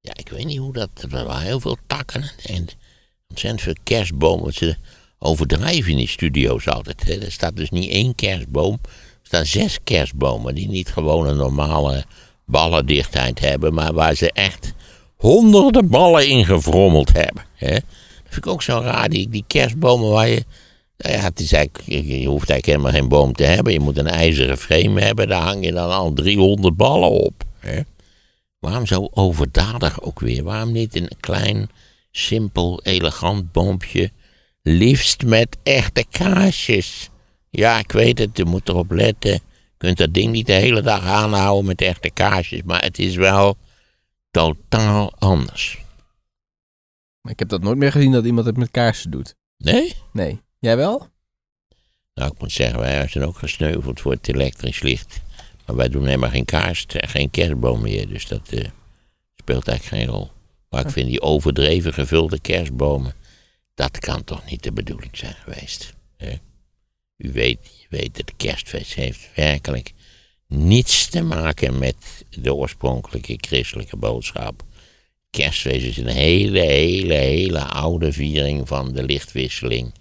Ja, 0.00 0.12
ik 0.14 0.28
weet 0.28 0.44
niet 0.44 0.58
hoe 0.58 0.72
dat... 0.72 0.88
Er 1.02 1.24
waren 1.24 1.40
heel 1.40 1.60
veel 1.60 1.76
takken 1.86 2.30
en 2.42 2.68
ontzettend 3.28 3.62
veel 3.62 3.74
kerstbomen. 3.82 4.52
Ze 4.52 4.76
overdrijven 5.18 5.90
in 5.90 5.96
die 5.96 6.08
studio's 6.08 6.68
altijd. 6.68 7.04
Hè. 7.04 7.24
Er 7.24 7.32
staat 7.32 7.56
dus 7.56 7.70
niet 7.70 7.90
één 7.90 8.14
kerstboom. 8.14 8.78
Er 8.82 8.90
staan 9.22 9.46
zes 9.46 9.78
kerstbomen 9.84 10.54
die 10.54 10.68
niet 10.68 10.88
gewoon 10.88 11.26
een 11.26 11.36
normale 11.36 12.04
ballendichtheid 12.44 13.40
hebben. 13.40 13.74
Maar 13.74 13.92
waar 13.92 14.14
ze 14.14 14.32
echt 14.32 14.74
honderden 15.16 15.88
ballen 15.88 16.28
in 16.28 16.44
gevrommeld 16.44 17.12
hebben. 17.12 17.44
Hè. 17.54 17.78
Vind 18.34 18.46
ik 18.46 18.52
ook 18.52 18.62
zo 18.62 18.80
raar. 18.80 19.08
Die, 19.08 19.28
die 19.28 19.44
kerstbomen 19.46 20.10
waar 20.10 20.28
je... 20.28 20.44
Nou 20.96 21.14
ja, 21.16 21.20
het 21.20 21.40
is 21.40 21.52
eigenlijk, 21.52 21.88
je 21.88 22.20
je 22.20 22.28
hoeft 22.28 22.50
eigenlijk 22.50 22.66
helemaal 22.66 23.00
geen 23.00 23.08
boom 23.08 23.32
te 23.32 23.44
hebben. 23.44 23.72
Je 23.72 23.80
moet 23.80 23.98
een 23.98 24.06
ijzeren 24.06 24.58
frame 24.58 25.00
hebben. 25.00 25.28
Daar 25.28 25.42
hang 25.42 25.64
je 25.64 25.72
dan 25.72 25.90
al 25.90 26.12
300 26.12 26.76
ballen 26.76 27.10
op. 27.10 27.44
Hè. 27.58 27.80
Waarom 28.58 28.86
zo 28.86 29.08
overdadig 29.12 30.02
ook 30.02 30.20
weer? 30.20 30.44
Waarom 30.44 30.72
niet 30.72 30.96
een 30.96 31.10
klein, 31.20 31.70
simpel, 32.10 32.80
elegant 32.82 33.52
boompje? 33.52 34.10
Liefst 34.62 35.24
met 35.24 35.56
echte 35.62 36.04
kaarsjes. 36.10 37.10
Ja, 37.50 37.78
ik 37.78 37.92
weet 37.92 38.18
het, 38.18 38.36
je 38.36 38.44
moet 38.44 38.68
erop 38.68 38.90
letten. 38.90 39.32
Je 39.32 39.40
kunt 39.76 39.98
dat 39.98 40.14
ding 40.14 40.32
niet 40.32 40.46
de 40.46 40.52
hele 40.52 40.82
dag 40.82 41.04
aanhouden 41.04 41.64
met 41.64 41.80
echte 41.80 42.10
kaarsjes. 42.10 42.62
Maar 42.64 42.82
het 42.82 42.98
is 42.98 43.16
wel 43.16 43.56
totaal 44.30 45.12
anders. 45.18 45.83
Ik 47.28 47.38
heb 47.38 47.48
dat 47.48 47.62
nooit 47.62 47.78
meer 47.78 47.92
gezien 47.92 48.12
dat 48.12 48.24
iemand 48.24 48.46
het 48.46 48.56
met 48.56 48.70
kaarsen 48.70 49.10
doet. 49.10 49.34
Nee? 49.56 49.94
Nee. 50.12 50.40
Jij 50.58 50.76
wel? 50.76 51.08
Nou, 52.14 52.32
ik 52.32 52.40
moet 52.40 52.52
zeggen, 52.52 52.78
wij 52.78 53.08
zijn 53.08 53.24
ook 53.24 53.38
gesneuveld 53.38 54.00
voor 54.00 54.12
het 54.12 54.28
elektrisch 54.28 54.80
licht. 54.80 55.20
Maar 55.66 55.76
wij 55.76 55.88
doen 55.88 56.06
helemaal 56.06 56.30
geen 56.30 56.44
kaars, 56.44 56.84
geen 56.88 57.30
kerstboom 57.30 57.80
meer. 57.80 58.08
Dus 58.08 58.26
dat 58.26 58.48
eh, 58.48 58.64
speelt 59.36 59.68
eigenlijk 59.68 60.02
geen 60.02 60.14
rol. 60.14 60.30
Maar 60.68 60.84
ik 60.84 60.90
vind 60.92 61.08
die 61.08 61.20
overdreven 61.20 61.92
gevulde 61.92 62.40
kerstbomen, 62.40 63.14
dat 63.74 63.98
kan 63.98 64.24
toch 64.24 64.44
niet 64.50 64.62
de 64.62 64.72
bedoeling 64.72 65.16
zijn 65.16 65.34
geweest. 65.34 65.92
Hè? 66.16 66.34
U 67.16 67.32
weet, 67.32 67.58
je 67.80 67.86
weet 67.88 68.16
dat 68.16 68.26
de 68.26 68.32
kerstfeest 68.36 68.94
heeft 68.94 69.30
werkelijk 69.34 69.92
niets 70.46 71.08
te 71.08 71.22
maken 71.22 71.78
met 71.78 72.24
de 72.30 72.54
oorspronkelijke 72.54 73.38
christelijke 73.40 73.96
boodschap. 73.96 74.64
Kerstfeest 75.34 75.86
is 75.86 75.96
een 75.96 76.06
hele, 76.06 76.60
hele, 76.60 77.14
hele 77.14 77.64
oude 77.64 78.12
viering 78.12 78.68
van 78.68 78.92
de 78.92 79.02
lichtwisseling. 79.02 79.94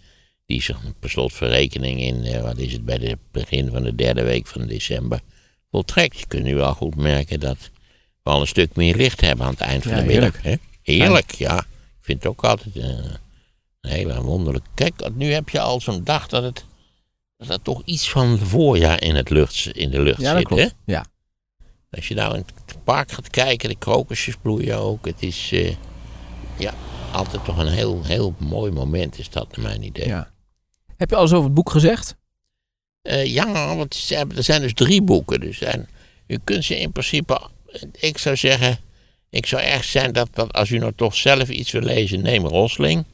Die 0.45 0.61
zich 0.61 0.77
per 0.99 1.09
slotverrekening 1.09 2.01
in, 2.01 2.23
eh, 2.23 2.41
wat 2.41 2.57
is 2.57 2.71
het, 2.73 2.85
bij 2.85 2.97
het 3.01 3.17
begin 3.31 3.69
van 3.71 3.83
de 3.83 3.95
derde 3.95 4.23
week 4.23 4.47
van 4.47 4.67
december 4.67 5.19
voltrekt. 5.71 6.19
Je 6.19 6.27
kunt 6.27 6.43
nu 6.43 6.55
wel 6.55 6.73
goed 6.73 6.95
merken 6.95 7.39
dat 7.39 7.57
we 8.23 8.29
al 8.29 8.41
een 8.41 8.47
stuk 8.47 8.75
meer 8.75 8.95
licht 8.95 9.21
hebben 9.21 9.45
aan 9.45 9.51
het 9.51 9.61
eind 9.61 9.83
van 9.83 9.91
Ja, 9.91 9.99
de 9.99 10.05
middag. 10.05 10.41
heerlijk. 10.41 10.61
Hè? 10.83 10.93
Heerlijk, 10.93 11.31
ja. 11.31 11.57
Ik 11.59 11.65
vind 12.09 12.23
het 12.23 12.31
ook 12.31 12.43
altijd 12.43 12.75
eh, 12.75 12.83
een 13.81 13.89
hele 13.89 14.21
wonderlijk. 14.21 14.65
Kijk, 14.73 14.93
nu 15.15 15.31
heb 15.31 15.49
je 15.49 15.59
al 15.59 15.81
zo'n 15.81 16.03
dag 16.03 16.27
dat 16.27 16.43
het 16.43 16.65
dat 17.37 17.49
er 17.49 17.61
toch 17.61 17.81
iets 17.85 18.09
van 18.09 18.37
voorjaar 18.37 19.01
in, 19.01 19.15
het 19.15 19.29
lucht, 19.29 19.67
in 19.77 19.89
de 19.89 20.01
lucht 20.01 20.21
Ja, 20.21 20.37
zit. 20.37 20.49
Hè? 20.49 20.67
Ja. 20.85 21.05
Als 21.95 22.07
je 22.07 22.15
nou 22.15 22.35
in 22.35 22.45
het 22.65 22.83
park 22.83 23.11
gaat 23.11 23.29
kijken, 23.29 23.69
de 23.69 23.75
krokusjes 23.75 24.35
bloeien 24.41 24.77
ook. 24.77 25.05
Het 25.05 25.23
is 25.23 25.49
eh, 25.51 25.75
ja, 26.57 26.73
altijd 27.11 27.45
toch 27.45 27.57
een 27.57 27.67
heel, 27.67 28.03
heel 28.03 28.35
mooi 28.37 28.71
moment, 28.71 29.19
is 29.19 29.29
dat 29.29 29.57
naar 29.57 29.65
mijn 29.65 29.83
idee. 29.83 30.07
ja. 30.07 30.31
Heb 30.97 31.09
je 31.09 31.15
alles 31.15 31.33
over 31.33 31.45
het 31.45 31.53
boek 31.53 31.69
gezegd? 31.69 32.15
Eh, 33.01 33.25
ja, 33.25 33.75
want 33.75 34.09
er 34.35 34.43
zijn 34.43 34.61
dus 34.61 34.73
drie 34.73 35.01
boeken. 35.01 35.39
Dus 35.39 35.61
en 35.61 35.87
u 36.27 36.39
kunt 36.43 36.63
ze 36.63 36.79
in 36.79 36.91
principe, 36.91 37.41
ik 37.91 38.17
zou 38.17 38.35
zeggen, 38.35 38.77
ik 39.29 39.45
zou 39.45 39.61
erg 39.61 39.83
zijn 39.83 40.11
dat, 40.11 40.29
dat 40.33 40.53
als 40.53 40.69
u 40.69 40.77
nou 40.77 40.93
toch 40.95 41.15
zelf 41.15 41.49
iets 41.49 41.71
wil 41.71 41.81
lezen, 41.81 42.21
neem 42.21 42.45
Rosling. 42.45 43.05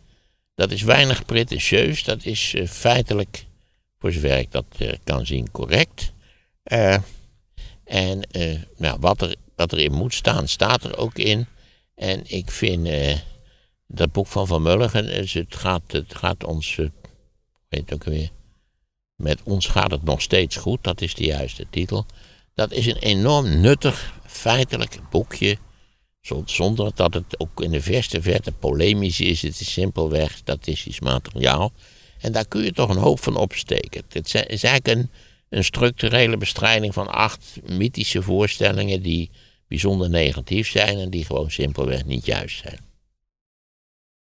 Dat 0.56 0.72
is 0.72 0.82
weinig 0.82 1.26
pretentieus, 1.26 2.04
dat 2.04 2.26
is 2.26 2.54
eh, 2.54 2.68
feitelijk, 2.68 3.46
voor 4.00 4.12
zover 4.12 4.38
ik 4.38 4.52
dat 4.52 4.66
kan 5.04 5.26
zien, 5.26 5.52
correct. 5.52 6.12
En 7.90 8.22
eh, 8.22 8.60
nou, 8.78 8.98
wat, 9.00 9.22
er, 9.22 9.36
wat 9.56 9.74
erin 9.74 9.94
moet 9.94 10.14
staan, 10.14 10.48
staat 10.48 10.84
er 10.84 10.98
ook 10.98 11.18
in. 11.18 11.46
En 11.96 12.22
ik 12.26 12.52
vind 12.52 12.88
eh, 12.88 13.18
dat 13.88 14.12
boek 14.12 14.28
van 14.28 14.48
Van 14.48 14.62
Mulligen, 14.62 15.06
het, 15.06 15.56
gaat, 15.56 15.82
het 15.88 16.16
gaat 16.16 16.44
ons, 16.44 16.78
eh, 16.78 16.86
weet 17.70 17.94
ook 17.94 18.04
weer, 18.04 18.30
met 19.16 19.40
ons 19.44 19.68
gaat 19.68 19.92
het 19.92 20.04
nog 20.04 20.22
steeds 20.22 20.56
goed, 20.56 20.84
dat 20.84 21.02
is 21.02 21.16
de 21.16 21.24
juiste 21.26 21.66
titel. 21.70 22.06
Dat 22.54 22.72
is 22.72 22.86
een 22.86 22.98
enorm 22.98 23.60
nuttig, 23.62 24.14
feitelijk 24.26 25.00
boekje. 25.10 25.58
zo- 26.22 26.44
Zonder 26.46 26.92
dat 26.96 27.14
het 27.14 27.40
ook 27.40 27.62
in 27.62 27.72
de 27.72 27.82
verste 27.82 28.22
verte 28.22 28.52
polemisch 28.52 29.20
is. 29.20 29.42
Het 29.42 29.60
is 29.60 29.72
simpelweg 29.74 30.32
statistisch 30.32 31.00
materiaal. 31.00 31.72
En 32.20 32.32
daar 32.32 32.48
kun 32.48 32.64
je 32.64 32.72
toch 32.74 32.90
een 32.90 32.98
hoop 32.98 33.20
van 33.24 33.36
opsteken. 33.38 34.04
Het 34.10 34.26
is 34.26 34.64
eigenlijk 34.64 34.88
een, 34.88 35.10
een 35.50 35.64
structurele 35.64 36.38
bestrijding 36.38 36.94
van 36.94 37.08
acht 37.08 37.60
mythische 37.66 38.22
voorstellingen 38.22 39.02
die 39.02 39.32
bijzonder 39.68 40.10
negatief 40.10 40.70
zijn 40.70 40.98
en 40.98 41.10
die 41.10 41.26
gewoon 41.26 41.52
simpelweg 41.52 42.06
niet 42.06 42.26
juist 42.26 42.58
zijn. 42.58 42.80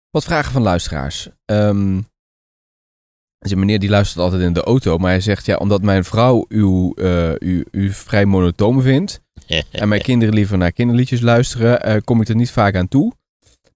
Wat 0.09 0.24
vragen 0.24 0.51
van 0.51 0.61
luisteraars. 0.61 1.28
Ehm 1.45 1.99
dus 3.39 3.51
een 3.51 3.59
meneer 3.59 3.80
die 3.80 3.89
luistert 3.89 4.24
altijd 4.24 4.41
in 4.41 4.53
de 4.53 4.63
auto, 4.63 4.97
maar 4.97 5.09
hij 5.09 5.22
zegt 5.22 5.45
ja, 5.45 5.55
omdat 5.55 5.82
mijn 5.82 6.03
vrouw 6.03 6.45
uw, 6.47 6.93
eh, 6.93 7.32
u, 7.39 7.65
u 7.72 7.91
vrij 7.93 8.26
monotoom 8.26 8.82
vindt 8.82 9.22
en 9.72 9.88
mijn 9.88 10.01
kinderen 10.01 10.34
liever 10.34 10.57
naar 10.57 10.72
kinderliedjes 10.72 11.22
luisteren, 11.22 11.84
eh, 11.84 12.01
kom 12.03 12.22
ik 12.22 12.28
er 12.28 12.36
niet 12.36 12.51
vaak 12.51 12.76
aan 12.76 12.88
toe. 12.88 13.13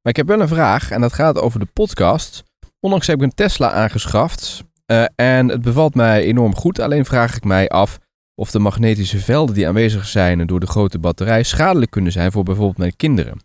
Maar 0.02 0.12
ik 0.12 0.16
heb 0.16 0.28
wel 0.28 0.42
een 0.42 0.48
vraag 0.48 0.92
en 0.92 1.02
dat 1.02 1.14
gaat 1.14 1.38
over 1.38 1.60
de 1.60 1.68
podcast. 1.74 2.44
Onlangs 2.80 3.08
heb 3.08 3.18
ik 3.18 3.24
een 3.24 3.34
Tesla 3.34 3.72
aangeschaft 3.72 4.64
uh, 4.88 5.06
en 5.16 5.50
het 5.50 5.62
bevalt 5.62 5.96
mij 5.96 6.24
enorm 6.24 6.56
goed. 6.56 6.80
Alleen 6.80 7.06
vraag 7.06 7.36
ik 7.36 7.44
mij 7.44 7.68
af 7.68 8.00
of 8.36 8.52
de 8.52 8.60
magnetische 8.60 9.20
velden 9.20 9.56
die 9.56 9.68
aanwezig 9.68 10.08
zijn 10.08 10.48
door 10.48 10.60
de 10.60 10.68
grote 10.68 11.00
batterij 11.00 11.44
schadelijk 11.44 11.92
kunnen 11.92 12.12
zijn 12.12 12.32
voor 12.32 12.44
bijvoorbeeld 12.44 12.78
mijn 12.78 12.96
kinderen. 12.96 13.42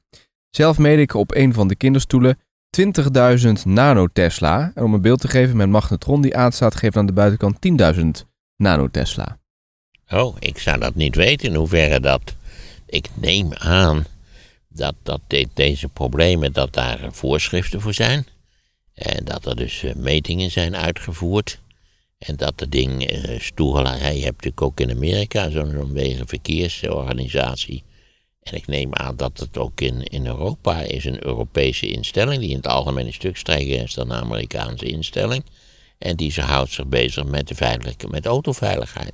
Zelf 0.50 0.78
meet 0.78 0.98
ik 0.98 1.14
op 1.14 1.34
een 1.34 1.54
van 1.54 1.68
de 1.68 1.76
kinderstoelen 1.76 2.38
20.000 2.80 3.52
nanotesla. 3.64 4.72
En 4.74 4.82
om 4.82 4.94
een 4.94 5.00
beeld 5.00 5.20
te 5.20 5.28
geven, 5.28 5.56
mijn 5.56 5.70
magnetron 5.70 6.20
die 6.20 6.36
aanstaat 6.36 6.74
geeft 6.74 6.96
aan 6.96 7.06
de 7.06 7.12
buitenkant 7.12 7.56
10.000 7.96 8.04
nanotesla. 8.56 9.38
Oh, 10.10 10.36
ik 10.38 10.58
zou 10.58 10.78
dat 10.78 10.94
niet 10.94 11.14
weten 11.14 11.48
in 11.48 11.54
hoeverre 11.54 12.00
dat. 12.00 12.34
Ik 12.86 13.08
neem 13.14 13.52
aan 13.54 14.04
dat, 14.68 14.94
dat 15.02 15.20
deze 15.54 15.88
problemen, 15.88 16.52
dat 16.52 16.74
daar 16.74 17.08
voorschriften 17.10 17.80
voor 17.80 17.94
zijn. 17.94 18.26
En 18.98 19.24
dat 19.24 19.46
er 19.46 19.56
dus 19.56 19.82
eh, 19.82 19.94
metingen 19.94 20.50
zijn 20.50 20.76
uitgevoerd. 20.76 21.60
En 22.18 22.36
dat 22.36 22.58
de 22.58 22.68
ding 22.68 23.12
uh, 23.12 23.40
stoerelarij, 23.40 24.16
je 24.16 24.24
hebt 24.24 24.36
natuurlijk 24.44 24.62
ook 24.62 24.80
in 24.80 24.90
Amerika 24.90 25.50
zo'n 25.50 25.70
zo 25.70 25.92
wegenverkeersorganisatie. 25.92 27.82
En 28.42 28.54
ik 28.54 28.66
neem 28.66 28.94
aan 28.94 29.16
dat 29.16 29.38
het 29.38 29.58
ook 29.58 29.80
in, 29.80 30.04
in 30.04 30.26
Europa 30.26 30.80
is 30.80 31.04
een 31.04 31.26
Europese 31.26 31.88
instelling, 31.88 32.40
die 32.40 32.50
in 32.50 32.56
het 32.56 32.66
algemeen 32.66 33.06
een 33.06 33.12
stuk 33.12 33.36
strenger 33.36 33.82
is 33.82 33.94
dan 33.94 34.10
een 34.10 34.22
Amerikaanse 34.22 34.84
instelling. 34.84 35.44
En 35.98 36.16
die 36.16 36.30
ze 36.30 36.40
houdt 36.40 36.72
zich 36.72 36.86
bezig 36.86 37.24
met, 37.24 37.48
de 37.48 37.54
veilige, 37.54 38.08
met 38.08 38.26
autoveiligheid. 38.26 39.12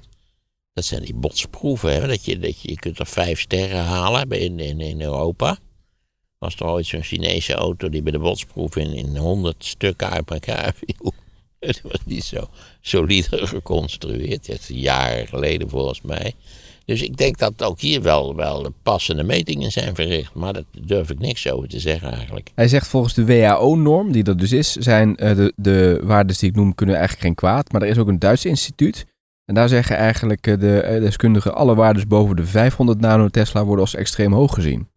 Dat 0.73 0.85
zijn 0.85 1.03
die 1.03 1.15
botsproeven, 1.15 1.93
hè? 1.93 2.07
Dat, 2.07 2.25
je, 2.25 2.39
dat 2.39 2.61
je, 2.61 2.71
je 2.71 2.79
kunt 2.79 2.99
er 2.99 3.07
vijf 3.07 3.41
sterren 3.41 3.85
halen 3.85 4.31
in, 4.31 4.59
in, 4.59 4.81
in 4.81 5.01
Europa. 5.01 5.59
Was 6.45 6.57
er 6.57 6.67
ooit 6.67 6.87
zo'n 6.87 7.03
Chinese 7.03 7.55
auto 7.55 7.89
die 7.89 8.03
bij 8.03 8.13
de 8.13 8.19
botsproef 8.19 8.77
in, 8.77 8.93
in 8.93 9.17
100 9.17 9.65
stukken 9.65 10.11
uit 10.11 10.31
elkaar 10.31 10.75
viel. 10.77 11.13
Het 11.59 11.81
was 11.83 12.01
niet 12.05 12.25
zo 12.25 12.49
solide 12.81 13.47
geconstrueerd. 13.47 14.47
Het 14.47 14.61
is 14.61 14.69
jaren 14.69 15.27
geleden 15.27 15.69
volgens 15.69 16.01
mij. 16.03 16.35
Dus 16.85 17.03
ik 17.03 17.17
denk 17.17 17.39
dat 17.39 17.63
ook 17.63 17.81
hier 17.81 18.03
wel, 18.03 18.35
wel 18.35 18.73
passende 18.83 19.23
metingen 19.23 19.73
zijn 19.73 19.95
verricht. 19.95 20.35
Maar 20.35 20.53
daar 20.53 20.63
durf 20.81 21.11
ik 21.11 21.19
niks 21.19 21.51
over 21.51 21.69
te 21.69 21.81
zeggen 21.81 22.13
eigenlijk. 22.13 22.51
Hij 22.55 22.69
zegt 22.69 22.87
volgens 22.87 23.15
de 23.15 23.25
WHO-norm, 23.25 24.13
die 24.13 24.25
er 24.25 24.37
dus 24.37 24.53
is, 24.53 24.73
zijn 24.73 25.09
uh, 25.09 25.37
de, 25.37 25.53
de 25.57 26.01
waarden 26.03 26.37
die 26.39 26.49
ik 26.49 26.57
noem 26.57 26.75
kunnen 26.75 26.95
eigenlijk 26.95 27.27
geen 27.27 27.35
kwaad. 27.35 27.73
Maar 27.73 27.83
er 27.83 27.89
is 27.89 27.99
ook 27.99 28.09
een 28.09 28.19
Duits 28.19 28.45
instituut. 28.45 29.07
En 29.45 29.55
daar 29.55 29.69
zeggen 29.69 29.97
eigenlijk 29.97 30.47
eh, 30.47 30.59
de 30.59 30.83
uh, 30.85 31.01
deskundigen 31.01 31.55
alle 31.55 31.75
waarden 31.75 32.09
boven 32.09 32.37
de 32.37 32.45
500 32.45 33.01
nanotesla 33.01 33.65
worden 33.65 33.85
als 33.85 33.95
extreem 33.95 34.33
hoog 34.33 34.55
gezien. 34.55 34.89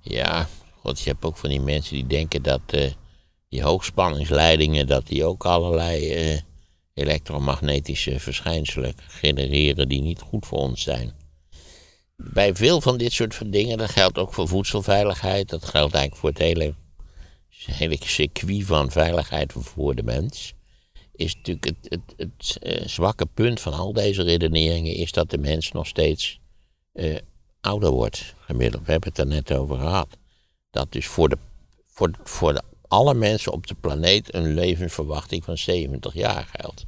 Ja, 0.00 0.48
god, 0.80 1.00
je 1.00 1.10
hebt 1.10 1.24
ook 1.24 1.36
van 1.36 1.48
die 1.48 1.60
mensen 1.60 1.94
die 1.94 2.06
denken 2.06 2.42
dat 2.42 2.60
die 3.48 3.62
hoogspanningsleidingen, 3.62 4.86
dat 4.86 5.06
die 5.06 5.24
ook 5.24 5.44
allerlei 5.44 6.42
elektromagnetische 6.94 8.20
verschijnselen 8.20 8.94
genereren 9.08 9.88
die 9.88 10.00
niet 10.00 10.20
goed 10.20 10.46
voor 10.46 10.58
ons 10.58 10.82
zijn. 10.82 11.12
Bij 12.16 12.54
veel 12.54 12.80
van 12.80 12.98
dit 12.98 13.12
soort 13.12 13.52
dingen, 13.52 13.78
dat 13.78 13.90
geldt 13.90 14.18
ook 14.18 14.34
voor 14.34 14.48
voedselveiligheid, 14.48 15.48
dat 15.48 15.64
geldt 15.64 15.94
eigenlijk 15.94 16.16
voor 16.16 16.28
het 16.28 16.38
hele, 16.38 16.74
hele 17.48 17.96
circuit 18.00 18.64
van 18.64 18.90
veiligheid 18.90 19.52
voor 19.56 19.94
de 19.94 20.02
mens, 20.02 20.54
is 21.12 21.34
natuurlijk 21.34 21.64
het, 21.66 21.76
het, 21.88 22.14
het 22.16 22.58
uh, 22.62 22.86
zwakke 22.86 23.26
punt 23.26 23.60
van 23.60 23.72
al 23.72 23.92
deze 23.92 24.22
redeneringen, 24.22 24.94
is 24.94 25.12
dat 25.12 25.30
de 25.30 25.38
mens 25.38 25.72
nog 25.72 25.86
steeds 25.86 26.40
ouder 27.60 27.90
wordt 27.90 28.34
gemiddeld. 28.40 28.84
We 28.84 28.92
hebben 28.92 29.08
het 29.08 29.18
er 29.18 29.26
net 29.26 29.52
over 29.52 29.76
gehad. 29.78 30.16
Dat 30.70 30.92
dus 30.92 31.06
voor, 31.06 31.28
de, 31.28 31.38
voor, 31.86 32.10
voor 32.22 32.60
alle 32.88 33.14
mensen 33.14 33.52
op 33.52 33.66
de 33.66 33.74
planeet 33.74 34.34
een 34.34 34.54
levensverwachting 34.54 35.44
van 35.44 35.58
70 35.58 36.14
jaar 36.14 36.48
geldt. 36.56 36.84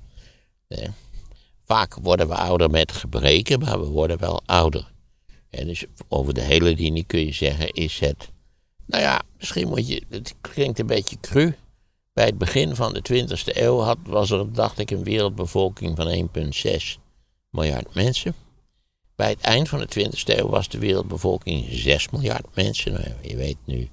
Vaak 1.65 1.95
worden 1.95 2.29
we 2.29 2.35
ouder 2.35 2.71
met 2.71 2.93
gebreken, 2.93 3.59
maar 3.59 3.81
we 3.81 3.87
worden 3.87 4.19
wel 4.19 4.43
ouder. 4.47 4.91
En 5.51 5.67
dus 5.67 5.85
over 6.09 6.35
de 6.35 6.41
hele 6.41 6.75
linie 6.75 7.05
kun 7.05 7.25
je 7.25 7.33
zeggen, 7.33 7.73
is 7.73 7.99
het. 7.99 8.29
Nou 8.87 9.03
ja, 9.03 9.23
misschien 9.39 9.69
moet 9.69 9.89
je. 9.89 10.03
Het 10.09 10.35
klinkt 10.41 10.79
een 10.79 10.87
beetje 10.87 11.21
cru. 11.21 11.55
Bij 12.13 12.25
het 12.25 12.39
begin 12.39 12.75
van 12.75 12.93
de 12.93 13.27
20e 13.27 13.57
eeuw 13.57 13.79
had, 13.79 13.99
was 14.05 14.31
er, 14.31 14.53
dacht 14.53 14.79
ik, 14.79 14.91
een 14.91 15.05
wereldbevolking 15.05 15.97
van 15.97 16.29
1,6 16.67 17.01
miljard 17.51 17.95
mensen. 17.95 18.35
Bij 19.17 19.31
het 19.31 19.41
eind 19.41 19.69
van 19.69 19.79
de 19.79 19.89
20e 20.01 20.39
eeuw 20.39 20.49
was 20.49 20.69
de 20.69 20.79
wereldbevolking 20.79 21.67
6 21.71 22.11
miljard 22.11 22.47
mensen. 22.55 22.93
Nou, 22.93 23.05
je 23.21 23.37
weet 23.37 23.57
nu 23.65 23.89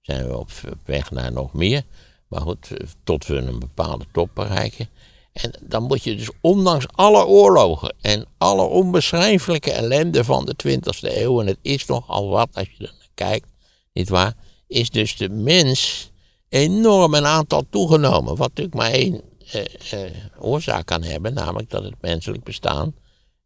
zijn 0.00 0.26
we 0.26 0.38
op 0.38 0.50
weg 0.84 1.10
naar 1.10 1.32
nog 1.32 1.52
meer. 1.52 1.82
Maar 2.28 2.40
goed, 2.40 2.70
tot 3.04 3.26
we 3.26 3.36
een 3.36 3.58
bepaalde 3.58 4.04
top 4.12 4.30
bereiken. 4.34 4.88
En 5.32 5.52
dan 5.60 5.82
moet 5.82 6.02
je 6.02 6.16
dus, 6.16 6.30
ondanks 6.40 6.86
alle 6.92 7.26
oorlogen 7.26 7.94
en 8.00 8.26
alle 8.38 8.62
onbeschrijfelijke 8.62 9.72
ellende 9.72 10.24
van 10.24 10.44
de 10.44 10.54
20e 10.66 10.80
eeuw, 11.00 11.40
en 11.40 11.46
het 11.46 11.58
is 11.62 11.86
nogal 11.86 12.28
wat 12.28 12.48
als 12.52 12.68
je 12.76 12.86
er 12.86 12.94
naar 12.98 13.08
kijkt, 13.14 13.48
nietwaar, 13.92 14.34
is 14.66 14.90
dus 14.90 15.16
de 15.16 15.28
mens 15.28 16.10
enorm 16.48 17.14
een 17.14 17.26
aantal 17.26 17.62
toegenomen. 17.70 18.36
Wat 18.36 18.48
natuurlijk 18.48 18.76
maar 18.76 18.90
één 18.90 19.20
eh, 19.52 19.64
eh, 20.04 20.12
oorzaak 20.38 20.86
kan 20.86 21.02
hebben, 21.02 21.34
namelijk 21.34 21.70
dat 21.70 21.82
het 21.82 21.94
menselijk 22.00 22.44
bestaan 22.44 22.94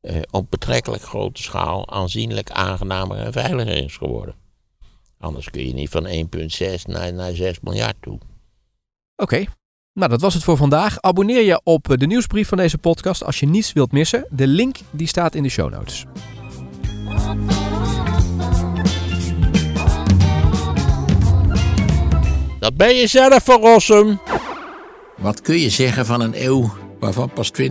eh, 0.03 0.21
op 0.31 0.51
betrekkelijk 0.51 1.03
grote 1.03 1.43
schaal 1.43 1.91
aanzienlijk 1.91 2.51
aangenamer 2.51 3.17
en 3.17 3.33
veiliger 3.33 3.85
is 3.85 3.97
geworden. 3.97 4.35
Anders 5.19 5.51
kun 5.51 5.67
je 5.67 5.75
niet 5.75 5.91
van 5.91 6.07
1,6 6.07 6.83
naar, 6.87 7.13
naar 7.13 7.33
6 7.33 7.61
miljard 7.61 7.97
toe. 8.01 8.19
Oké, 9.17 9.45
nou, 9.95 10.11
dat 10.11 10.21
was 10.21 10.35
het 10.35 10.45
voor 10.45 10.57
vandaag. 10.57 11.01
Abonneer 11.01 11.43
je 11.43 11.61
op 11.65 11.95
de 11.99 12.07
nieuwsbrief 12.07 12.49
van 12.49 12.59
deze 12.59 12.79
podcast 12.79 13.25
als 13.25 13.41
je 13.41 13.47
niets 13.47 13.73
wilt 13.73 13.93
missen. 13.93 14.27
De 14.31 14.47
link 14.47 14.77
die 14.91 15.07
staat 15.07 15.35
in 15.35 15.43
de 15.43 15.49
show 15.49 15.71
notes. 15.71 16.05
Dat 22.59 22.77
ben 22.77 22.95
je 22.95 23.07
zelf 23.07 23.43
verrossen. 23.43 24.21
Wat 25.17 25.41
kun 25.41 25.59
je 25.59 25.71
zeggen 25.71 26.07
van 26.07 26.21
een 26.21 26.45
eeuw 26.45 26.73
waarvan 27.03 27.31
pas 27.33 27.53
20% 27.61 27.65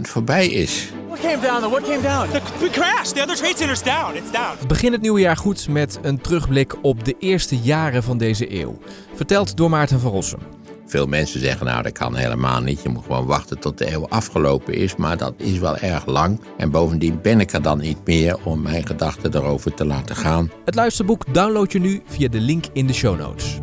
voorbij 0.00 0.46
is? 0.46 0.90
What 1.06 1.20
came 1.20 1.40
down? 1.40 1.70
What 1.70 1.82
came 1.82 2.02
down? 2.02 2.28
The, 2.58 2.68
crash. 2.70 3.08
The 3.08 3.22
other 3.22 3.36
trade 3.36 3.56
center's 3.56 3.82
down. 3.82 4.16
It's 4.16 4.30
down. 4.30 4.66
Begin 4.66 4.92
het 4.92 5.00
nieuwe 5.00 5.20
jaar 5.20 5.36
goed 5.36 5.68
met 5.68 5.98
een 6.02 6.20
terugblik 6.20 6.84
op 6.84 7.04
de 7.04 7.14
eerste 7.18 7.58
jaren 7.58 8.02
van 8.02 8.18
deze 8.18 8.60
eeuw. 8.60 8.78
Verteld 9.14 9.56
door 9.56 9.70
Maarten 9.70 10.00
van 10.00 10.10
Rossum. 10.10 10.38
Veel 10.86 11.06
mensen 11.06 11.40
zeggen, 11.40 11.66
nou 11.66 11.82
dat 11.82 11.92
kan 11.92 12.14
helemaal 12.14 12.60
niet. 12.60 12.82
Je 12.82 12.88
moet 12.88 13.04
gewoon 13.04 13.26
wachten 13.26 13.58
tot 13.58 13.78
de 13.78 13.92
eeuw 13.92 14.08
afgelopen 14.08 14.74
is. 14.74 14.96
Maar 14.96 15.16
dat 15.16 15.34
is 15.36 15.58
wel 15.58 15.76
erg 15.76 16.06
lang. 16.06 16.40
En 16.56 16.70
bovendien 16.70 17.20
ben 17.22 17.40
ik 17.40 17.52
er 17.52 17.62
dan 17.62 17.78
niet 17.78 18.06
meer 18.06 18.36
om 18.44 18.62
mijn 18.62 18.86
gedachten 18.86 19.34
erover 19.34 19.74
te 19.74 19.84
laten 19.84 20.16
gaan. 20.16 20.50
Het 20.64 20.74
luisterboek 20.74 21.34
download 21.34 21.72
je 21.72 21.80
nu 21.80 22.02
via 22.06 22.28
de 22.28 22.40
link 22.40 22.64
in 22.72 22.86
de 22.86 22.92
show 22.92 23.18
notes. 23.18 23.60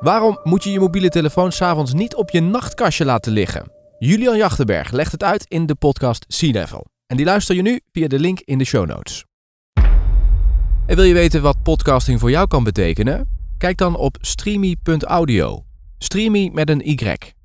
Waarom 0.00 0.38
moet 0.42 0.64
je 0.64 0.70
je 0.70 0.80
mobiele 0.80 1.08
telefoon 1.08 1.52
s'avonds 1.52 1.92
niet 1.92 2.14
op 2.14 2.30
je 2.30 2.40
nachtkastje 2.40 3.04
laten 3.04 3.32
liggen? 3.32 3.70
Julian 3.98 4.36
Jachtenberg 4.36 4.90
legt 4.90 5.12
het 5.12 5.22
uit 5.22 5.44
in 5.48 5.66
de 5.66 5.74
podcast 5.74 6.24
Sea 6.28 6.52
Level. 6.52 6.86
En 7.06 7.16
die 7.16 7.26
luister 7.26 7.54
je 7.54 7.62
nu 7.62 7.80
via 7.92 8.08
de 8.08 8.18
link 8.18 8.40
in 8.40 8.58
de 8.58 8.64
show 8.64 8.86
notes. 8.86 9.24
En 10.86 10.96
wil 10.96 11.04
je 11.04 11.14
weten 11.14 11.42
wat 11.42 11.62
podcasting 11.62 12.20
voor 12.20 12.30
jou 12.30 12.46
kan 12.46 12.64
betekenen? 12.64 13.28
Kijk 13.58 13.78
dan 13.78 13.96
op 13.96 14.16
streamy.audio. 14.20 15.64
Streamy 15.98 16.50
met 16.52 16.70
een 16.70 16.88
Y. 16.88 17.35